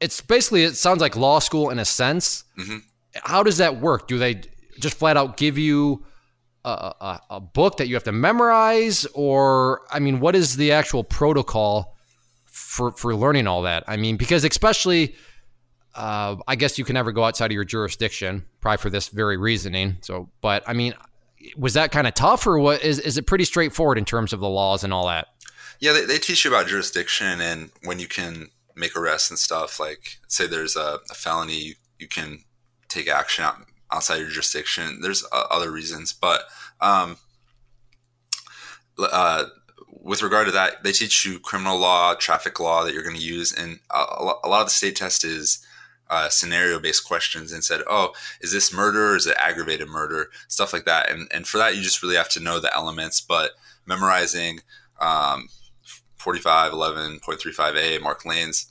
[0.00, 2.44] It's basically it sounds like law school in a sense.
[2.58, 2.78] Mm-hmm.
[3.22, 4.08] How does that work?
[4.08, 4.42] Do they
[4.78, 6.04] just flat out give you
[6.64, 10.72] a, a, a, book that you have to memorize, or I mean, what is the
[10.72, 11.93] actual protocol
[12.74, 13.84] for for learning all that?
[13.86, 15.14] I mean, because especially,
[15.94, 19.36] uh, I guess you can never go outside of your jurisdiction, probably for this very
[19.36, 19.96] reasoning.
[20.00, 20.92] So, but I mean,
[21.56, 22.82] was that kind of tough, or what?
[22.82, 25.28] Is is it pretty straightforward in terms of the laws and all that?
[25.78, 29.78] Yeah, they, they teach you about jurisdiction and when you can make arrests and stuff.
[29.78, 32.44] Like, say there's a, a felony, you, you, can
[32.88, 33.56] take action out,
[33.90, 35.00] outside your jurisdiction.
[35.00, 36.42] There's uh, other reasons, but
[36.80, 37.18] um,
[38.98, 39.44] uh,
[40.04, 43.22] with regard to that, they teach you criminal law, traffic law that you're going to
[43.22, 45.66] use, and a, lot of the state test is
[46.10, 48.12] uh, scenario based questions and said, "Oh,
[48.42, 49.12] is this murder?
[49.12, 50.30] Or is it aggravated murder?
[50.46, 53.22] Stuff like that." And and for that, you just really have to know the elements.
[53.22, 53.52] But
[53.86, 54.60] memorizing
[55.00, 55.48] um,
[56.20, 58.70] 4511.35a, marked lanes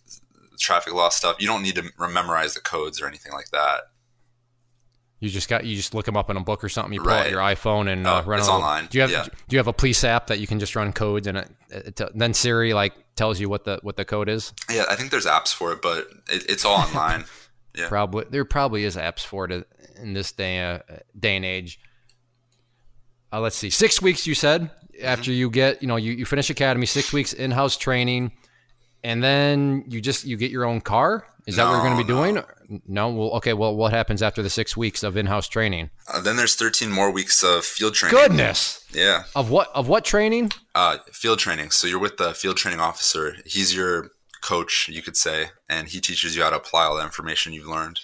[0.60, 3.90] traffic law stuff, you don't need to memorize the codes or anything like that.
[5.24, 6.92] You just got you just look them up in a book or something.
[6.92, 7.28] You pull right.
[7.28, 8.40] out your iPhone and uh, oh, run.
[8.40, 8.88] It's online.
[8.88, 9.24] Do you have yeah.
[9.24, 12.02] Do you have a police app that you can just run codes and it, it,
[12.02, 14.52] it, then Siri like tells you what the what the code is?
[14.70, 17.24] Yeah, I think there's apps for it, but it's all online.
[17.74, 20.80] yeah, probably there probably is apps for it in this day uh,
[21.18, 21.80] day and age.
[23.32, 24.72] Uh, let's see, six weeks you said
[25.02, 25.40] after mm-hmm.
[25.40, 28.34] you get you know you, you finish academy, six weeks in house training,
[29.06, 31.26] and then you just you get your own car.
[31.46, 32.36] Is that what we're going to be doing?
[32.36, 32.46] No.
[32.88, 33.54] No, well, okay.
[33.54, 35.90] Well, what happens after the six weeks of in-house training?
[36.12, 38.18] Uh, then there's 13 more weeks of field training.
[38.18, 38.84] Goodness.
[38.94, 39.24] Yeah.
[39.36, 39.70] Of what?
[39.76, 40.52] Of what training?
[40.74, 41.72] Uh, field training.
[41.72, 43.36] So you're with the field training officer.
[43.46, 44.12] He's your
[44.42, 47.68] coach, you could say, and he teaches you how to apply all the information you've
[47.68, 48.00] learned.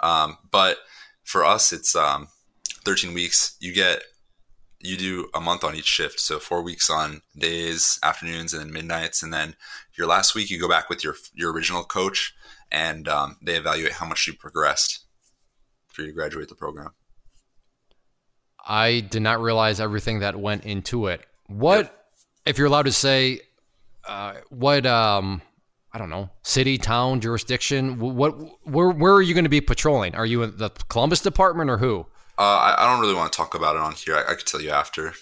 [0.00, 0.78] Um, but
[1.22, 2.28] for us, it's um,
[2.84, 3.56] 13 weeks.
[3.60, 4.02] You get
[4.82, 8.72] you do a month on each shift, so four weeks on days, afternoons, and then
[8.72, 9.54] midnights, and then
[9.96, 12.34] your last week you go back with your your original coach
[12.70, 15.00] and um, they evaluate how much you progressed
[15.90, 16.90] after you to graduate the program.
[18.66, 21.24] I did not realize everything that went into it.
[21.46, 22.04] What, yep.
[22.46, 23.40] if you're allowed to say,
[24.06, 25.42] uh, what, um,
[25.92, 27.98] I don't know, city, town, jurisdiction?
[27.98, 28.32] What,
[28.64, 30.14] where, where are you going to be patrolling?
[30.14, 32.06] Are you in the Columbus department or who?
[32.38, 34.16] Uh, I, I, don't really want to talk about it on here.
[34.16, 35.12] I, I could tell you after.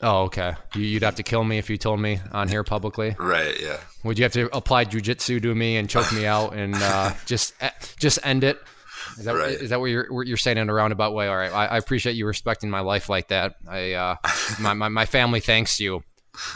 [0.00, 0.54] Oh, okay.
[0.76, 3.16] You'd have to kill me if you told me on here publicly.
[3.18, 3.58] Right.
[3.60, 3.80] Yeah.
[4.04, 7.54] Would you have to apply jujitsu to me and choke me out and uh, just
[7.98, 8.60] just end it?
[9.18, 9.50] Is that, right.
[9.50, 11.26] is that what you're what you're saying in a roundabout way?
[11.26, 11.52] All right.
[11.52, 13.56] I, I appreciate you respecting my life like that.
[13.68, 14.16] I uh,
[14.60, 16.04] my, my, my family thanks you.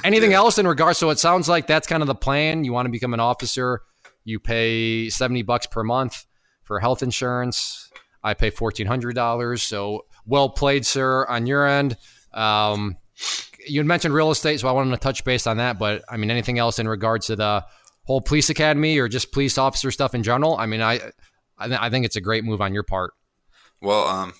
[0.05, 0.37] Anything yeah.
[0.37, 0.99] else in regards?
[0.99, 2.63] So it sounds like that's kind of the plan.
[2.63, 3.81] You want to become an officer.
[4.25, 6.27] You pay seventy bucks per month
[6.63, 7.91] for health insurance.
[8.23, 9.65] I pay fourteen hundred dollars.
[9.65, 11.97] So well played, sir, on your end.
[12.33, 12.97] Um,
[13.67, 15.79] you mentioned real estate, so I wanted to touch base on that.
[15.79, 17.65] But I mean, anything else in regards to the
[18.05, 20.57] whole police academy or just police officer stuff in general?
[20.57, 21.01] I mean, I
[21.59, 23.13] I, th- I think it's a great move on your part.
[23.81, 24.35] Well, um,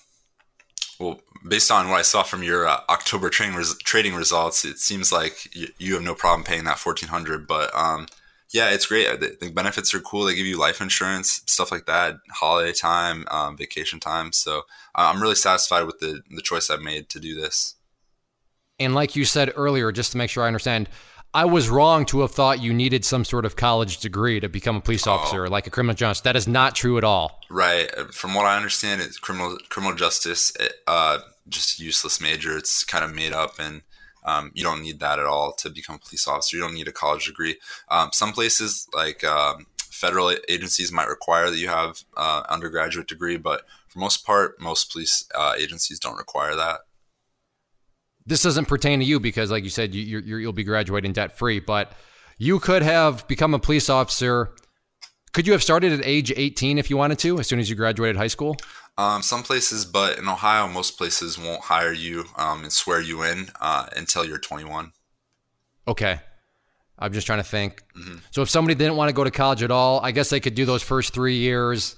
[0.99, 4.77] well, based on what I saw from your uh, October trading res- trading results, it
[4.77, 7.47] seems like y- you have no problem paying that fourteen hundred.
[7.47, 8.07] But um,
[8.51, 9.19] yeah, it's great.
[9.19, 10.25] The, the, benefits are cool.
[10.25, 14.31] They give you life insurance, stuff like that, holiday time, um, vacation time.
[14.31, 14.59] So
[14.95, 17.75] uh, I'm really satisfied with the the choice I've made to do this.
[18.79, 20.89] And like you said earlier, just to make sure I understand,
[21.35, 24.75] I was wrong to have thought you needed some sort of college degree to become
[24.75, 25.49] a police officer, oh.
[25.49, 26.21] like a criminal justice.
[26.21, 27.41] That is not true at all.
[27.49, 27.89] Right.
[28.13, 30.53] From what I understand, it's criminal criminal justice.
[30.85, 31.19] Uh,
[31.49, 32.55] just useless major.
[32.55, 33.81] It's kind of made up, and
[34.25, 36.55] um, you don't need that at all to become a police officer.
[36.55, 37.57] You don't need a college degree.
[37.89, 43.37] Um, some places, like um, federal agencies, might require that you have uh, undergraduate degree,
[43.37, 46.81] but for most part, most police uh, agencies don't require that
[48.25, 51.37] this doesn't pertain to you because, like you said, you, you will be graduating debt
[51.37, 51.59] free.
[51.59, 51.91] But
[52.37, 54.55] you could have become a police officer.
[55.33, 57.75] Could you have started at age 18 if you wanted to, as soon as you
[57.75, 58.55] graduated high school?
[58.97, 63.23] Um, some places, but in Ohio, most places won't hire you um, and swear you
[63.23, 64.91] in uh, until you're 21.
[65.87, 66.19] Okay.
[66.99, 67.83] I'm just trying to think.
[67.97, 68.17] Mm-hmm.
[68.29, 70.53] So if somebody didn't want to go to college at all, I guess they could
[70.53, 71.95] do those first three years.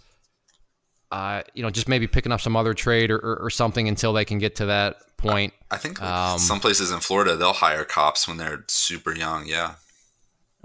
[1.12, 4.12] Uh, you know, just maybe picking up some other trade or, or, or something until
[4.12, 5.54] they can get to that point.
[5.72, 9.46] I, I think um, some places in Florida they'll hire cops when they're super young.
[9.46, 9.76] Yeah.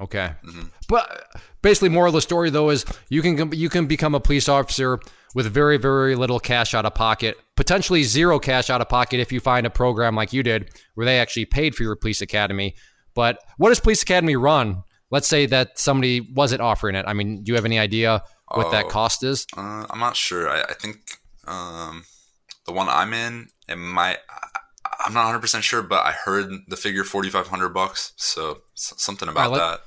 [0.00, 0.30] Okay.
[0.44, 0.68] Mm-hmm.
[0.88, 1.26] But
[1.62, 4.98] basically, moral of the story though is you can you can become a police officer
[5.34, 9.30] with very very little cash out of pocket, potentially zero cash out of pocket if
[9.30, 12.74] you find a program like you did where they actually paid for your police academy.
[13.14, 14.84] But what does police academy run?
[15.10, 17.04] Let's say that somebody wasn't offering it.
[17.06, 18.22] I mean, do you have any idea
[18.55, 19.47] what oh, that cost is?
[19.56, 20.48] Uh, I'm not sure.
[20.48, 20.98] I, I think
[21.47, 22.05] um,
[22.66, 24.18] the one I'm in, it might.
[25.05, 28.12] I'm not 100 percent sure, but I heard the figure 4,500 bucks.
[28.16, 29.81] So something about right, let, that.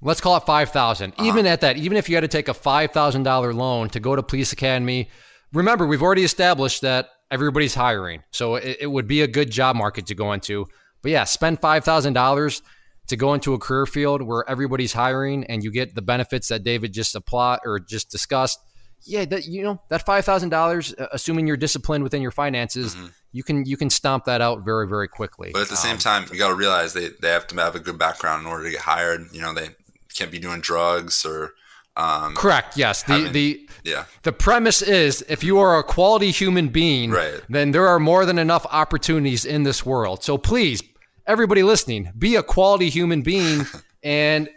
[0.00, 1.12] Let's call it 5,000.
[1.12, 1.24] Uh-huh.
[1.24, 4.22] Even at that, even if you had to take a $5,000 loan to go to
[4.22, 5.08] Police Academy,
[5.52, 9.76] remember we've already established that everybody's hiring, so it, it would be a good job
[9.76, 10.66] market to go into.
[11.02, 12.62] But yeah, spend five thousand dollars
[13.08, 16.62] to go into a career field where everybody's hiring and you get the benefits that
[16.62, 18.58] David just applied or just discussed
[19.06, 22.94] yeah, that you know that five thousand dollars, uh, assuming you're disciplined within your finances,
[22.94, 23.06] mm-hmm.
[23.32, 25.50] you can you can stomp that out very very quickly.
[25.52, 27.74] But at the um, same time, you got to realize they they have to have
[27.74, 29.26] a good background in order to get hired.
[29.32, 29.68] You know, they
[30.14, 31.52] can't be doing drugs or.
[31.96, 32.76] Um, Correct.
[32.76, 33.04] Yes.
[33.04, 34.06] The having, the yeah.
[34.24, 37.40] The premise is if you are a quality human being, right.
[37.48, 40.24] then there are more than enough opportunities in this world.
[40.24, 40.82] So please,
[41.26, 43.66] everybody listening, be a quality human being,
[44.02, 44.48] and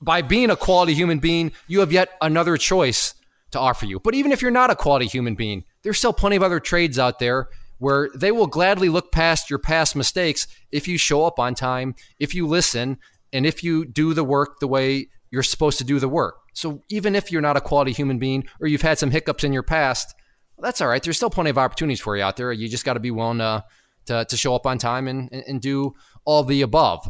[0.00, 3.14] by being a quality human being, you have yet another choice
[3.52, 4.00] to offer you.
[4.00, 6.98] But even if you're not a quality human being, there's still plenty of other trades
[6.98, 7.48] out there
[7.78, 11.94] where they will gladly look past your past mistakes if you show up on time,
[12.18, 12.98] if you listen,
[13.32, 16.36] and if you do the work the way you're supposed to do the work.
[16.54, 19.52] So even if you're not a quality human being or you've had some hiccups in
[19.52, 20.14] your past,
[20.56, 21.02] well, that's all right.
[21.02, 22.52] There's still plenty of opportunities for you out there.
[22.52, 23.64] You just got to be willing to,
[24.06, 25.94] to, to show up on time and, and, and do
[26.26, 27.08] all the above.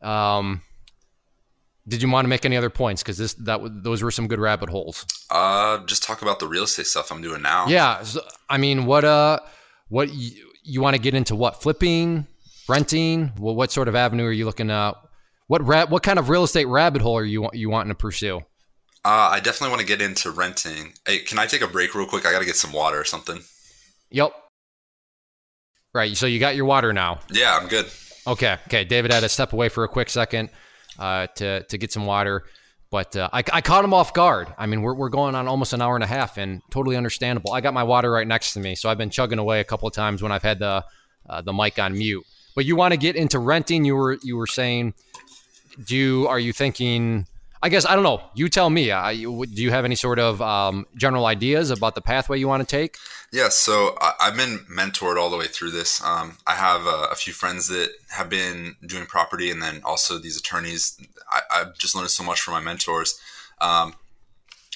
[0.00, 0.62] Um,
[1.88, 3.02] did you want to make any other points?
[3.02, 5.04] Because this that those were some good rabbit holes.
[5.30, 7.66] Uh, just talk about the real estate stuff I'm doing now.
[7.66, 9.40] Yeah, so, I mean, what uh,
[9.88, 10.30] what you,
[10.62, 11.34] you want to get into?
[11.34, 12.28] What flipping,
[12.68, 13.32] renting?
[13.38, 14.94] Well, what sort of avenue are you looking at?
[15.48, 18.42] What ra- what kind of real estate rabbit hole are you you wanting to pursue?
[19.04, 20.92] Uh, I definitely want to get into renting.
[21.04, 22.24] Hey, can I take a break real quick?
[22.24, 23.40] I got to get some water or something.
[24.10, 24.32] Yep.
[25.92, 26.16] Right.
[26.16, 27.18] So you got your water now.
[27.32, 27.86] Yeah, I'm good.
[28.26, 28.56] Okay.
[28.66, 28.84] Okay.
[28.84, 30.50] David had to step away for a quick second
[30.98, 32.44] uh, to to get some water.
[32.90, 34.48] But uh, I, I caught him off guard.
[34.58, 37.54] I mean, we're, we're going on almost an hour and a half, and totally understandable.
[37.54, 39.88] I got my water right next to me, so I've been chugging away a couple
[39.88, 40.84] of times when I've had the
[41.28, 42.22] uh, the mic on mute.
[42.54, 43.86] But you want to get into renting?
[43.86, 44.92] You were you were saying,
[45.86, 47.26] do you, are you thinking?
[47.64, 48.20] I guess I don't know.
[48.34, 48.90] You tell me.
[48.90, 52.66] I, do you have any sort of um, general ideas about the pathway you want
[52.66, 52.96] to take?
[53.32, 56.02] Yeah, so I, have been mentored all the way through this.
[56.04, 60.18] Um, I have a, a, few friends that have been doing property, and then also
[60.18, 60.98] these attorneys.
[61.30, 63.18] I, have just learned so much from my mentors.
[63.60, 63.94] Um,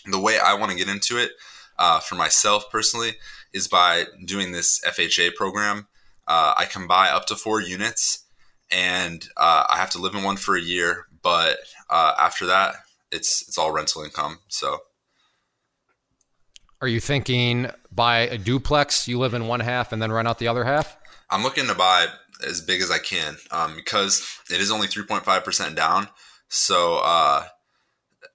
[0.06, 1.32] the way I want to get into it
[1.78, 3.16] uh, for myself personally
[3.52, 5.88] is by doing this FHA program.
[6.28, 8.24] Uh, I can buy up to four units,
[8.70, 11.05] and uh, I have to live in one for a year.
[11.26, 11.58] But
[11.90, 12.76] uh, after that,
[13.10, 14.38] it's it's all rental income.
[14.46, 14.78] So
[16.80, 20.38] are you thinking buy a duplex, you live in one half, and then rent out
[20.38, 20.96] the other half?
[21.28, 22.06] I'm looking to buy
[22.46, 26.06] as big as I can um, because it is only 3.5% down.
[26.46, 27.46] So, uh,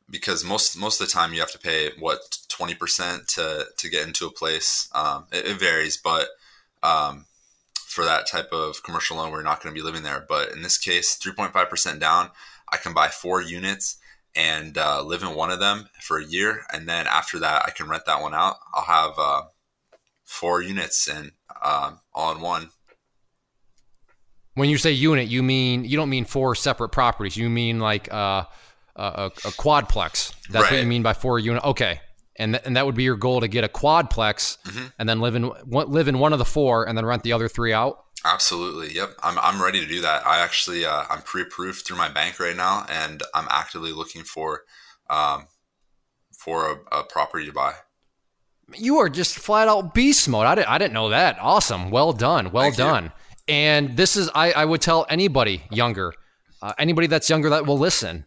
[0.09, 4.05] because most most of the time you have to pay what 20% to to get
[4.05, 4.89] into a place.
[4.93, 6.27] Um, it, it, varies, but
[6.83, 7.23] um,
[7.73, 10.25] for that type of commercial loan, we're not going to be living there.
[10.27, 12.31] But in this case, 3.5% down,
[12.71, 13.97] I can buy four units
[14.35, 17.71] and uh, live in one of them for a year, and then after that, I
[17.71, 18.55] can rent that one out.
[18.73, 19.41] I'll have uh,
[20.23, 22.69] four units and uh, all in one.
[24.55, 27.37] When you say unit, you mean you don't mean four separate properties.
[27.37, 28.45] You mean like uh,
[28.95, 30.33] a, a, quadplex.
[30.49, 30.73] That's right.
[30.73, 31.63] what you mean by four unit.
[31.63, 32.01] Okay,
[32.37, 34.87] and th- and that would be your goal to get a quadplex, mm-hmm.
[34.99, 37.47] and then live in live in one of the four, and then rent the other
[37.47, 38.03] three out.
[38.23, 38.93] Absolutely.
[38.93, 39.15] Yep.
[39.23, 40.25] I'm, I'm ready to do that.
[40.25, 44.61] I actually, uh, I'm pre-approved through my bank right now and I'm actively looking for,
[45.09, 45.47] um,
[46.37, 47.73] for a, a property to buy.
[48.75, 50.45] You are just flat out beast mode.
[50.45, 51.37] I didn't, I didn't know that.
[51.41, 51.89] Awesome.
[51.89, 52.51] Well done.
[52.51, 53.03] Well Thank done.
[53.05, 53.11] You.
[53.55, 56.13] And this is, I, I would tell anybody younger,
[56.61, 58.25] uh, anybody that's younger that will listen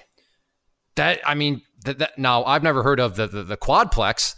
[0.97, 4.35] that, I mean, that, that now I've never heard of the, the, the quadplex,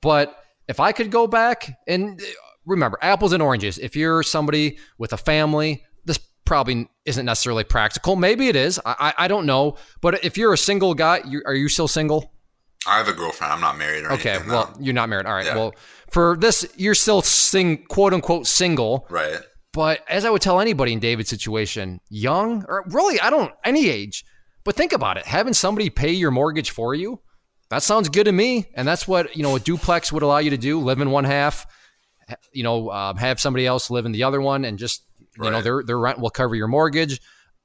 [0.00, 0.36] but
[0.68, 2.20] if I could go back and
[2.68, 3.78] remember apples and oranges.
[3.78, 8.14] If you're somebody with a family, this probably isn't necessarily practical.
[8.14, 8.80] Maybe it is.
[8.84, 9.76] I, I, don't know.
[10.00, 12.32] But if you're a single guy, you, are you still single?
[12.86, 13.52] I have a girlfriend.
[13.52, 14.50] I'm not married or okay, anything.
[14.50, 15.26] well, you're not married.
[15.26, 15.46] All right.
[15.46, 15.56] Yeah.
[15.56, 15.74] Well,
[16.10, 19.06] for this, you're still sing quote unquote single.
[19.10, 19.40] Right.
[19.72, 23.88] But as I would tell anybody in David's situation, young or really, I don't any
[23.88, 24.24] age.
[24.64, 27.20] But think about it: having somebody pay your mortgage for you.
[27.70, 30.50] That sounds good to me, and that's what you know a duplex would allow you
[30.50, 31.66] to do: live in one half,
[32.52, 35.04] you know, uh, have somebody else live in the other one, and just
[35.36, 35.52] you right.
[35.52, 37.20] know their their rent will cover your mortgage.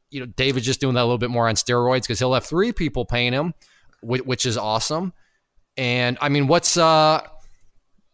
[0.10, 2.46] You know, David's just doing that a little bit more on steroids because he'll have
[2.46, 3.54] three people paying him,
[4.02, 5.14] which is awesome.
[5.76, 7.22] And I mean, what's uh,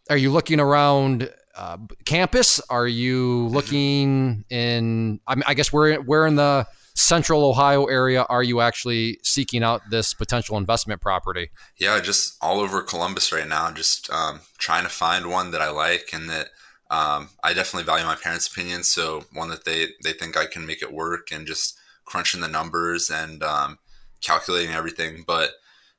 [0.09, 2.61] are you looking around uh, campus?
[2.69, 5.19] Are you looking in?
[5.27, 6.67] I mean, I guess we're we're in the
[6.99, 11.49] central Ohio area are you actually seeking out this potential investment property?
[11.77, 15.69] Yeah, just all over Columbus right now, just um, trying to find one that I
[15.69, 16.47] like and that
[16.91, 18.83] um, I definitely value my parents' opinion.
[18.83, 22.49] So one that they, they think I can make it work and just crunching the
[22.49, 23.79] numbers and um,
[24.21, 25.23] calculating everything.
[25.25, 25.51] But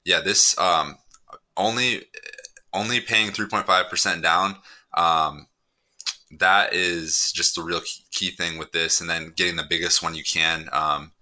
[0.05, 0.98] yeah, this um,
[1.56, 2.02] only
[2.74, 4.56] only paying 3.5% down
[4.94, 5.47] um,
[6.39, 7.81] that is just the real
[8.12, 11.12] key thing with this, and then getting the biggest one you can, um,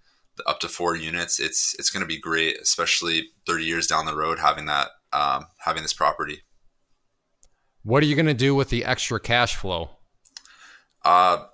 [0.45, 1.39] up to four units.
[1.39, 5.47] It's it's going to be great, especially 30 years down the road having that um,
[5.59, 6.41] having this property.
[7.83, 9.89] What are you going to do with the extra cash flow?
[11.03, 11.45] Uh,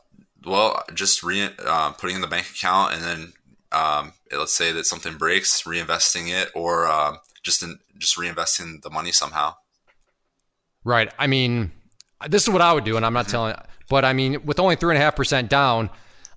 [0.45, 3.33] well, just re uh, putting in the bank account, and then
[3.71, 8.89] um, let's say that something breaks, reinvesting it, or uh, just in, just reinvesting the
[8.89, 9.55] money somehow.
[10.83, 11.11] Right.
[11.17, 11.71] I mean,
[12.27, 13.55] this is what I would do, and I'm not telling.
[13.89, 15.89] But I mean, with only three and a half percent down,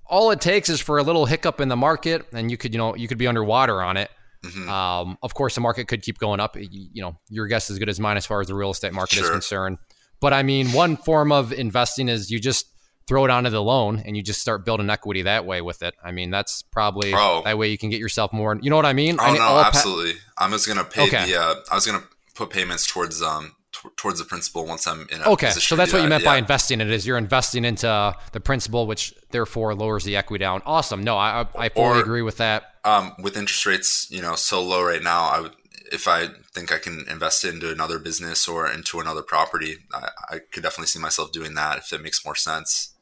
[0.06, 2.78] all it takes is for a little hiccup in the market, and you could, you
[2.78, 4.10] know, you could be underwater on it.
[4.44, 4.68] Mm-hmm.
[4.68, 6.56] Um, of course, the market could keep going up.
[6.58, 8.92] You, know, your guess is as good as mine as far as the real estate
[8.92, 9.24] market sure.
[9.24, 9.78] is concerned.
[10.20, 12.66] But I mean, one form of investing is you just
[13.06, 15.94] throw it onto the loan and you just start building equity that way with it.
[16.04, 17.42] I mean, that's probably oh.
[17.44, 18.58] that way you can get yourself more.
[18.60, 19.16] You know what I mean?
[19.18, 20.14] Oh I mean, no, absolutely.
[20.14, 21.32] Pa- I was gonna pay okay.
[21.32, 21.40] the.
[21.40, 22.04] Uh, I was gonna
[22.34, 25.22] put payments towards um t- towards the principal once I'm in.
[25.22, 26.30] okay, so that's what you meant yeah.
[26.30, 26.80] by investing.
[26.80, 30.62] It is you're investing into the principal, which therefore lowers the equity down.
[30.66, 31.02] Awesome.
[31.02, 32.74] No, I I fully or, agree with that.
[32.84, 35.52] Um, with interest rates, you know, so low right now, I would
[35.92, 40.08] if I think I can invest it into another business or into another property, I,
[40.30, 42.94] I could definitely see myself doing that if it makes more sense.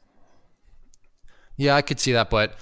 [1.56, 2.56] Yeah, I could see that, but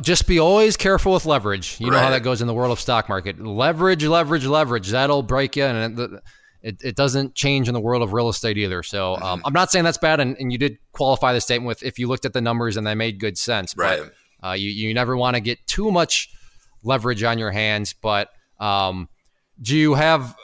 [0.00, 1.78] just be always careful with leverage.
[1.78, 1.96] You right.
[1.96, 3.38] know how that goes in the world of stock market.
[3.40, 4.88] Leverage, leverage, leverage.
[4.88, 6.20] That'll break you, and
[6.62, 8.82] it, it, doesn't change in the world of real estate either.
[8.82, 9.46] So um, mm-hmm.
[9.46, 12.08] I'm not saying that's bad, and, and, you did qualify the statement with if you
[12.08, 13.76] looked at the numbers and they made good sense.
[13.76, 14.00] Right.
[14.40, 16.30] But, uh, you you never want to get too much
[16.82, 17.92] leverage on your hands.
[17.92, 19.08] But um,
[19.60, 20.36] do you have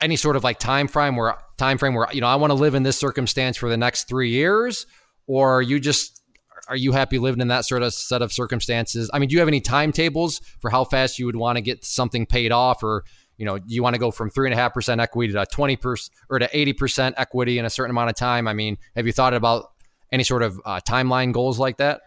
[0.00, 2.54] any sort of like time frame where time frame where you know I want to
[2.54, 4.86] live in this circumstance for the next three years,
[5.26, 6.22] or you just
[6.68, 9.10] are you happy living in that sort of set of circumstances?
[9.12, 11.84] I mean, do you have any timetables for how fast you would want to get
[11.84, 13.04] something paid off, or
[13.38, 15.76] you know, you want to go from three and a half percent equity to twenty
[15.76, 18.46] percent or to eighty percent equity in a certain amount of time?
[18.46, 19.72] I mean, have you thought about
[20.12, 22.02] any sort of uh, timeline goals like that?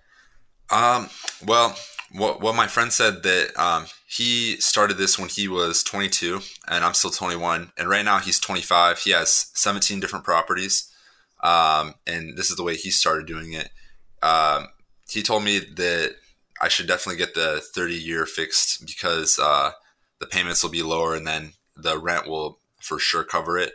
[0.70, 1.10] Um,
[1.46, 1.76] well,
[2.14, 6.84] what, what my friend said that um, he started this when he was 22 and
[6.84, 10.92] I'm still 21 and right now he's 25 he has 17 different properties
[11.44, 13.70] um, and this is the way he started doing it
[14.22, 14.68] um,
[15.10, 16.16] he told me that
[16.62, 19.72] I should definitely get the 30 year fixed because uh,
[20.22, 23.74] the payments will be lower and then the rent will for sure cover it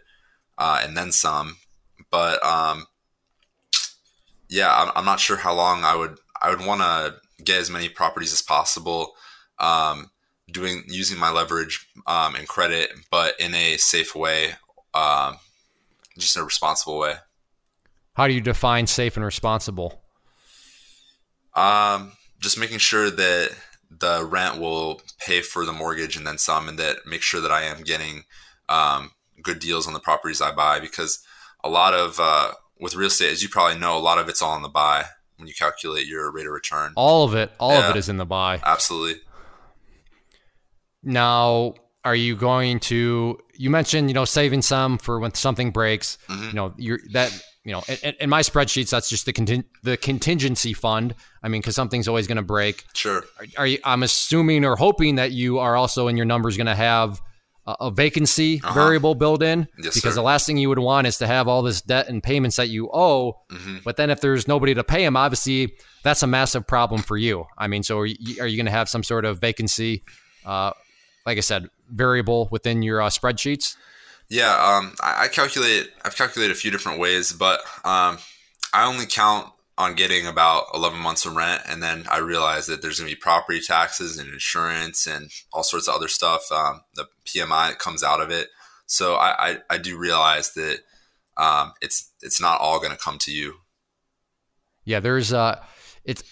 [0.57, 1.57] uh, and then some.
[2.11, 2.87] But um,
[4.49, 7.71] yeah, I'm, I'm, not sure how long I would I would want to get as
[7.71, 9.13] many properties as possible.
[9.59, 10.11] Um,
[10.51, 14.53] doing using my leverage um, and credit, but in a safe way,
[14.95, 15.39] um,
[16.19, 17.15] just in a responsible way.
[18.15, 20.03] How do you define safe and responsible?
[21.55, 23.57] Um, just making sure that
[23.91, 27.53] the rent will pay for the mortgage and then some, and that make sure that
[27.53, 28.25] I am getting
[28.69, 31.23] um, good deals on the properties I buy because
[31.63, 34.43] a lot of uh, with real estate, as you probably know, a lot of it's
[34.43, 35.05] all in the buy
[35.37, 36.93] when you calculate your rate of return.
[36.97, 38.61] All of it, all yeah, of it is in the buy.
[38.65, 39.21] Absolutely.
[41.03, 43.39] Now, are you going to?
[43.55, 46.19] You mentioned you know saving some for when something breaks.
[46.29, 46.49] Mm-hmm.
[46.49, 47.33] You know, you're that
[47.67, 51.17] you know, in, in, my spreadsheets, that's just the conting- the contingency fund.
[51.43, 52.85] I mean, because something's always going to break.
[52.95, 53.25] Sure.
[53.41, 53.79] Are, are, you?
[53.83, 57.21] I'm assuming or hoping that you are also in your numbers going to have
[57.67, 58.73] a, a vacancy uh-huh.
[58.73, 59.67] variable built in.
[59.79, 60.21] Yes, because sir.
[60.21, 62.69] the last thing you would want is to have all this debt and payments that
[62.69, 63.33] you owe.
[63.51, 63.79] Mm-hmm.
[63.85, 65.75] But then if there's nobody to pay them, obviously
[66.05, 67.47] that's a massive problem for you.
[67.59, 70.05] I mean, so are you, are you going to have some sort of vacancy?
[70.45, 70.71] Uh,
[71.27, 73.75] like I said, variable within your uh, spreadsheets.
[74.29, 75.91] Yeah, um, I, I, calculate.
[76.05, 78.19] I've calculated a few different ways, but um,
[78.73, 82.83] I only count on getting about 11 months of rent, and then I realize that
[82.83, 86.51] there's going to be property taxes and insurance and all sorts of other stuff.
[86.51, 88.49] Um, the PMI that comes out of it,
[88.87, 90.81] so I, I, I do realize that
[91.37, 93.55] um, it's it's not all going to come to you.
[94.85, 95.63] Yeah, there's uh,
[96.05, 96.25] it's.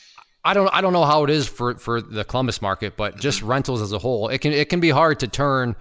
[0.46, 3.40] I don't I don't know how it is for for the Columbus market, but just
[3.40, 3.50] mm-hmm.
[3.50, 5.76] rentals as a whole, it can it can be hard to turn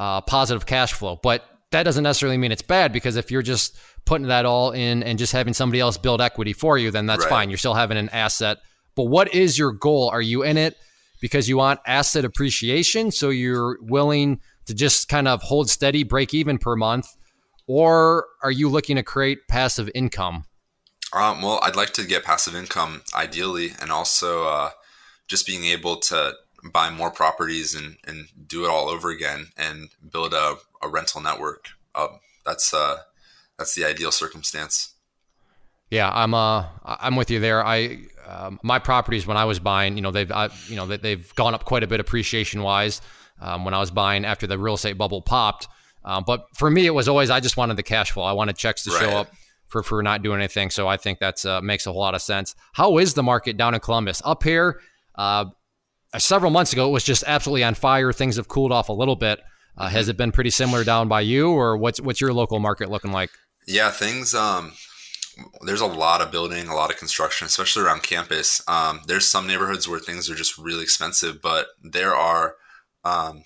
[0.00, 1.20] uh, positive cash flow.
[1.22, 5.02] But that doesn't necessarily mean it's bad because if you're just putting that all in
[5.02, 7.30] and just having somebody else build equity for you, then that's right.
[7.30, 7.50] fine.
[7.50, 8.58] You're still having an asset.
[8.96, 10.08] But what is your goal?
[10.08, 10.76] Are you in it
[11.20, 13.10] because you want asset appreciation?
[13.10, 17.06] So you're willing to just kind of hold steady, break even per month?
[17.66, 20.44] Or are you looking to create passive income?
[21.12, 24.70] Um, well, I'd like to get passive income ideally, and also uh,
[25.28, 26.34] just being able to
[26.72, 31.20] buy more properties and, and do it all over again and build a, a rental
[31.20, 31.68] network.
[31.94, 32.08] Uh,
[32.44, 32.98] that's uh,
[33.58, 34.94] that's the ideal circumstance.
[35.90, 37.64] Yeah, I'm uh I'm with you there.
[37.64, 41.10] I um, my properties when I was buying, you know, they've I, you know they,
[41.10, 43.00] have gone up quite a bit appreciation wise.
[43.42, 45.66] Um, when I was buying after the real estate bubble popped,
[46.04, 48.22] um, but for me it was always I just wanted the cash flow.
[48.22, 49.00] I wanted checks to right.
[49.00, 49.32] show up
[49.66, 50.70] for for not doing anything.
[50.70, 52.54] So I think that's uh, makes a whole lot of sense.
[52.72, 54.20] How is the market down in Columbus?
[54.24, 54.80] Up here,
[55.14, 55.44] uh, uh,
[56.18, 58.12] several months ago, it was just absolutely on fire.
[58.12, 59.40] Things have cooled off a little bit.
[59.76, 62.90] Uh, has it been pretty similar down by you, or what's what's your local market
[62.90, 63.30] looking like?
[63.66, 64.34] Yeah, things.
[64.34, 64.72] Um,
[65.62, 68.62] there's a lot of building, a lot of construction, especially around campus.
[68.68, 72.56] Um, there's some neighborhoods where things are just really expensive, but there are
[73.04, 73.44] um,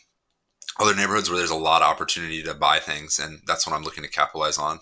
[0.80, 3.84] other neighborhoods where there's a lot of opportunity to buy things, and that's what I'm
[3.84, 4.80] looking to capitalize on.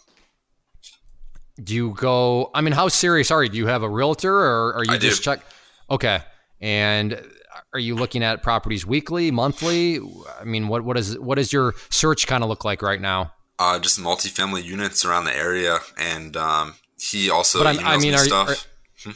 [1.62, 2.50] Do you go?
[2.54, 3.50] I mean, how serious are you?
[3.50, 5.32] Do you have a realtor, or are you I just do.
[5.32, 5.40] check?
[5.90, 6.20] Okay,
[6.60, 7.20] and
[7.72, 9.98] are you looking at properties weekly, monthly?
[10.40, 13.32] I mean, what what is what does your search kind of look like right now?
[13.58, 18.14] Uh, just multifamily units around the area, and um, he also But I mean, me
[18.14, 18.68] are- stuff.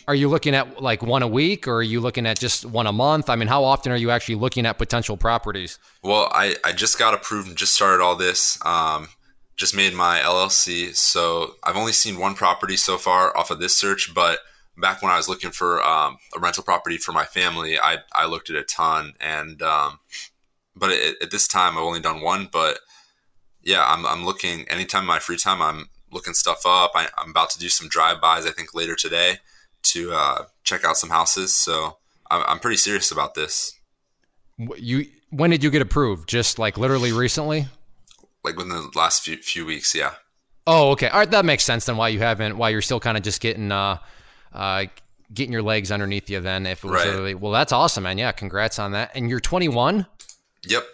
[0.09, 2.89] Are you looking at like one a week, or are you looking at just one
[2.89, 3.31] a month?
[3.31, 5.79] I mean, how often are you actually looking at potential properties?
[6.03, 8.59] Well, I, I just got approved and just started all this.
[8.67, 9.11] Um,
[9.57, 10.95] just made my LLC.
[10.97, 14.41] So I've only seen one property so far off of this search, but
[14.77, 18.27] back when I was looking for um, a rental property for my family, I, I
[18.27, 19.15] looked at a ton.
[19.21, 20.01] And, um,
[20.75, 22.49] but at, at this time, I've only done one.
[22.51, 22.79] But
[23.63, 26.93] yeah, I'm, I'm looking anytime in my free time, I'm looking stuff up.
[26.95, 29.39] I, I'm about to do some drive bys, I think, later today
[29.85, 31.55] to uh, check out some houses.
[31.55, 31.99] So
[32.31, 33.73] I'm, I'm pretty serious about this.
[34.77, 36.29] You when did you get approved?
[36.29, 37.67] Just like literally recently?
[38.43, 40.13] Like within the last few, few weeks, yeah.
[40.67, 41.09] Oh, okay.
[41.09, 41.85] All right, that makes sense.
[41.85, 42.57] Then why you haven't?
[42.57, 43.99] Why you're still kind of just getting uh,
[44.57, 44.87] uh,
[45.33, 46.41] getting your legs underneath you?
[46.41, 47.07] Then if it was Right.
[47.07, 48.19] literally, well, that's awesome, man.
[48.19, 49.13] Yeah, congrats on that.
[49.15, 50.07] And you're 21.
[50.67, 50.85] Yep.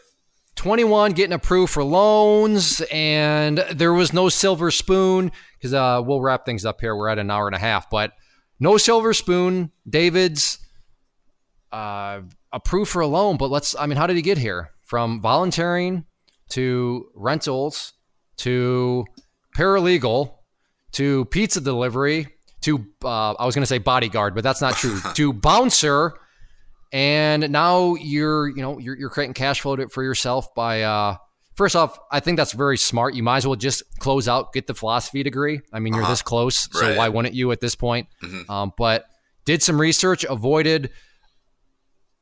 [0.57, 6.45] 21 getting approved for loans and there was no silver spoon because uh, we'll wrap
[6.45, 8.13] things up here we're at an hour and a half but
[8.61, 10.59] no silver spoon david's
[11.73, 12.21] uh,
[12.53, 16.05] approved for a loan but let's i mean how did he get here from volunteering
[16.51, 17.95] to rentals
[18.37, 19.07] to
[19.57, 20.35] paralegal
[20.93, 22.29] to pizza delivery
[22.63, 26.15] to uh, i was going to say bodyguard but that's not true to bouncer
[26.93, 31.17] and now you're you know you're, you're creating cash flow to, for yourself by uh
[31.55, 34.67] first off i think that's very smart you might as well just close out get
[34.67, 36.13] the philosophy degree i mean you're Uh-huh.
[36.13, 36.97] this close so Right.
[36.97, 38.49] why wouldn't you at this point Mhm.
[38.51, 39.05] um, but
[39.45, 40.91] did some research avoided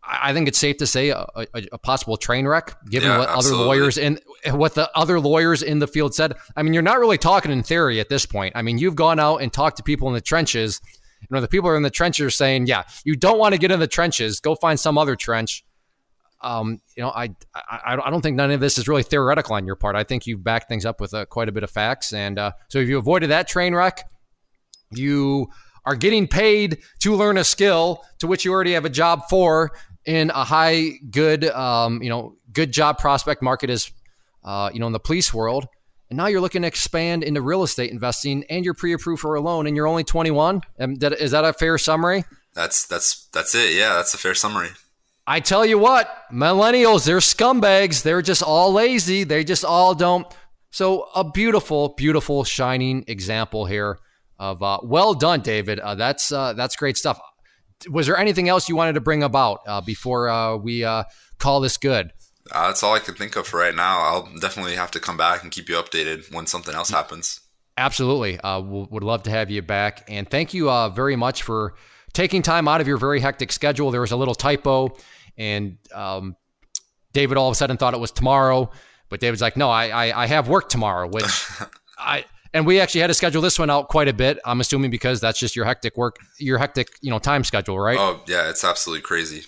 [0.03, 3.29] I think it's safe to say a, a, a possible train wreck, given Yeah, what
[3.29, 4.19] other lawyers in
[4.49, 6.35] what the other lawyers in the field said.
[6.57, 8.55] I mean, you're not really talking in theory at this point.
[8.57, 10.81] I mean, you've gone out and talked to people in the trenches.
[11.21, 13.71] You know, the people are in the trenches saying, "Yeah, you don't want to get
[13.71, 14.41] in the trenches.
[14.41, 15.65] Go find some other trench."
[16.43, 19.67] Um, you know, I, I I don't think none of this is really theoretical on
[19.67, 19.97] your part.
[19.97, 22.53] I think you've backed things up with uh, quite a bit of facts, and uh,
[22.69, 24.09] so if you avoided that train wreck,
[24.91, 25.49] you
[25.85, 29.73] are getting paid to learn a skill to which you already have a job for
[30.07, 33.93] in a high good um, you know good job prospect market is
[34.45, 35.67] uh, you know in the police world
[36.09, 39.41] and now you're looking to expand into real estate investing and you're pre-approved for a
[39.41, 43.55] loan and you're only 21 um, that, is that a fair summary That's that's that's
[43.55, 43.75] it.
[43.75, 44.71] Yeah, that's a fair summary.
[45.27, 48.03] I tell you what, millennials, they're scumbags.
[48.03, 49.25] They're just all lazy.
[49.25, 50.27] They just all don't.
[50.71, 53.99] So, a beautiful, beautiful, shining example here
[54.39, 55.79] of uh, well done, David.
[55.79, 57.21] Uh, that's uh, that's great stuff.
[57.89, 61.05] Was there anything else you wanted to bring about uh, before uh, we uh,
[61.39, 62.13] call this good?
[62.53, 64.01] Uh, that's all I can think of for right now.
[64.01, 67.41] I'll definitely have to come back and keep you updated when something else happens.
[67.77, 68.39] Absolutely.
[68.39, 70.05] Uh, w- would love to have you back.
[70.09, 71.75] And thank you uh, very much for
[72.13, 73.91] taking time out of your very hectic schedule.
[73.91, 74.97] There was a little typo,
[75.39, 76.37] and um,
[77.13, 78.71] David all of a sudden thought it was tomorrow.
[79.09, 81.49] But David's like, no, I, I, I have work tomorrow, which
[81.99, 82.25] I.
[82.53, 84.41] And we actually had to schedule this one out quite a bit.
[84.45, 87.97] I'm assuming because that's just your hectic work, your hectic, you know, time schedule, right?
[87.97, 89.45] Oh yeah, it's absolutely crazy.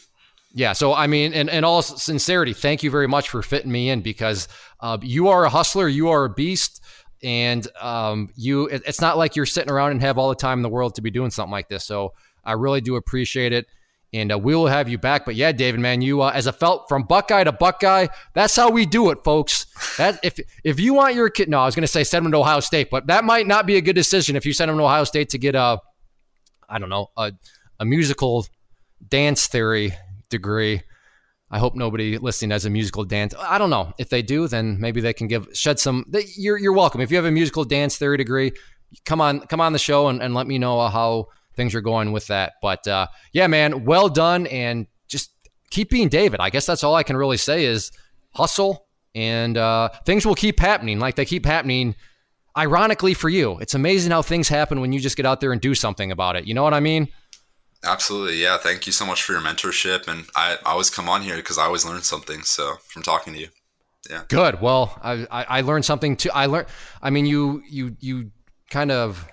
[0.54, 0.74] Yeah.
[0.74, 4.02] So, I mean, in, in all sincerity, thank you very much for fitting me in
[4.02, 4.48] because
[4.80, 6.82] uh, you are a hustler, you are a beast,
[7.22, 8.66] and um, you.
[8.66, 10.96] It, it's not like you're sitting around and have all the time in the world
[10.96, 11.84] to be doing something like this.
[11.84, 12.12] So,
[12.44, 13.66] I really do appreciate it,
[14.12, 15.24] and uh, we will have you back.
[15.24, 18.70] But yeah, David, man, you uh, as a felt from Buckeye to Buckeye, that's how
[18.70, 19.66] we do it, folks.
[19.96, 22.32] That if if you want your kid, no, I was going to say send him
[22.32, 24.76] to Ohio State, but that might not be a good decision if you send him
[24.76, 25.78] to Ohio State to get a,
[26.68, 27.32] I don't know, a
[27.80, 28.46] a musical
[29.08, 29.94] dance theory
[30.32, 30.82] degree.
[31.52, 33.34] I hope nobody listening has a musical dance.
[33.38, 36.04] I don't know if they do, then maybe they can give shed some.
[36.08, 38.52] They, you're you're welcome if you have a musical dance theory degree.
[39.04, 42.10] Come on, come on the show and, and let me know how things are going
[42.12, 42.54] with that.
[42.62, 45.30] But uh, yeah, man, well done, and just
[45.70, 46.40] keep being David.
[46.40, 47.92] I guess that's all I can really say is
[48.34, 51.94] hustle, and uh, things will keep happening like they keep happening.
[52.56, 55.60] Ironically for you, it's amazing how things happen when you just get out there and
[55.60, 56.46] do something about it.
[56.46, 57.08] You know what I mean?
[57.84, 58.58] Absolutely, yeah.
[58.58, 61.58] Thank you so much for your mentorship, and I, I always come on here because
[61.58, 62.42] I always learn something.
[62.42, 63.48] So from talking to you,
[64.08, 64.22] Yeah.
[64.28, 64.60] Good.
[64.60, 66.30] Well, I, I, learned something too.
[66.32, 66.68] I learned.
[67.02, 68.30] I mean, you you you
[68.70, 69.26] kind of.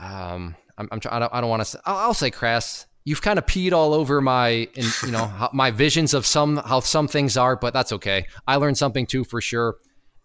[0.00, 1.16] Um, I'm, I'm trying.
[1.16, 1.80] I don't, I don't want to.
[1.84, 2.86] I'll, I'll say crass.
[3.04, 6.80] You've kind of peed all over my, in, you know, my visions of some how
[6.80, 8.26] some things are, but that's okay.
[8.46, 9.76] I learned something too for sure,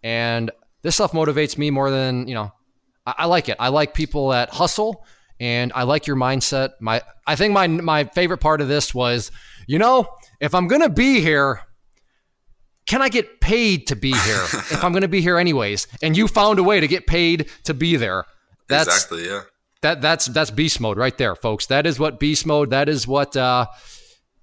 [0.02, 0.50] and
[0.82, 2.52] this stuff motivates me more than you know.
[3.06, 3.56] I, I like it.
[3.58, 5.04] I like people that hustle,
[5.44, 6.70] and I like your mindset.
[6.80, 9.30] My I think my my favorite part of this was,
[9.66, 10.08] you know,
[10.40, 11.60] if I'm gonna be here,
[12.86, 15.86] can I get paid to be here if I'm going to be here anyways?
[16.02, 18.24] And you found a way to get paid to be there.
[18.68, 19.42] That's, exactly, yeah.
[19.82, 21.66] That that's that's beast mode right there, folks.
[21.66, 22.70] That is what beast mode.
[22.70, 23.66] That is what uh,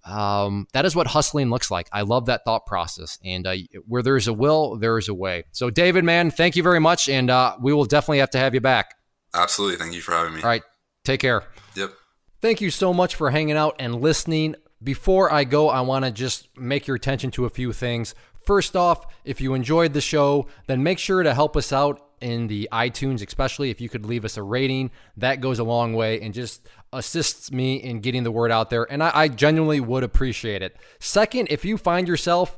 [0.06, 1.90] um, that is what hustling looks like.
[1.92, 3.18] I love that thought process.
[3.26, 3.56] And uh,
[3.88, 5.46] where there's a will, there is a way.
[5.52, 8.54] So, David, man, thank you very much, and uh, we will definitely have to have
[8.54, 8.94] you back.
[9.34, 9.78] Absolutely.
[9.78, 10.42] Thank you for having me.
[10.42, 10.64] All right.
[11.04, 11.44] Take care.
[11.76, 11.94] Yep.
[12.42, 14.56] Thank you so much for hanging out and listening.
[14.84, 18.16] Before I go, I want to just make your attention to a few things.
[18.34, 22.48] First off, if you enjoyed the show, then make sure to help us out in
[22.48, 24.92] the iTunes, especially if you could leave us a rating.
[25.18, 28.92] That goes a long way and just assists me in getting the word out there.
[28.92, 30.78] And I, I genuinely would appreciate it.
[31.00, 32.58] Second, if you find yourself